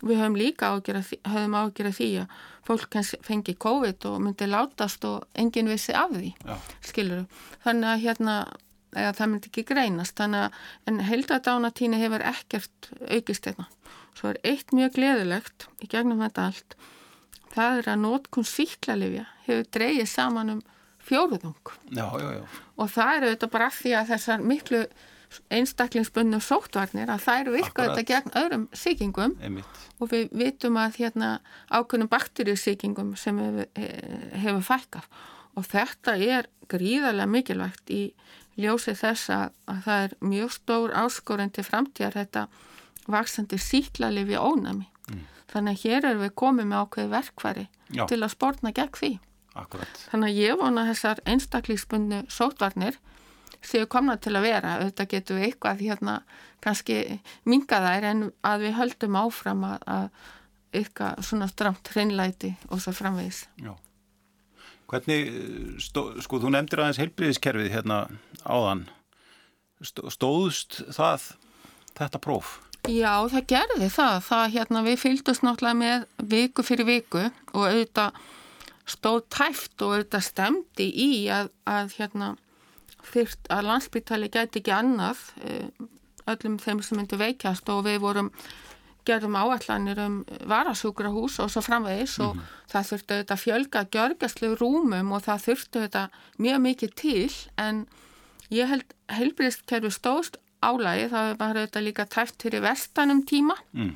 Við 0.02 0.18
höfum 0.18 0.38
líka 0.40 0.72
ágjörða 0.74 1.94
því 1.94 2.10
að 2.24 2.40
fólk 2.66 2.98
fengi 3.26 3.54
COVID 3.58 4.08
og 4.10 4.20
myndi 4.22 4.48
látast 4.50 5.06
og 5.06 5.28
enginn 5.38 5.70
vissi 5.70 5.94
af 5.98 6.14
því, 6.14 6.34
Já. 6.46 6.56
skilur. 6.86 7.26
Þannig 7.66 7.90
að 7.90 8.04
hérna 8.06 8.36
eða 8.92 9.12
það 9.18 9.30
myndi 9.32 9.52
ekki 9.52 9.66
greinast 9.70 10.18
þannig 10.18 10.48
að 10.48 10.90
en 10.90 11.04
heldadánatíni 11.08 12.02
hefur 12.02 12.26
ekkert 12.32 12.90
aukist 13.10 13.46
hérna. 13.50 13.68
Svo 14.18 14.34
er 14.34 14.42
eitt 14.44 14.74
mjög 14.76 14.98
gleðilegt 14.98 15.68
í 15.82 15.90
gegnum 15.90 16.22
þetta 16.26 16.50
allt 16.50 16.76
það 17.52 17.80
er 17.82 17.90
að 17.94 18.04
nótkun 18.06 18.48
síklarlifja 18.48 19.26
hefur 19.48 19.70
dreyið 19.76 20.10
saman 20.10 20.56
um 20.56 20.62
fjóruðung 21.12 21.74
já, 21.92 22.06
já, 22.08 22.28
já. 22.40 22.44
og 22.76 22.94
það 22.96 23.16
eru 23.18 23.34
þetta 23.36 23.52
bara 23.56 23.72
því 23.78 23.96
að 24.00 24.14
þessar 24.16 24.46
miklu 24.52 24.84
einstaklingsbunnu 25.52 26.42
sóttvarnir 26.44 27.12
að 27.12 27.22
það 27.24 27.42
eru 27.42 27.54
virkað 27.56 27.92
þetta 27.92 28.08
gegn 28.10 28.34
öðrum 28.42 28.66
síkingum 28.76 29.36
Einmitt. 29.40 29.84
og 30.04 30.12
við 30.12 30.34
vitum 30.36 30.80
að 30.82 30.98
hérna 31.00 31.30
ákveðnum 31.72 32.12
bakterjusíkingum 32.12 33.14
sem 33.20 33.40
hefur, 33.40 33.70
hefur 34.44 34.66
fækkað 34.68 35.08
og 35.56 35.68
þetta 35.72 36.18
er 36.20 36.50
gríðarlega 36.72 37.32
mikilvægt 37.32 37.92
í 37.92 38.02
ljósið 38.60 39.00
þess 39.02 39.32
að, 39.34 39.56
að 39.72 39.82
það 39.86 40.06
er 40.06 40.16
mjög 40.34 40.54
stór 40.56 40.94
áskorinn 41.00 41.54
til 41.56 41.66
framtíðar 41.68 42.18
þetta 42.20 42.46
vaksandi 43.12 43.60
síklarlifi 43.62 44.38
ónami. 44.38 44.88
Mm. 45.10 45.26
Þannig 45.52 45.78
að 45.78 45.84
hér 45.86 46.08
erum 46.10 46.24
við 46.26 46.34
komið 46.44 46.70
með 46.70 46.84
ákveði 46.86 47.12
verkvari 47.16 47.66
Já. 47.92 48.06
til 48.08 48.20
að 48.22 48.34
spórna 48.36 48.74
gegn 48.76 48.98
því. 49.00 49.12
Akkurat. 49.62 50.04
Þannig 50.12 50.34
að 50.34 50.42
ég 50.42 50.60
vona 50.60 50.86
þessar 50.90 51.22
einstaklíksbundu 51.30 52.24
sótvarnir 52.32 52.98
séu 53.62 53.88
komna 53.90 54.18
til 54.22 54.34
að 54.38 54.48
vera. 54.48 54.78
Þetta 54.88 55.08
getur 55.12 55.40
við 55.40 55.50
eitthvað 55.50 55.84
hérna 55.86 56.18
kannski 56.62 56.98
minga 57.50 57.82
þær 57.84 58.08
en 58.12 58.24
að 58.46 58.66
við 58.66 58.78
höldum 58.80 59.20
áfram 59.22 59.66
að, 59.68 59.86
að 59.86 60.82
eitthvað 60.82 61.24
svona 61.28 61.50
stramt 61.52 61.94
hreinlæti 61.94 62.56
og 62.70 62.82
svo 62.84 62.94
framvegis. 62.96 63.46
Já. 63.62 63.74
Hvernig, 64.92 65.30
stó, 65.80 66.10
sko, 66.20 66.42
þú 66.44 66.52
nefndir 66.52 66.82
aðeins 66.84 67.00
heilbriðiskerfið 67.00 67.72
hérna 67.72 68.02
áðan. 68.44 68.90
Stóðst 69.82 70.82
það 70.92 71.32
þetta 71.98 72.22
próf? 72.22 72.58
Já, 72.90 73.24
það 73.30 73.48
gerði 73.54 73.88
það. 73.94 74.16
Það 74.26 74.44
hérna 74.56 74.84
við 74.86 75.00
fylgdust 75.04 75.46
náttúrulega 75.46 75.80
með 75.80 76.06
viku 76.34 76.66
fyrir 76.66 76.88
viku 76.88 77.24
og 77.54 77.66
auðvitað 77.68 78.22
stóð 78.92 79.22
tæft 79.34 79.82
og 79.82 79.96
auðvitað 79.96 80.28
stemdi 80.28 80.88
í 80.92 81.12
að, 81.34 81.52
að 81.70 81.96
hérna 81.98 82.34
fyrst 83.02 83.48
að 83.50 83.68
landsbytali 83.70 84.30
gæti 84.30 84.62
ekki 84.62 84.74
annað 84.76 85.24
öllum 86.30 86.60
þeim 86.62 86.84
sem 86.86 87.00
myndi 87.00 87.18
veikjast 87.20 87.70
og 87.74 87.86
við 87.88 88.02
vorum 88.04 88.30
gerðum 89.08 89.38
áallanir 89.40 90.00
um 90.04 90.20
varasúkrahús 90.50 91.40
og 91.42 91.50
svo 91.50 91.64
framvegis 91.66 92.20
og 92.20 92.36
mm 92.36 92.42
-hmm. 92.42 92.72
það 92.72 92.88
þurftu 92.90 93.14
auðvitað 93.14 93.44
fjölga 93.46 93.82
gjörgæslu 93.96 94.50
rúmum 94.62 95.12
og 95.12 95.24
það 95.26 95.44
þurftu 95.46 95.80
auðvitað 95.80 96.08
mjög 96.38 96.60
mikið 96.68 96.92
til 96.96 97.34
en 97.58 97.88
ég 98.52 98.68
held 98.68 98.90
heilbríðskerfi 99.10 99.92
stóðst 99.92 100.38
álægi, 100.62 101.10
það 101.10 101.38
var 101.40 101.56
auðvitað 101.58 101.84
líka 101.84 102.06
tæft 102.06 102.42
fyrir 102.42 102.62
vestanum 102.62 103.26
tíma 103.26 103.56
mm. 103.74 103.96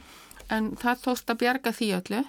en 0.49 0.75
það 0.75 1.01
tóst 1.03 1.29
að 1.29 1.37
bjarga 1.37 1.71
því 1.71 1.89
öllu 1.99 2.23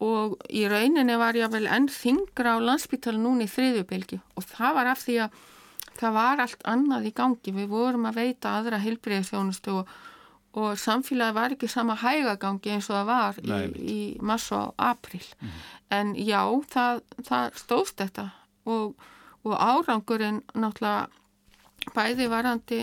og 0.00 0.34
í 0.52 0.66
rauninni 0.68 1.16
var 1.16 1.34
ég 1.38 1.50
vel 1.52 1.66
enn 1.66 1.86
þingra 1.88 2.56
á 2.56 2.58
landsbytala 2.60 3.18
núni 3.18 3.46
í 3.46 3.52
þriðjubilgi 3.52 4.18
og 4.36 4.44
það 4.44 4.74
var 4.76 4.90
af 4.92 5.04
því 5.06 5.14
að 5.24 5.38
það 5.96 6.12
var 6.18 6.42
allt 6.44 6.66
annað 6.68 7.06
í 7.08 7.12
gangi, 7.16 7.52
við 7.56 7.68
vorum 7.72 8.04
að 8.10 8.18
veita 8.20 8.56
aðra 8.58 8.82
heilbríðisjónustu 8.84 9.78
og 9.80 9.96
og 10.56 10.78
samfélagi 10.80 11.34
var 11.36 11.52
ekki 11.52 11.68
sama 11.68 11.92
hægagangi 12.00 12.70
eins 12.72 12.86
og 12.88 12.94
það 12.96 13.06
var 13.10 13.38
Nei, 13.44 13.64
í, 13.76 13.96
í 14.16 14.20
massa 14.24 14.56
og 14.70 14.74
april 14.80 15.20
Mhm. 15.42 15.50
en 15.90 16.14
já, 16.16 16.40
það, 16.72 17.02
það 17.28 17.50
stóðst 17.60 17.96
þetta. 18.00 18.24
Og, 18.64 18.94
og 19.44 19.52
árangurinn 19.52 20.40
náttúrulega 20.54 21.08
bæði 21.94 22.28
varandi 22.32 22.78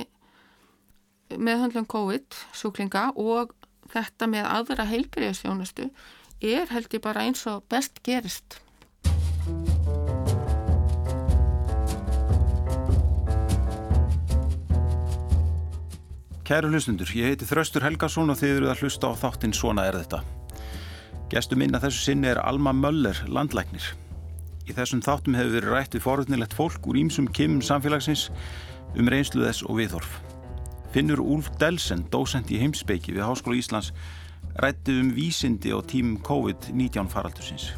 meðhandlum 1.34 1.88
COVID 1.89 2.38
sjúklinga 2.53 3.07
og 3.18 3.53
þetta 3.93 4.28
með 4.30 4.45
aðra 4.53 4.86
heilbriðisjónustu 4.91 5.89
er 6.44 6.68
held 6.70 6.91
ég 6.91 7.02
bara 7.04 7.24
eins 7.24 7.46
og 7.48 7.64
best 7.72 8.04
gerist 8.04 8.60
Kæru 16.44 16.68
hlustundur, 16.68 17.08
ég 17.16 17.32
heiti 17.32 17.48
Þraustur 17.48 17.86
Helgason 17.86 18.30
og 18.30 18.36
þið 18.36 18.58
eruð 18.58 18.72
að 18.74 18.82
hlusta 18.84 19.08
á 19.10 19.14
þáttinn 19.16 19.56
Svona 19.56 19.86
er 19.88 19.96
þetta. 19.96 20.20
Gestur 21.32 21.58
minna 21.58 21.80
þessu 21.80 22.02
sinni 22.04 22.28
er 22.30 22.41
Alma 22.44 22.74
Möller, 22.76 23.16
landlæknir. 23.32 23.86
Í 24.68 24.76
þessum 24.76 25.00
þáttum 25.02 25.38
hefur 25.39 25.56
verið 25.56 25.72
rætt 25.72 25.96
við 25.96 26.04
forutnilegt 26.04 26.54
fólk 26.54 26.84
úr 26.91 27.00
ímsum 27.00 27.30
kimum 27.32 27.64
samfélagsins 27.64 28.28
um 29.00 29.08
reynslu 29.10 29.48
þess 29.48 29.64
og 29.66 29.80
viðhorf. 29.80 30.20
Finnur 30.94 31.24
Úlf 31.24 31.48
Delsen, 31.64 32.04
dósent 32.12 32.52
í 32.52 32.60
heimspeiki 32.60 33.16
við 33.16 33.24
Háskóla 33.24 33.58
Íslands, 33.58 33.94
rætti 34.62 34.99
um 35.01 35.12
vísindi 35.16 35.74
á 35.74 35.82
tímum 35.82 36.22
COVID-19 36.22 37.10
faraldursins. 37.10 37.74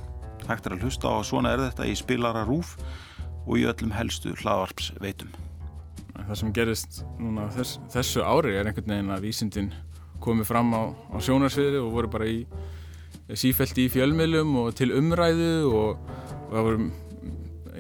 Hægt 0.46 0.68
er 0.68 0.76
að 0.76 0.86
hlusta 0.86 1.08
á 1.08 1.16
að 1.16 1.28
svona 1.30 1.54
er 1.56 1.64
þetta 1.70 1.88
í 1.88 1.96
spilara 1.96 2.44
rúf 2.46 2.76
og 3.46 3.58
í 3.60 3.66
öllum 3.70 3.94
helstu 3.96 4.36
hlaðvarps 4.42 4.92
veitum. 5.02 5.32
Það 6.16 6.38
sem 6.40 6.54
gerist 6.56 7.02
núna 7.20 7.48
þess, 7.54 7.80
þessu 7.94 8.24
ári 8.26 8.56
er 8.56 8.68
einhvern 8.68 8.92
veginn 8.92 9.14
að 9.14 9.26
vísindin 9.28 9.72
komið 10.24 10.50
fram 10.50 10.74
á, 10.74 10.84
á 11.12 11.18
sjónarsviði 11.22 11.82
og 11.84 11.94
voru 11.94 12.12
bara 12.12 12.28
í 12.30 12.46
sífælt 13.36 13.78
í 13.82 13.88
fjölmiðlum 13.92 14.54
og 14.62 14.76
til 14.78 14.92
umræðu 14.96 15.54
og, 15.70 16.06
og 16.48 16.54
það 16.54 16.70
voru 16.70 16.92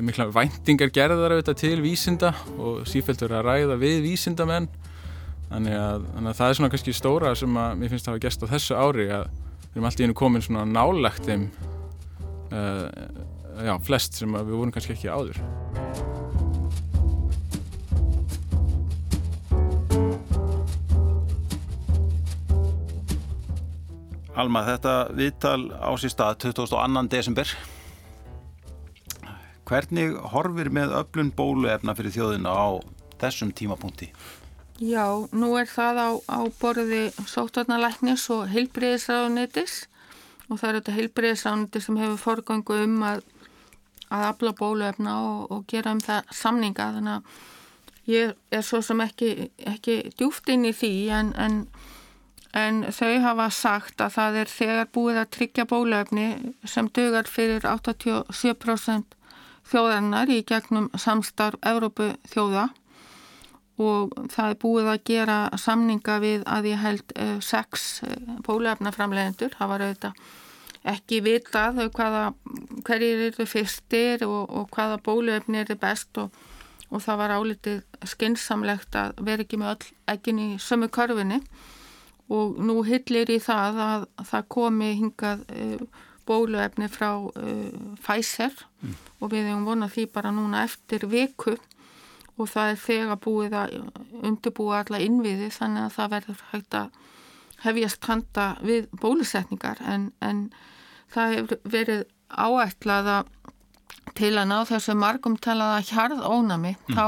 mikla 0.05 0.27
væntingar 0.33 0.91
gerðar 0.93 1.35
auðvitað 1.35 1.59
til 1.61 1.77
vísinda 1.83 2.33
og 2.57 2.83
sífælt 2.89 3.23
verið 3.23 3.39
að 3.39 3.47
ræða 3.47 3.77
við 3.81 4.01
vísindamenn 4.09 4.67
þannig 5.49 5.77
að, 5.79 6.07
þannig 6.15 6.31
að 6.31 6.39
það 6.39 6.49
er 6.49 6.59
svona 6.59 6.71
kannski 6.73 6.95
stóra 6.95 7.35
sem 7.37 7.61
að 7.61 7.77
mér 7.81 7.93
finnst 7.93 8.09
að 8.09 8.15
hafa 8.15 8.25
gæst 8.25 8.45
á 8.45 8.53
þessu 8.55 8.79
ári 8.79 9.07
að 9.13 9.29
við 9.29 9.77
erum 9.77 9.89
alltaf 9.89 10.01
í 10.01 10.07
hennu 10.07 10.17
komin 10.17 10.45
svona 10.45 10.65
nálagt 10.69 11.27
þeim 11.27 11.47
uh, 12.55 12.87
já, 13.65 13.75
flest 13.85 14.19
sem 14.19 14.35
við 14.35 14.55
vorum 14.55 14.75
kannski 14.75 14.95
ekki 14.95 15.11
áður 15.11 15.41
Alma, 24.35 24.65
þetta 24.67 24.93
viðtal 25.15 25.69
á 25.79 25.95
sér 25.95 26.11
stað 26.11 26.41
22. 26.43 27.05
desember. 27.07 27.51
Hvernig 29.65 30.17
horfir 30.33 30.67
með 30.75 30.91
öflun 30.99 31.29
bóluefna 31.31 31.95
fyrir 31.95 32.11
þjóðina 32.17 32.51
á 32.51 32.67
þessum 33.21 33.53
tímapunkti? 33.55 34.09
Já, 34.75 35.07
nú 35.31 35.53
er 35.55 35.69
það 35.71 35.99
á, 36.03 36.09
á 36.35 36.39
borði 36.59 37.05
sótvarnalæknis 37.31 38.25
og 38.35 38.49
heilbriðisráðunitis 38.51 39.85
og 40.49 40.59
það 40.59 40.67
er 40.67 40.77
þetta 40.81 40.95
heilbriðisráðunitis 40.97 41.87
sem 41.87 41.99
hefur 42.01 42.19
forgangu 42.19 42.81
um 42.83 42.97
að, 43.07 43.23
að 44.11 44.25
afla 44.33 44.51
bóluefna 44.59 45.15
og, 45.23 45.45
og 45.55 45.63
gera 45.71 45.95
um 45.95 46.03
það 46.03 46.35
samninga. 46.41 46.89
Þannig 46.97 47.15
að 47.15 48.11
ég 48.11 48.35
er 48.51 48.67
svo 48.67 48.83
sem 48.83 48.99
ekki, 49.07 49.49
ekki 49.63 49.97
djúft 50.19 50.51
inn 50.51 50.67
í 50.67 50.75
því 50.75 50.93
en, 51.21 51.33
en, 51.39 51.59
en 52.51 52.85
þau 52.91 53.15
hafa 53.29 53.49
sagt 53.55 54.03
að 54.03 54.17
það 54.19 54.43
er 54.43 54.55
þegar 54.59 54.93
búið 54.99 55.23
að 55.23 55.33
tryggja 55.39 55.71
bóluefni 55.71 56.31
sem 56.67 56.91
dögar 56.91 57.31
fyrir 57.31 57.63
87% 57.63 59.15
þjóðarinnar 59.71 60.35
í 60.35 60.43
gegnum 60.43 60.91
samstarf 60.99 61.63
Evrópu 61.63 62.11
þjóða 62.27 62.73
og 63.81 64.13
það 64.31 64.53
er 64.53 64.57
búið 64.61 64.89
að 64.93 65.03
gera 65.09 65.37
samninga 65.59 66.17
við 66.23 66.43
að 66.47 66.69
ég 66.69 66.81
held 66.83 67.13
uh, 67.19 67.37
sex 67.43 67.85
uh, 68.07 68.15
bólefnaframlegendur 68.47 69.55
það 69.57 69.71
var 69.71 69.85
auðvitað 69.85 70.25
ekki 70.85 71.19
vitað 71.25 71.81
hvaða, 71.97 72.25
hverjir 72.85 73.23
eru 73.31 73.47
fyrstir 73.49 74.23
og, 74.27 74.45
og 74.47 74.69
hvaða 74.71 74.99
bólefni 75.03 75.63
eru 75.63 75.75
best 75.81 76.21
og, 76.21 76.31
og 76.91 77.03
það 77.03 77.21
var 77.23 77.35
álitið 77.35 77.81
skinsamlegt 78.07 78.95
að 78.95 79.15
vera 79.25 79.43
ekki 79.43 79.59
með 79.59 79.73
öll 79.73 79.93
eginn 80.13 80.43
í 80.43 80.49
sömu 80.61 80.87
körfinni 80.93 81.41
og 82.31 82.57
nú 82.61 82.79
hillir 82.85 83.29
í 83.33 83.41
það 83.43 83.81
að 83.89 84.05
það 84.29 84.51
komi 84.55 84.93
hingað 85.01 85.47
uh, 85.51 86.03
bóluefni 86.25 86.87
frá 86.89 87.11
Pfizer. 88.01 88.53
Mm. 88.81 88.93
og 89.21 89.29
við 89.29 89.43
hefum 89.45 89.67
vonað 89.67 89.91
því 89.93 90.05
bara 90.15 90.31
núna 90.33 90.63
eftir 90.65 91.05
viku 91.09 91.53
og 92.35 92.49
það 92.51 92.71
er 92.71 92.81
þegar 92.83 93.21
búið 93.23 93.57
að 93.61 93.75
undirbúa 94.25 94.81
alla 94.83 95.01
innviði 95.03 95.51
þannig 95.55 95.85
að 95.85 95.95
það 95.95 96.11
verður 96.15 96.43
hægt 96.51 96.79
að 96.79 97.01
hefjast 97.65 98.09
handa 98.09 98.47
við 98.65 98.89
bólusetningar 99.01 99.79
en, 99.87 100.09
en 100.21 100.49
það 101.13 101.37
hefur 101.37 101.71
verið 101.77 102.03
áætlað 102.29 103.11
að 103.15 103.31
til 104.15 104.35
að 104.37 104.49
ná 104.51 104.59
þessu 104.69 104.95
margum 104.97 105.35
talaða 105.41 105.81
hjarð 105.87 106.21
ónami 106.23 106.75
mm. 106.75 106.95
þá 106.95 107.05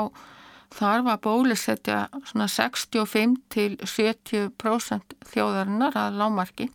þarf 0.78 1.10
að 1.12 1.22
bólusetja 1.24 2.00
svona 2.28 2.48
65 2.52 3.38
til 3.54 3.70
70% 3.84 5.16
þjóðarinnar 5.32 5.96
að 6.00 6.18
lámarki 6.20 6.70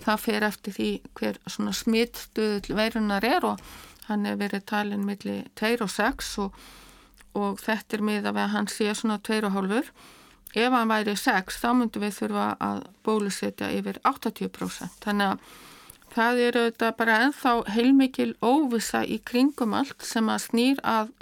það 0.00 0.22
fer 0.24 0.46
eftir 0.46 0.76
því 0.76 0.90
hver 1.18 1.40
svona 1.46 1.74
smittstuðl 1.76 2.76
veirunar 2.76 3.26
er 3.26 3.46
og 3.52 3.64
hann 4.08 4.26
er 4.26 4.38
verið 4.40 4.64
talin 4.70 5.04
millir 5.06 5.50
2 5.60 5.76
og 5.84 5.92
6 5.92 6.30
og, 6.44 6.54
og 7.38 7.60
þetta 7.62 7.96
er 7.96 8.06
miða 8.06 8.34
við 8.34 8.44
að 8.44 8.54
hann 8.56 8.70
sé 8.70 8.90
svona 8.94 9.18
2,5 9.26 9.90
ef 10.50 10.72
hann 10.74 10.90
væri 10.90 11.16
6 11.16 11.58
þá 11.62 11.68
myndum 11.78 12.04
við 12.04 12.16
þurfa 12.18 12.46
að 12.66 12.86
bólusetja 13.06 13.70
yfir 13.74 14.00
80% 14.08 15.04
þannig 15.04 15.34
að 15.34 15.58
það 16.14 16.42
eru 16.46 16.64
þetta 16.68 16.90
bara 16.98 17.18
enþá 17.26 17.52
heilmikil 17.74 18.32
óvisa 18.42 19.02
í 19.04 19.20
kringum 19.26 19.74
allt 19.78 20.04
sem 20.06 20.28
að 20.30 20.44
snýr 20.46 20.82
að, 20.86 21.12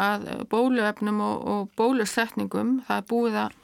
að 0.00 0.26
bóluefnum 0.52 1.20
og, 1.24 1.44
og 1.44 1.70
bólusetningum. 1.78 2.78
Það 2.88 3.00
er 3.00 3.08
búið 3.10 3.40
að 3.44 3.58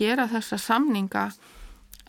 gera 0.00 0.28
þessa 0.30 0.58
samninga 0.58 1.26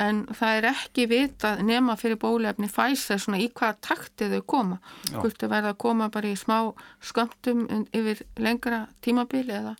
en 0.01 0.23
það 0.33 0.57
er 0.57 0.67
ekki 0.71 1.05
vitað 1.09 1.61
nema 1.67 1.95
fyrir 1.99 2.17
bólefni 2.21 2.69
Pfizer 2.71 3.21
svona 3.21 3.41
í 3.41 3.49
hvaða 3.49 3.77
takti 3.85 4.29
þau 4.31 4.41
koma. 4.55 4.79
Hvort 5.11 5.37
þau 5.41 5.49
verða 5.51 5.73
að 5.73 5.81
koma 5.85 6.09
bara 6.13 6.31
í 6.31 6.37
smá 6.39 6.57
skömmtum 7.03 7.65
yfir 7.93 8.23
lengra 8.41 8.87
tímabili 9.05 9.53
eða, 9.59 9.75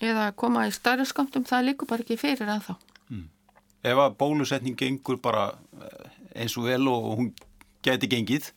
eða 0.00 0.30
koma 0.36 0.66
í 0.68 0.74
starri 0.74 1.06
skömmtum, 1.08 1.46
það 1.48 1.70
líkur 1.70 1.90
bara 1.92 2.04
ekki 2.04 2.20
fyrir 2.20 2.52
en 2.52 2.64
þá 2.64 2.74
mm. 3.08 3.28
Ef 3.86 4.02
að 4.02 4.18
bólusetning 4.20 4.76
gengur 4.76 5.20
bara 5.22 5.52
eh, 5.80 6.10
eins 6.42 6.56
og 6.58 6.68
vel 6.68 6.82
og 6.92 7.12
hún 7.20 7.32
geti 7.86 8.10
gengið 8.10 8.50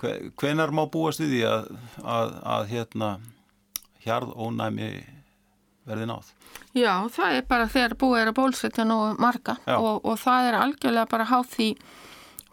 hvenar 0.00 0.72
má 0.72 0.86
búast 0.88 1.20
við 1.20 1.34
því 1.34 1.40
að, 1.50 1.66
að, 2.00 2.30
að 2.54 2.68
hérna 2.70 3.08
hjarð 4.00 4.32
ónæmi 4.32 4.90
verði 5.90 6.10
náð? 6.10 6.30
Já, 6.76 6.92
það 7.10 7.38
er 7.38 7.48
bara 7.50 7.70
þegar 7.70 7.96
búið 8.00 8.20
er 8.20 8.30
að 8.30 8.38
bólusetja 8.38 8.86
nú 8.86 9.00
marga 9.20 9.56
og, 9.76 10.04
og 10.04 10.20
það 10.20 10.50
er 10.50 10.60
algjörlega 10.60 11.10
bara 11.10 11.28
háð 11.30 11.50
því 11.54 11.68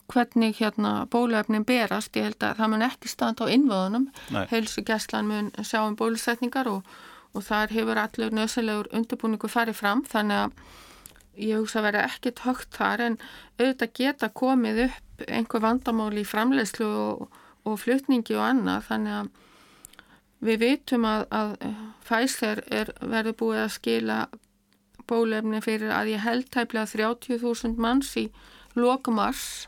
hvernig 0.07 0.55
hérna 0.61 0.93
bólefnin 1.11 1.65
berast, 1.67 2.15
ég 2.15 2.29
held 2.29 2.43
að 2.43 2.59
það 2.61 2.71
mun 2.71 2.85
ekki 2.88 3.09
standa 3.11 3.47
á 3.47 3.51
innvöðunum, 3.51 4.05
heilsugjastlan 4.51 5.27
mun 5.27 5.49
sjá 5.59 5.81
um 5.83 5.97
bólusetningar 5.99 6.69
og, 6.71 6.85
og 7.35 7.43
þar 7.43 7.73
hefur 7.75 7.99
allur 7.99 8.35
nöðsilegur 8.35 8.91
undirbúningu 8.95 9.49
farið 9.51 9.79
fram, 9.81 10.05
þannig 10.07 10.45
að 10.45 11.43
ég 11.47 11.59
hugsa 11.59 11.81
að 11.81 11.89
vera 11.89 12.05
ekkit 12.07 12.45
högt 12.45 12.77
þar 12.77 13.03
en 13.09 13.17
auðvitað 13.59 13.93
geta 13.99 14.31
komið 14.33 14.85
upp 14.88 15.27
einhver 15.27 15.63
vandamáli 15.65 16.23
í 16.23 16.29
framlegslu 16.29 16.88
og, 16.88 17.27
og 17.67 17.77
flutningi 17.81 18.38
og 18.38 18.45
annað, 18.47 18.88
þannig 18.88 19.19
að 19.19 19.29
Við 20.43 20.59
vitum 20.61 21.05
að, 21.09 21.23
að 21.33 21.55
Pfizer 22.05 22.61
er 22.69 22.91
verið 23.01 23.38
búið 23.39 23.63
að 23.63 23.73
skila 23.77 24.17
bólefni 25.07 25.61
fyrir 25.63 25.93
að 25.95 26.11
ég 26.13 26.25
held 26.25 26.49
tæplega 26.53 26.85
30.000 26.91 27.79
manns 27.81 28.11
í 28.19 28.27
lokumars 28.77 29.67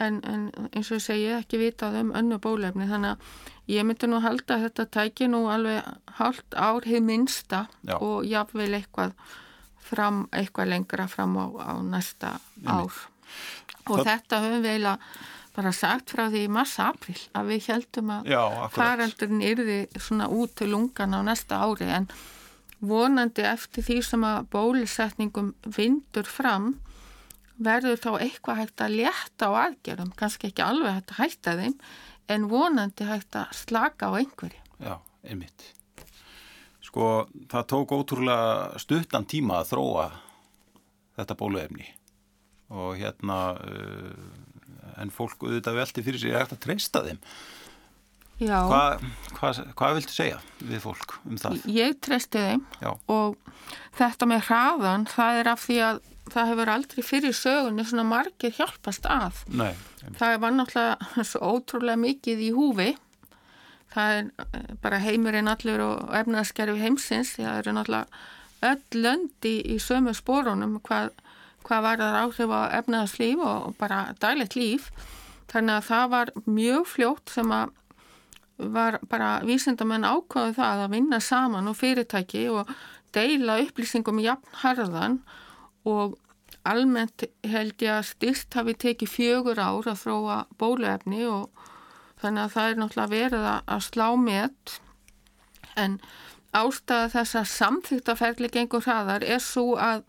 en, 0.00 0.20
en 0.24 0.48
eins 0.72 0.90
og 0.90 0.98
ég 0.98 1.04
segi 1.04 1.30
ekki 1.36 1.60
vitað 1.60 2.00
um 2.02 2.12
önnu 2.16 2.40
bólefni 2.42 2.88
þannig 2.90 3.14
að 3.14 3.74
ég 3.74 3.86
myndi 3.86 4.10
nú 4.10 4.20
halda 4.24 4.56
að 4.56 4.66
þetta 4.66 4.86
tæki 4.96 5.28
nú 5.30 5.44
alveg 5.52 5.86
hálft 6.18 6.56
ár 6.56 6.86
hefur 6.88 7.06
minsta 7.06 7.64
Já. 7.86 7.96
og 7.96 8.26
jáfnveil 8.26 8.72
eitthvað 8.80 9.14
fram, 9.90 10.24
eitthvað 10.34 10.72
lengra 10.74 11.06
fram 11.10 11.36
á, 11.38 11.46
á 11.70 11.72
næsta 11.82 12.38
ár 12.66 12.90
Nei. 12.90 13.86
og 13.86 14.02
þetta 14.06 14.42
höfum 14.44 14.64
við 14.64 14.74
eiginlega 14.74 14.98
bara 15.56 15.72
sagt 15.74 16.12
frá 16.14 16.28
því 16.30 16.44
í 16.46 16.52
massa-april 16.52 17.16
að 17.36 17.48
við 17.52 17.70
heldum 17.72 18.12
að 18.14 18.28
faraldurinn 18.74 19.42
yrði 19.44 19.78
svona 19.98 20.28
út 20.30 20.54
til 20.58 20.70
lungan 20.74 21.16
á 21.16 21.20
næsta 21.26 21.62
ári 21.64 21.88
en 21.90 22.06
vonandi 22.80 23.44
eftir 23.44 23.84
því 23.84 23.98
sem 24.06 24.22
að 24.24 24.46
bólusetningum 24.54 25.50
vindur 25.66 26.28
fram 26.28 26.72
verður 27.60 28.00
þá 28.00 28.10
eitthvað 28.22 28.62
hægt 28.62 28.84
að 28.84 28.96
létta 29.02 29.50
á 29.52 29.52
aðgerðum, 29.66 30.14
kannski 30.16 30.48
ekki 30.48 30.64
alveg 30.64 30.96
hægt 30.96 31.12
að 31.12 31.20
hætta 31.20 31.56
þeim 31.58 31.76
en 32.30 32.48
vonandi 32.48 33.08
hægt 33.08 33.36
að 33.36 33.52
slaka 33.58 34.08
á 34.08 34.12
einhverju. 34.16 34.62
Já, 34.80 34.96
einmitt. 35.26 35.66
Sko, 36.80 37.28
það 37.50 37.66
tók 37.74 37.92
ótrúlega 37.94 38.80
stuttan 38.80 39.28
tíma 39.28 39.60
að 39.60 39.74
þróa 39.74 40.06
þetta 41.18 41.36
bóluefni 41.36 41.90
og 42.70 42.94
hérna 42.96 43.38
uh, 43.58 44.24
en 45.00 45.14
fólk 45.14 45.42
auðvitað 45.42 45.80
velti 45.80 46.04
fyrir 46.06 46.22
sig 46.22 46.36
eftir 46.36 46.58
að 46.58 46.64
treysta 46.66 47.02
þeim? 47.06 47.20
Hvað 48.40 49.02
hva, 49.36 49.50
hva 49.76 49.90
viltu 49.96 50.14
segja 50.14 50.38
við 50.64 50.80
fólk 50.86 51.18
um 51.28 51.40
það? 51.40 51.58
Ég 51.68 51.98
treysti 52.00 52.40
þeim 52.40 52.62
Já. 52.80 52.94
og 53.12 53.36
þetta 53.98 54.28
með 54.30 54.46
hraðan 54.48 55.04
það 55.10 55.40
er 55.42 55.50
af 55.52 55.66
því 55.66 55.78
að 55.84 56.00
það 56.30 56.50
hefur 56.52 56.72
aldrei 56.72 57.04
fyrir 57.04 57.36
sögunni 57.36 57.84
svona 57.86 58.06
margir 58.06 58.54
hjálpast 58.54 59.06
að. 59.10 59.44
Nei, 59.50 59.72
það 60.18 60.36
var 60.44 60.56
náttúrulega 60.56 61.24
svo 61.26 61.54
ótrúlega 61.56 62.00
mikið 62.00 62.44
í 62.46 62.50
húfi. 62.54 62.90
Það 63.90 64.16
er 64.16 64.28
eh, 64.46 64.68
bara 64.82 65.00
heimurinn 65.02 65.50
allur 65.50 65.82
og 65.82 66.12
efnaðskerfi 66.20 66.78
heimsins 66.84 67.34
það 67.36 67.56
eru 67.62 67.74
náttúrulega 67.76 68.28
öll 68.70 69.02
löndi 69.02 69.56
í 69.72 69.78
sömu 69.82 70.14
spórunum 70.14 70.78
hvað 70.86 71.10
hvað 71.66 71.84
var 71.86 72.00
það 72.00 72.20
áhrif 72.22 72.54
á 72.54 72.60
efnaðarslíf 72.78 73.44
og 73.44 73.74
bara 73.80 74.00
daglegt 74.22 74.56
líf. 74.58 74.90
Þannig 75.50 75.76
að 75.76 75.86
það 75.90 76.08
var 76.14 76.32
mjög 76.46 76.88
fljótt 76.88 77.34
sem 77.34 77.52
að 77.54 77.76
var 78.60 78.98
bara 79.08 79.40
vísindamenn 79.48 80.04
ákváðu 80.04 80.56
það 80.58 80.82
að 80.84 80.92
vinna 80.94 81.20
saman 81.24 81.70
og 81.70 81.78
fyrirtæki 81.78 82.42
og 82.52 82.68
deila 83.16 83.56
upplýsingum 83.64 84.20
jafn 84.20 84.58
harðan 84.62 85.20
og 85.88 86.18
almennt 86.68 87.24
held 87.46 87.80
ég 87.80 87.94
að 87.94 88.08
styrst 88.10 88.54
hafi 88.58 88.76
tekið 88.76 89.12
fjögur 89.14 89.60
ár 89.60 89.88
að 89.88 90.02
þróa 90.02 90.38
bóluefni 90.60 91.24
og 91.24 91.48
þannig 92.20 92.42
að 92.44 92.54
það 92.54 92.70
er 92.70 92.80
náttúrulega 92.80 93.14
verið 93.14 93.46
að 93.56 93.86
slá 93.86 94.06
með 94.20 94.74
en 95.80 95.96
ástæða 96.56 97.12
þess 97.14 97.38
að 97.40 97.52
samþýttaferli 97.54 98.50
gengur 98.52 98.84
hraðar 98.84 99.24
er 99.24 99.40
svo 99.40 99.78
að, 99.80 100.02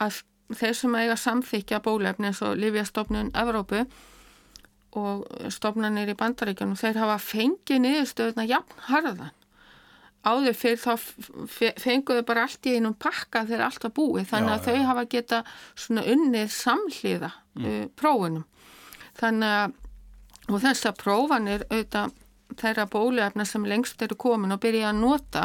að 0.00 0.22
þeir 0.52 0.74
sem 0.76 0.98
eiga 0.98 1.16
samþykja 1.16 1.80
bólefni 1.84 2.28
eins 2.30 2.42
og 2.44 2.58
Lífjastofnun 2.60 3.32
Evrópu 3.36 3.84
og 4.94 5.24
stofnanir 5.50 6.12
í 6.12 6.18
bandaríkjunum, 6.18 6.78
þeir 6.78 7.00
hafa 7.02 7.16
fengið 7.22 7.80
niðurstöðuna 7.82 8.44
jafn 8.46 8.84
harðan 8.90 9.32
áður 10.24 10.56
fyrir 10.56 10.80
þá 10.80 10.92
fenguðu 11.82 12.24
bara 12.26 12.46
allt 12.46 12.66
í 12.68 12.76
einum 12.78 12.94
pakka 12.96 13.44
þegar 13.44 13.66
allt 13.66 13.84
var 13.84 13.94
búið 13.96 14.28
þannig 14.30 14.50
já, 14.50 14.54
að 14.54 14.60
já. 14.60 14.66
þau 14.66 14.88
hafa 14.88 15.06
geta 15.12 15.40
svona 15.74 16.04
unnið 16.14 16.52
samhliða 16.54 17.30
mm. 17.58 17.64
uh, 17.66 17.80
prófunum 17.98 18.46
þannig 19.20 19.56
að 19.60 19.80
og 20.44 20.60
þess 20.60 20.88
að 20.88 20.98
prófanir 21.00 21.66
auðvitað 21.70 22.16
þeirra 22.60 22.84
bólefna 22.92 23.46
sem 23.48 23.64
lengst 23.68 24.02
eru 24.04 24.16
komin 24.20 24.52
og 24.54 24.60
byrja 24.60 24.90
að 24.90 25.00
nota 25.00 25.44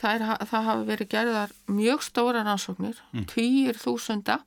það, 0.00 0.14
er, 0.14 0.48
það 0.48 0.66
hafa 0.68 0.86
verið 0.88 1.10
gerðar 1.14 1.52
mjög 1.70 2.04
stóra 2.06 2.42
rannsóknir, 2.46 2.98
mm. 3.12 3.26
týjir 3.30 3.78
þúsunda 3.80 4.40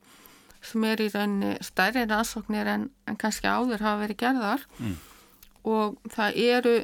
sem 0.64 0.84
er 0.88 1.04
í 1.04 1.10
rauninni 1.12 1.54
stærri 1.66 2.06
rannsóknir 2.08 2.70
en, 2.72 2.90
en 3.10 3.20
kannski 3.20 3.50
áður 3.50 3.84
hafa 3.84 4.04
verið 4.06 4.22
gerðar 4.24 4.66
mm. 4.80 4.98
og 5.70 5.98
það 6.14 6.40
eru 6.46 6.76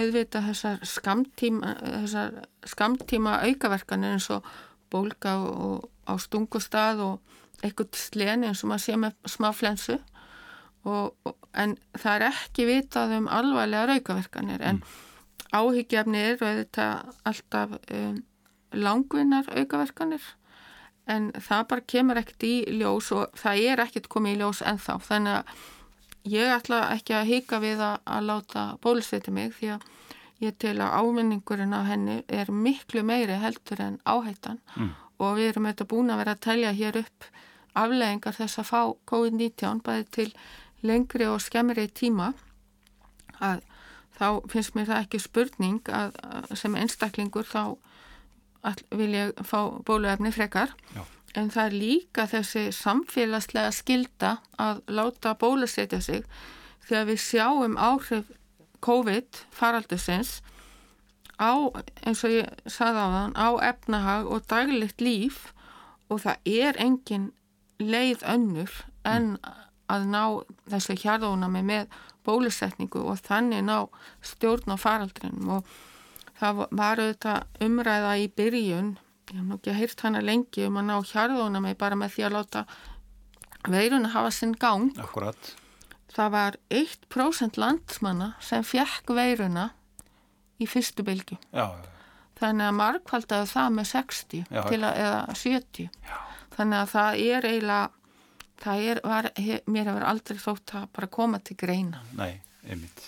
auðvitað 0.00 0.48
þessar 0.50 0.84
skamtíma, 0.86 1.74
þessar 1.80 2.36
skamtíma 2.68 3.40
aukaverkanir 3.48 4.16
eins 4.16 4.30
og 4.34 4.46
bólka 4.90 5.36
og, 5.42 5.88
á 6.06 6.14
stungustad 6.18 7.00
og 7.02 7.20
eitthvað 7.62 7.98
sleni 7.98 8.48
eins 8.50 8.64
og 8.64 8.72
maður 8.72 8.86
sé 8.86 8.98
með 8.98 9.30
smá 9.30 9.50
flensu 9.54 9.98
og, 10.88 11.12
og, 11.26 11.36
en 11.58 11.76
það 11.98 12.16
er 12.16 12.26
ekki 12.30 12.66
vitað 12.68 13.14
um 13.18 13.30
alvarlega 13.30 13.98
aukaverkanir 13.98 14.62
en 14.62 14.82
mm 14.82 15.06
áhyggjafni 15.56 16.20
eru 16.32 16.46
auðvitað 16.46 17.16
alltaf 17.30 17.76
um, 17.90 18.20
langvinnar 18.70 19.48
aukaverkanir 19.50 20.22
en 21.10 21.30
það 21.34 21.66
bara 21.72 21.86
kemur 21.92 22.20
ekkert 22.20 22.46
í 22.46 22.54
ljós 22.78 23.10
og 23.16 23.34
það 23.38 23.62
er 23.72 23.84
ekkert 23.86 24.08
komið 24.12 24.36
í 24.36 24.40
ljós 24.42 24.62
ennþá. 24.62 24.98
Þannig 25.08 25.38
að 25.40 26.30
ég 26.30 26.54
ætla 26.54 26.80
ekki 26.94 27.16
að 27.16 27.30
hika 27.32 27.60
við 27.62 27.82
að, 27.82 27.96
að 28.04 28.26
láta 28.28 28.66
bólusveita 28.84 29.34
mig 29.34 29.54
því 29.58 29.72
að 29.74 29.88
ég 30.40 30.56
tel 30.62 30.76
að 30.80 30.96
áminningurinn 31.00 31.76
af 31.76 31.88
henni 31.90 32.20
er 32.28 32.52
miklu 32.52 33.02
meiri 33.04 33.40
heldur 33.42 33.82
en 33.84 34.00
áhættan. 34.04 34.60
Mm. 34.76 34.92
og 35.20 35.36
við 35.36 35.50
erum 35.50 35.66
auðvitað 35.68 35.88
búin 35.90 36.10
að 36.12 36.20
vera 36.22 36.32
að 36.32 36.44
telja 36.46 36.70
hér 36.72 36.98
upp 37.02 37.26
afleðingar 37.76 38.36
þess 38.38 38.60
að 38.62 38.68
fá 38.70 38.80
COVID-19 39.10 39.82
bæði 39.84 40.06
til 40.16 40.28
lengri 40.80 41.26
og 41.28 41.42
skemmri 41.44 41.86
tíma. 41.92 42.30
Að 43.40 43.60
þá 44.20 44.26
finnst 44.52 44.76
mér 44.76 44.90
það 44.90 45.06
ekki 45.06 45.22
spurning 45.24 45.92
að, 45.96 46.18
að 46.20 46.52
sem 46.60 46.76
einstaklingur 46.76 47.48
þá 47.48 47.62
vil 48.92 49.14
ég 49.16 49.40
fá 49.48 49.80
bóluefni 49.88 50.32
frekar. 50.36 50.74
Já. 50.94 51.04
en 51.38 51.50
það 51.54 51.66
er 51.68 51.74
líka 51.78 52.26
þessi 52.26 52.62
samfélagslega 52.74 53.70
skilda 53.70 54.30
að 54.58 54.80
láta 54.90 55.36
bólusetja 55.38 56.00
sig 56.02 56.24
þegar 56.88 57.06
við 57.06 57.20
sjáum 57.22 57.76
áhrif 57.78 58.32
COVID 58.82 59.38
faraldusins 59.54 60.40
á, 61.40 61.72
eins 62.04 62.24
og 62.26 62.34
ég 62.34 62.50
saði 62.68 63.00
á 63.00 63.08
þann, 63.14 63.34
á 63.38 63.48
efnahag 63.70 64.28
og 64.28 64.44
daglegt 64.50 65.00
líf. 65.00 65.50
Og 66.10 66.24
það 66.24 66.50
er 66.50 66.78
engin 66.82 67.30
leið 67.78 68.24
önnur 68.26 68.72
en 69.06 69.36
að 69.90 70.06
ná 70.12 70.22
þessu 70.72 70.96
hjarðónami 71.02 71.62
með 71.66 72.00
bólusetningu 72.26 73.02
og 73.10 73.20
þannig 73.24 73.64
ná 73.66 73.76
stjórn 74.24 74.74
á 74.74 74.76
faraldrinum 74.80 75.54
og 75.56 75.70
það 76.40 76.64
var 76.80 77.02
auðvitað 77.02 77.64
umræða 77.66 78.16
í 78.20 78.28
byrjun, 78.36 78.92
ég 79.30 79.36
hef 79.36 79.46
nú 79.48 79.58
ekki 79.58 79.76
hýrt 79.76 80.04
hana 80.06 80.22
lengi 80.24 80.66
um 80.68 80.80
að 80.80 80.88
ná 80.90 80.96
hjarðónami 81.12 81.74
bara 81.80 81.98
með 81.98 82.16
því 82.16 82.26
að 82.28 82.36
láta 82.38 82.64
veiruna 83.68 84.12
hafa 84.14 84.32
sinn 84.32 84.56
gang. 84.56 84.90
Akkurat. 85.00 85.54
Það 86.10 86.32
var 86.34 86.56
1% 86.74 87.60
landsmanna 87.60 88.34
sem 88.42 88.64
fjekk 88.66 89.12
veiruna 89.14 89.70
í 90.60 90.66
fyrstu 90.68 91.04
bylgu. 91.06 91.38
Já, 91.54 91.68
Þannig 92.40 92.70
að 92.70 92.76
markvaldaði 92.78 93.48
það 93.50 93.72
með 93.76 93.88
60 93.90 94.44
Já. 94.48 94.60
til 94.64 94.80
að, 94.80 94.98
eða 95.04 95.34
70. 95.36 95.88
Já. 96.08 96.18
Þannig 96.54 96.78
að 96.78 96.92
það 96.94 97.18
er 97.24 97.48
eiginlega, 97.50 97.90
það 98.60 98.84
er, 98.92 99.00
var, 99.06 99.30
he, 99.40 99.60
mér 99.70 99.90
hefur 99.90 100.06
aldrei 100.10 100.40
þótt 100.40 100.74
að 100.78 100.86
bara 100.96 101.10
koma 101.12 101.40
til 101.44 101.56
greina. 101.60 102.02
nei, 102.16 102.40
einmitt. 102.66 103.02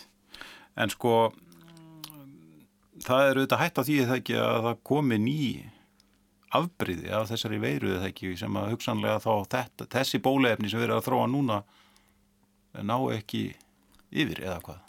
En 0.78 0.92
sko, 0.92 1.32
það 3.04 3.28
er 3.28 3.40
auðvitað 3.40 3.62
hægt 3.62 3.80
á 3.80 3.82
því 3.84 3.98
eða 4.06 4.18
ekki 4.20 4.38
að 4.40 4.58
það 4.66 4.82
komi 4.88 5.20
ný 5.20 5.42
afbríði 6.52 7.12
af 7.16 7.30
þessari 7.30 7.60
veiru 7.60 7.94
eða 7.96 8.08
ekki 8.10 8.34
sem 8.40 8.56
að 8.60 8.74
hugsanlega 8.74 9.20
þá 9.24 9.32
þetta, 9.54 9.88
þessi 9.94 10.20
bólefni 10.24 10.70
sem 10.70 10.80
við 10.80 10.88
erum 10.88 11.00
að 11.00 11.06
þróa 11.08 11.28
núna 11.32 11.60
ná 12.80 12.96
ekki 13.16 13.44
yfir 14.12 14.42
eða 14.44 14.58
hvað. 14.66 14.80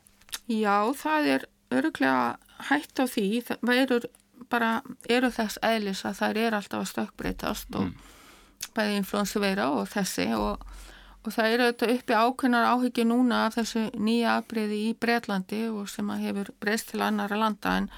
Já, 0.52 0.78
það 1.00 1.30
er 1.36 1.46
öruglega 1.74 2.24
hægt 2.70 3.00
á 3.00 3.06
því, 3.08 3.28
það 3.48 3.70
veirur 3.70 4.10
bara, 4.52 4.72
eru 5.10 5.32
þess 5.34 5.60
eðlis 5.64 6.04
að 6.08 6.20
þær 6.20 6.40
er 6.44 6.58
alltaf 6.58 6.84
að 6.84 6.92
stökkbreytast 6.92 7.78
og 7.80 7.94
bæði 8.76 9.00
influensu 9.02 9.42
veira 9.44 9.70
og 9.74 9.88
þessi 9.92 10.28
og, 10.38 10.64
og 11.24 11.36
það 11.36 11.56
eru 11.56 11.70
þetta 11.70 11.90
uppi 11.94 12.18
ákveðnar 12.18 12.70
áhyggju 12.74 13.06
núna 13.10 13.46
af 13.48 13.58
þessu 13.60 13.86
nýja 13.96 14.38
afbreyði 14.40 14.80
í 14.90 14.94
Breitlandi 15.00 15.64
og 15.70 15.90
sem 15.92 16.12
að 16.14 16.28
hefur 16.28 16.54
breyst 16.64 16.92
til 16.92 17.04
annara 17.06 17.40
landa 17.40 17.78
en, 17.82 17.90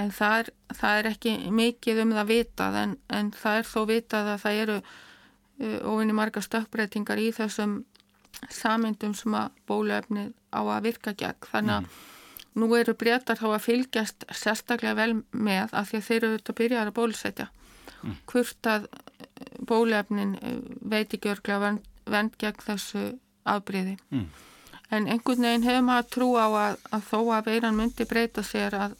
en 0.00 0.12
það, 0.14 0.36
er, 0.38 0.52
það 0.80 0.98
er 0.98 1.10
ekki 1.12 1.36
mikið 1.62 2.04
um 2.04 2.14
það 2.18 2.30
vitað 2.32 2.78
en, 2.82 2.98
en 3.08 3.32
það 3.36 3.62
er 3.62 3.70
þó 3.72 3.80
vitað 3.92 4.32
að 4.34 4.44
það 4.44 4.60
eru 4.66 4.78
uh, 4.82 5.78
ofinni 5.94 6.18
marga 6.20 6.44
stökkbreytingar 6.44 7.22
í 7.22 7.30
þessum 7.36 7.80
samyndum 8.50 9.12
sem 9.14 9.34
að 9.38 9.52
bóluefni 9.68 10.30
á 10.50 10.60
að 10.60 10.88
virka 10.88 11.12
gegn. 11.14 11.46
Þannig 11.52 11.76
að 11.76 12.00
nú 12.58 12.68
eru 12.76 12.94
breytar 12.98 13.38
þá 13.40 13.48
að 13.52 13.64
fylgjast 13.66 14.26
sérstaklega 14.28 14.96
vel 14.98 15.22
með 15.32 15.72
af 15.72 15.90
því 15.90 15.98
að 15.98 16.06
þeir 16.08 16.18
eru 16.18 16.32
þetta 16.36 16.56
byrjar 16.58 16.90
að 16.90 16.96
bólusetja 16.98 17.48
hvort 18.30 18.68
að 18.68 18.88
bólefnin 19.68 20.36
eh, 20.42 20.58
veit 20.90 21.12
ekki 21.14 21.32
örglega 21.32 21.60
vernd, 21.62 21.86
vernd 22.10 22.38
gegn 22.40 22.64
þessu 22.66 23.04
afbríði. 23.48 23.96
Mm. 24.10 24.26
En 24.92 25.08
einhvern 25.08 25.46
veginn 25.46 25.66
hefur 25.66 25.86
maður 25.86 26.08
trú 26.12 26.28
á 26.36 26.46
að, 26.46 26.80
að 26.92 27.06
þó 27.08 27.18
að 27.38 27.48
veiran 27.48 27.78
myndi 27.78 28.06
breyta 28.08 28.44
sér 28.44 28.76
að 28.76 28.96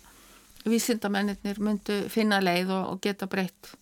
vísindamennir 0.64 1.58
myndi 1.60 2.04
finna 2.12 2.38
leið 2.40 2.70
og, 2.72 2.84
og 2.94 3.02
geta 3.04 3.28
breytt 3.30 3.74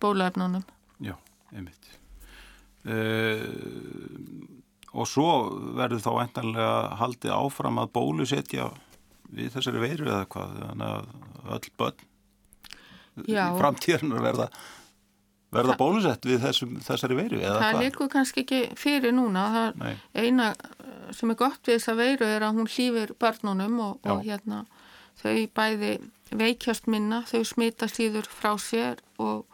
bólefnunum. 0.00 0.62
Já, 1.02 1.16
einmitt. 1.52 1.88
Uh, 2.88 3.42
og 4.94 5.08
svo 5.10 5.30
verður 5.76 6.04
þá 6.04 6.12
endanlega 6.22 6.76
haldið 7.00 7.34
áfram 7.34 7.80
að 7.82 7.90
bólusetja 7.96 8.68
við 9.34 9.50
þessari 9.56 9.82
veiru 9.82 10.06
eða 10.08 10.28
hvað, 10.30 10.54
þannig 10.62 10.92
að 10.92 11.56
öll 11.56 11.72
börn 11.80 12.06
Já. 13.26 13.44
í 13.48 13.58
framtíðanar 13.58 14.24
verða, 14.24 14.48
verða 15.54 15.76
bólusett 15.80 16.28
við 16.28 16.42
þessum, 16.46 16.76
þessari 16.84 17.18
veiru 17.18 17.42
Það 17.46 17.80
likur 17.82 18.12
kannski 18.12 18.44
ekki 18.44 18.62
fyrir 18.78 19.14
núna. 19.16 19.72
Eina 20.14 20.52
eh, 20.52 21.12
sem 21.16 21.32
er 21.32 21.40
gott 21.40 21.62
við 21.64 21.78
þessa 21.78 21.96
veiru 21.98 22.28
er 22.28 22.46
að 22.46 22.60
hún 22.60 22.70
hlýfir 22.70 23.14
börnunum 23.20 23.80
og, 23.84 24.00
og 24.08 24.24
hérna 24.26 24.64
þau 25.18 25.34
bæði 25.54 25.98
veikjast 26.38 26.88
minna, 26.90 27.22
þau 27.26 27.42
smita 27.46 27.88
síður 27.90 28.28
frá 28.30 28.52
sér 28.60 29.00
og, 29.18 29.46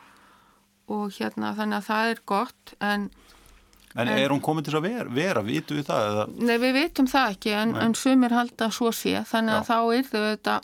og 0.90 1.12
hérna 1.16 1.54
þannig 1.56 1.80
að 1.80 1.86
það 1.88 2.10
er 2.10 2.24
gott 2.28 2.74
en 2.82 3.08
en 3.94 4.10
er 4.10 4.32
hún 4.32 4.42
komin 4.42 4.66
til 4.66 4.74
að 4.74 4.88
vera, 4.88 5.10
vera 5.14 5.42
vitu 5.46 5.76
við 5.78 5.86
það 5.86 6.06
eða? 6.08 6.22
Nei, 6.48 6.56
við 6.58 6.72
veitum 6.80 7.08
það 7.10 7.34
ekki 7.36 7.52
en, 7.54 7.74
en 7.78 7.94
sumir 7.98 8.34
halda 8.34 8.68
að 8.68 8.76
svo 8.78 8.90
sé 8.94 9.20
þannig 9.30 9.54
að 9.54 9.60
Já. 9.60 9.66
þá 9.68 9.76
er 9.98 10.08
þau 10.08 10.22
þetta 10.24 10.56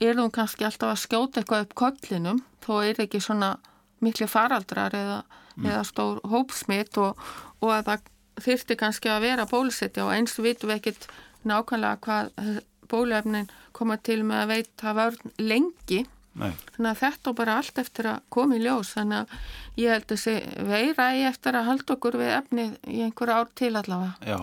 er 0.00 0.18
þú 0.18 0.28
kannski 0.34 0.66
alltaf 0.68 0.94
að 0.94 1.02
skjóta 1.04 1.40
eitthvað 1.40 1.66
upp 1.66 1.74
kollinum 1.82 2.42
þó 2.64 2.72
er 2.84 3.02
ekki 3.04 3.20
svona 3.22 3.56
miklu 4.04 4.28
faraldrar 4.30 4.94
eða, 4.94 5.22
eða 5.58 5.82
stór 5.86 6.20
hópsmitt 6.30 6.98
og, 7.02 7.18
og 7.62 7.72
að 7.74 7.88
það 7.90 8.10
þyrfti 8.44 8.76
kannski 8.78 9.10
að 9.10 9.24
vera 9.26 9.48
bólusetja 9.50 10.04
og 10.06 10.14
eins 10.14 10.36
vitum 10.38 10.70
við 10.70 10.80
ekkit 10.80 11.08
nákvæmlega 11.48 11.98
hvað 12.04 12.60
bólefnin 12.88 13.50
koma 13.76 13.98
til 14.00 14.22
með 14.26 14.44
að 14.44 14.52
veita 14.52 14.94
vörn 14.96 15.34
lengi 15.40 16.04
Nei, 16.38 16.52
þannig 16.76 16.90
að 16.92 17.00
þetta 17.00 17.32
bara 17.34 17.56
allt 17.58 17.80
eftir 17.82 18.08
að 18.12 18.20
koma 18.30 18.54
í 18.54 18.62
ljós 18.62 18.92
þannig 18.94 19.24
að 19.24 19.80
ég 19.82 19.94
held 19.96 20.14
sé 20.22 20.34
veira 20.68 21.08
í 21.18 21.24
eftir 21.26 21.58
að 21.58 21.66
halda 21.72 21.96
okkur 21.96 22.18
við 22.20 22.30
efnið 22.36 22.76
í 22.86 23.00
einhver 23.06 23.32
ár 23.34 23.50
til 23.58 23.72
allavega. 23.74 24.14
já. 24.22 24.38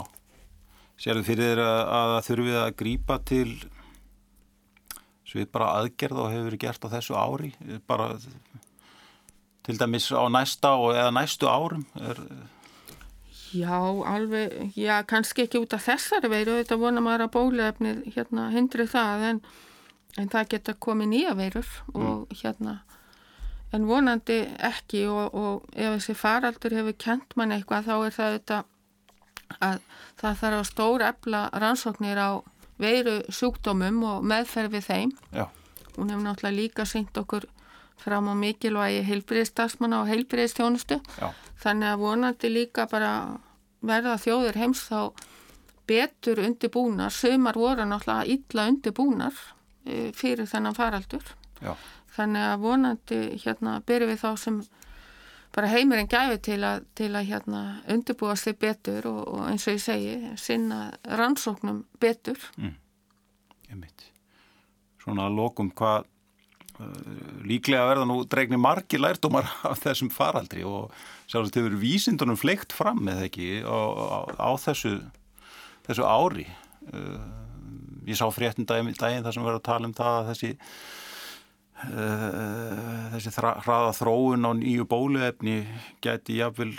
Sérðu 0.99 1.25
fyrir 1.27 1.59
að, 1.59 1.79
að 1.91 2.11
það 2.11 2.27
þurfið 2.29 2.57
að 2.59 2.75
grípa 2.81 3.17
til 3.27 3.47
svið 5.25 5.47
bara 5.53 5.71
aðgerð 5.79 6.21
og 6.21 6.31
hefur 6.33 6.49
verið 6.49 6.63
gert 6.65 6.85
á 6.85 6.93
þessu 6.95 7.15
ári, 7.17 7.53
bara 7.87 8.11
til 9.65 9.77
dæmis 9.79 10.11
á 10.13 10.25
næsta 10.29 10.75
og 10.77 10.93
eða 10.93 11.13
næstu 11.15 11.49
árum 11.49 11.85
er, 11.97 12.21
Já, 13.55 13.79
alveg, 14.03 14.73
já, 14.75 14.99
kannski 15.07 15.45
ekki 15.45 15.61
út 15.63 15.73
af 15.77 15.85
þessari 15.85 16.27
veiru, 16.27 16.57
þetta 16.59 16.75
vona 16.81 16.99
maður 17.03 17.27
að 17.27 17.33
bóluefnið 17.35 18.01
hérna 18.15 18.49
hindri 18.51 18.83
það 18.89 19.23
en, 19.29 19.39
en 20.19 20.31
það 20.33 20.49
geta 20.51 20.75
komið 20.83 21.11
nýja 21.13 21.35
veirur 21.39 21.69
og 21.93 22.33
hérna, 22.35 22.73
en 23.71 23.87
vonandi 23.87 24.41
ekki 24.59 25.05
og, 25.07 25.37
og 25.37 25.69
ef 25.71 25.95
þessi 25.95 26.17
faraldur 26.19 26.75
hefur 26.75 26.97
kent 27.05 27.37
mann 27.39 27.55
eitthvað 27.55 27.87
þá 27.87 27.95
er 27.95 28.17
það 28.17 28.35
þetta 28.39 28.59
að 29.61 29.79
það 30.19 30.37
þarf 30.41 30.59
að 30.59 30.67
stóra 30.71 31.13
efla 31.13 31.41
rannsóknir 31.53 32.19
á 32.19 32.29
veiru 32.81 33.21
sjúkdómum 33.31 34.01
og 34.03 34.23
meðferð 34.27 34.71
við 34.77 34.87
þeim. 34.89 35.11
já, 35.33 35.45
Hún 35.95 36.09
hefur 36.11 36.23
náttúrulega 36.25 36.55
líka 36.59 36.85
syngt 36.85 37.17
okkur 37.17 37.45
fram 37.97 38.27
á 38.27 38.33
mikilvægi 38.35 39.03
heilbriðsdagsmanna 39.07 40.01
og 40.01 40.07
heilbriðstjónustu. 40.11 40.99
já, 41.21 41.29
Þannig 41.63 41.87
að 41.93 41.99
vonandi 42.03 42.49
líka 42.51 42.85
bara 42.91 43.11
verða 43.81 44.17
þjóðir 44.19 44.55
heims 44.59 44.81
þá 44.89 45.13
betur 45.87 46.39
undirbúnar. 46.43 47.11
Sumar 47.13 47.55
voru 47.55 47.85
náttúrulega 47.85 48.25
illa 48.35 48.67
undirbúnar 48.71 49.33
eh, 49.85 50.11
fyrir 50.11 50.45
þennan 50.49 50.75
faraldur. 50.75 51.23
já, 51.61 51.75
Þannig 52.15 52.43
að 52.51 52.59
vonandi 52.63 53.19
hérna 53.45 53.79
byrjum 53.85 54.09
við 54.11 54.19
þá 54.23 54.29
sem 54.39 54.59
bara 55.55 55.69
heimurinn 55.71 56.09
gæfi 56.11 56.41
til 56.49 56.59
að, 56.67 56.83
til 56.97 57.11
að 57.15 57.29
hérna 57.29 57.61
undirbúa 57.91 58.35
sig 58.39 58.57
betur 58.59 59.07
og, 59.07 59.21
og 59.37 59.45
eins 59.49 59.67
og 59.69 59.77
ég 59.77 59.83
segi, 59.83 60.17
sinna 60.39 60.89
rannsóknum 61.07 61.85
betur. 62.01 62.39
einmitt. 63.71 64.09
Svona 65.03 65.29
að 65.29 65.37
lokum 65.39 65.71
hvað 65.77 66.07
uh, 66.81 67.39
líklega 67.47 67.87
verða 67.87 68.07
nú 68.09 68.19
dregni 68.27 68.59
margi 68.59 68.99
lærdómar 68.99 69.47
af 69.71 69.83
þessum 69.85 70.11
faraldri 70.13 70.65
og 70.67 70.91
sjálfsagt 71.29 71.61
hefur 71.61 71.79
vísindunum 71.81 72.39
fleikt 72.39 72.75
fram 72.75 73.05
eða 73.07 73.29
ekki 73.29 73.49
á, 73.63 73.79
á, 73.79 74.17
á 74.35 74.51
þessu, 74.59 74.97
þessu 75.87 76.07
ári. 76.09 76.49
Uh, 76.91 77.23
ég 78.05 78.19
sá 78.19 78.27
fréttin 78.29 78.67
daginn, 78.67 78.93
daginn 78.99 79.23
þar 79.25 79.37
sem 79.37 79.45
verður 79.45 79.63
að 79.63 79.69
tala 79.71 79.89
um 79.89 79.95
það 79.97 80.19
að 80.19 80.31
þessi 80.33 80.53
þessi 83.15 83.33
þra- 83.35 83.57
hraða 83.65 83.95
þróun 83.99 84.47
á 84.47 84.51
nýju 84.57 84.85
bóluefni 84.89 85.57
gæti 86.03 86.39
jáfnvel 86.39 86.73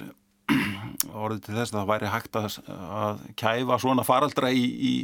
orðið 1.24 1.42
til 1.46 1.56
þess 1.56 1.72
að 1.72 1.78
það 1.80 1.90
væri 1.90 2.12
hægt 2.12 2.38
að, 2.40 2.58
að 3.02 3.22
kæfa 3.40 3.78
svona 3.82 4.06
faraldra 4.06 4.52
í, 4.54 4.64
í, 4.64 4.94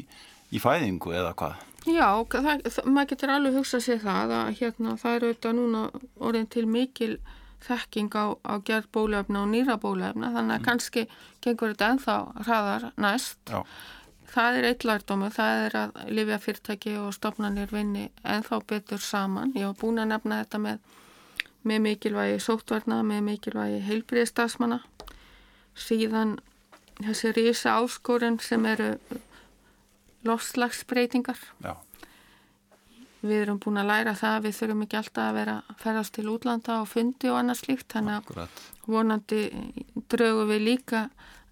í 0.54 0.62
fæðingu 0.62 1.14
eða 1.16 1.34
hvað. 1.38 1.68
Já, 1.82 2.08
það, 2.30 2.66
það, 2.68 2.90
maður 2.94 3.08
getur 3.12 3.32
alveg 3.34 3.56
hugsað 3.58 3.84
sér 3.86 4.02
það 4.04 4.34
að 4.38 4.50
hérna, 4.60 4.96
það 5.00 5.16
eru 5.16 5.30
auðvitað 5.30 5.56
núna 5.58 5.80
orðin 6.22 6.50
til 6.52 6.66
mikil 6.70 7.14
þekking 7.62 8.14
á, 8.14 8.26
á 8.42 8.54
gerð 8.66 8.86
bólefna 8.94 9.42
og 9.42 9.50
nýra 9.50 9.78
bólefna 9.82 10.30
þannig 10.34 10.56
að 10.56 10.60
mm. 10.60 10.66
kannski 10.68 11.04
gengur 11.42 11.74
þetta 11.74 11.90
ennþá 11.94 12.16
hraðar 12.46 12.86
næst. 13.02 13.40
Já. 13.50 13.62
Það 14.32 14.58
er 14.58 14.66
eitt 14.70 14.86
lærdómu, 14.88 15.28
það 15.32 15.62
er 15.66 15.76
að 15.76 15.98
lifja 16.16 16.38
fyrirtæki 16.40 16.94
og 17.00 17.10
stopnarnir 17.16 17.72
vinni 17.72 18.06
ennþá 18.24 18.62
betur 18.68 19.02
saman. 19.04 19.52
Ég 19.58 19.68
var 19.68 19.76
búin 19.80 20.00
að 20.00 20.14
nefna 20.14 20.40
þetta 20.40 20.62
með, 20.66 20.78
með 21.68 21.84
mikilvægi 21.86 22.40
sótvarna, 22.40 23.02
með 23.04 23.20
mikilvægi 23.28 23.82
heilbriðstafsmanna. 23.90 24.80
Síðan 25.76 26.38
þessi 27.02 27.34
rísa 27.36 27.76
áskorun 27.76 28.40
sem 28.40 28.64
eru 28.72 28.94
lofslagsbreytingar. 30.24 31.40
Já 31.60 31.76
við 33.22 33.44
erum 33.44 33.60
búin 33.62 33.80
að 33.80 33.90
læra 33.90 34.14
það 34.18 34.46
við 34.46 34.56
þurfum 34.58 34.84
ekki 34.86 34.98
alltaf 34.98 35.28
að 35.28 35.36
vera 35.38 35.54
að 35.70 35.82
ferast 35.82 36.14
til 36.16 36.24
útlanda 36.32 36.78
og 36.82 36.88
fundi 36.90 37.30
og 37.30 37.38
annað 37.38 37.60
slíkt 37.60 37.94
þannig 37.94 38.30
að 38.32 38.56
vonandi 38.90 39.42
draugum 40.10 40.50
við 40.50 40.64
líka 40.66 41.04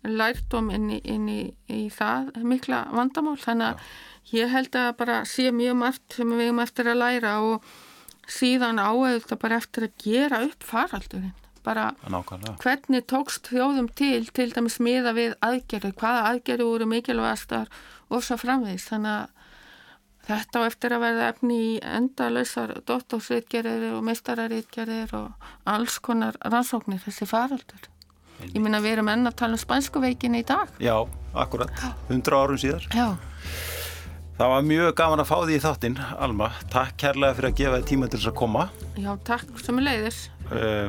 lærdom 0.06 0.70
inn 0.74 0.88
í, 0.96 1.00
inn 1.04 1.28
í, 1.28 1.40
í 1.68 1.82
það 1.92 2.32
mikla 2.46 2.84
vandamál 2.94 3.36
þannig 3.40 3.66
að 3.66 3.76
Já. 3.80 4.38
ég 4.38 4.54
held 4.54 4.78
að 4.80 4.90
bara 5.00 5.20
sé 5.28 5.50
mjög 5.52 5.76
margt 5.82 6.16
sem 6.16 6.32
við 6.32 6.46
erum 6.46 6.62
eftir 6.64 6.90
að 6.90 7.00
læra 7.02 7.34
og 7.44 7.68
síðan 8.30 8.80
áauðvitað 8.80 9.42
bara 9.42 9.60
eftir 9.60 9.88
að 9.88 10.04
gera 10.04 10.42
upp 10.46 10.64
faraldurinn 10.64 11.36
bara 11.64 11.90
hvernig 12.62 13.04
tókst 13.10 13.50
þjóðum 13.52 13.90
til 13.92 14.22
til 14.32 14.48
dæmis 14.54 14.78
miða 14.80 15.12
við 15.16 15.34
aðgerðu 15.44 15.92
hvaða 16.00 16.22
aðgerðu 16.30 16.70
voru 16.70 16.88
mikilvægastar 16.88 17.68
og 18.08 18.24
svo 18.24 18.38
framvegist 18.40 18.94
þannig 18.94 19.18
að 19.18 19.36
Þetta 20.30 20.60
á 20.62 20.68
eftir 20.68 20.94
að 20.94 21.02
verða 21.02 21.28
efni 21.32 21.56
í 21.58 21.70
endalösar 21.82 22.74
dottorsritgerðir 22.86 23.96
og 23.96 24.04
meistararritgerðir 24.06 25.14
og 25.16 25.48
alls 25.72 25.96
konar 26.04 26.36
rannsóknir 26.44 27.00
þessi 27.02 27.26
faraldur. 27.26 27.89
Ég 28.48 28.60
minna 28.62 28.80
við 28.82 28.96
erum 28.96 29.10
enn 29.12 29.28
að 29.30 29.36
tala 29.42 29.58
um 29.58 29.62
spænsku 29.62 30.02
veikinni 30.02 30.42
í 30.42 30.46
dag. 30.48 30.72
Já, 30.82 30.96
akkurat. 31.34 31.84
Hundra 32.08 32.40
árum 32.44 32.60
síðar. 32.60 32.86
Já. 32.94 33.12
Það 34.40 34.52
var 34.54 34.62
mjög 34.64 34.94
gaman 34.96 35.20
að 35.20 35.28
fá 35.28 35.36
því 35.42 35.56
í 35.58 35.60
þáttinn, 35.60 35.98
Alma. 36.16 36.46
Takk 36.72 36.96
kærlega 37.02 37.36
fyrir 37.36 37.50
að 37.50 37.58
gefa 37.60 37.80
þið 37.80 37.88
tíma 37.90 38.08
til 38.08 38.20
þess 38.22 38.30
að 38.30 38.38
koma. 38.40 38.66
Já, 38.96 39.10
takk 39.28 39.60
sem 39.60 39.80
er 39.82 39.88
leiðis. 39.90 40.20
Uh, 40.48 40.88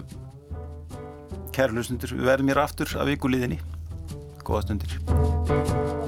Kæra 1.52 1.76
hlustundur, 1.76 2.16
við 2.16 2.30
verðum 2.32 2.54
hér 2.54 2.64
aftur 2.64 2.96
af 2.96 3.12
vikulíðinni. 3.12 3.60
Góða 4.48 4.64
stundir. 4.70 6.00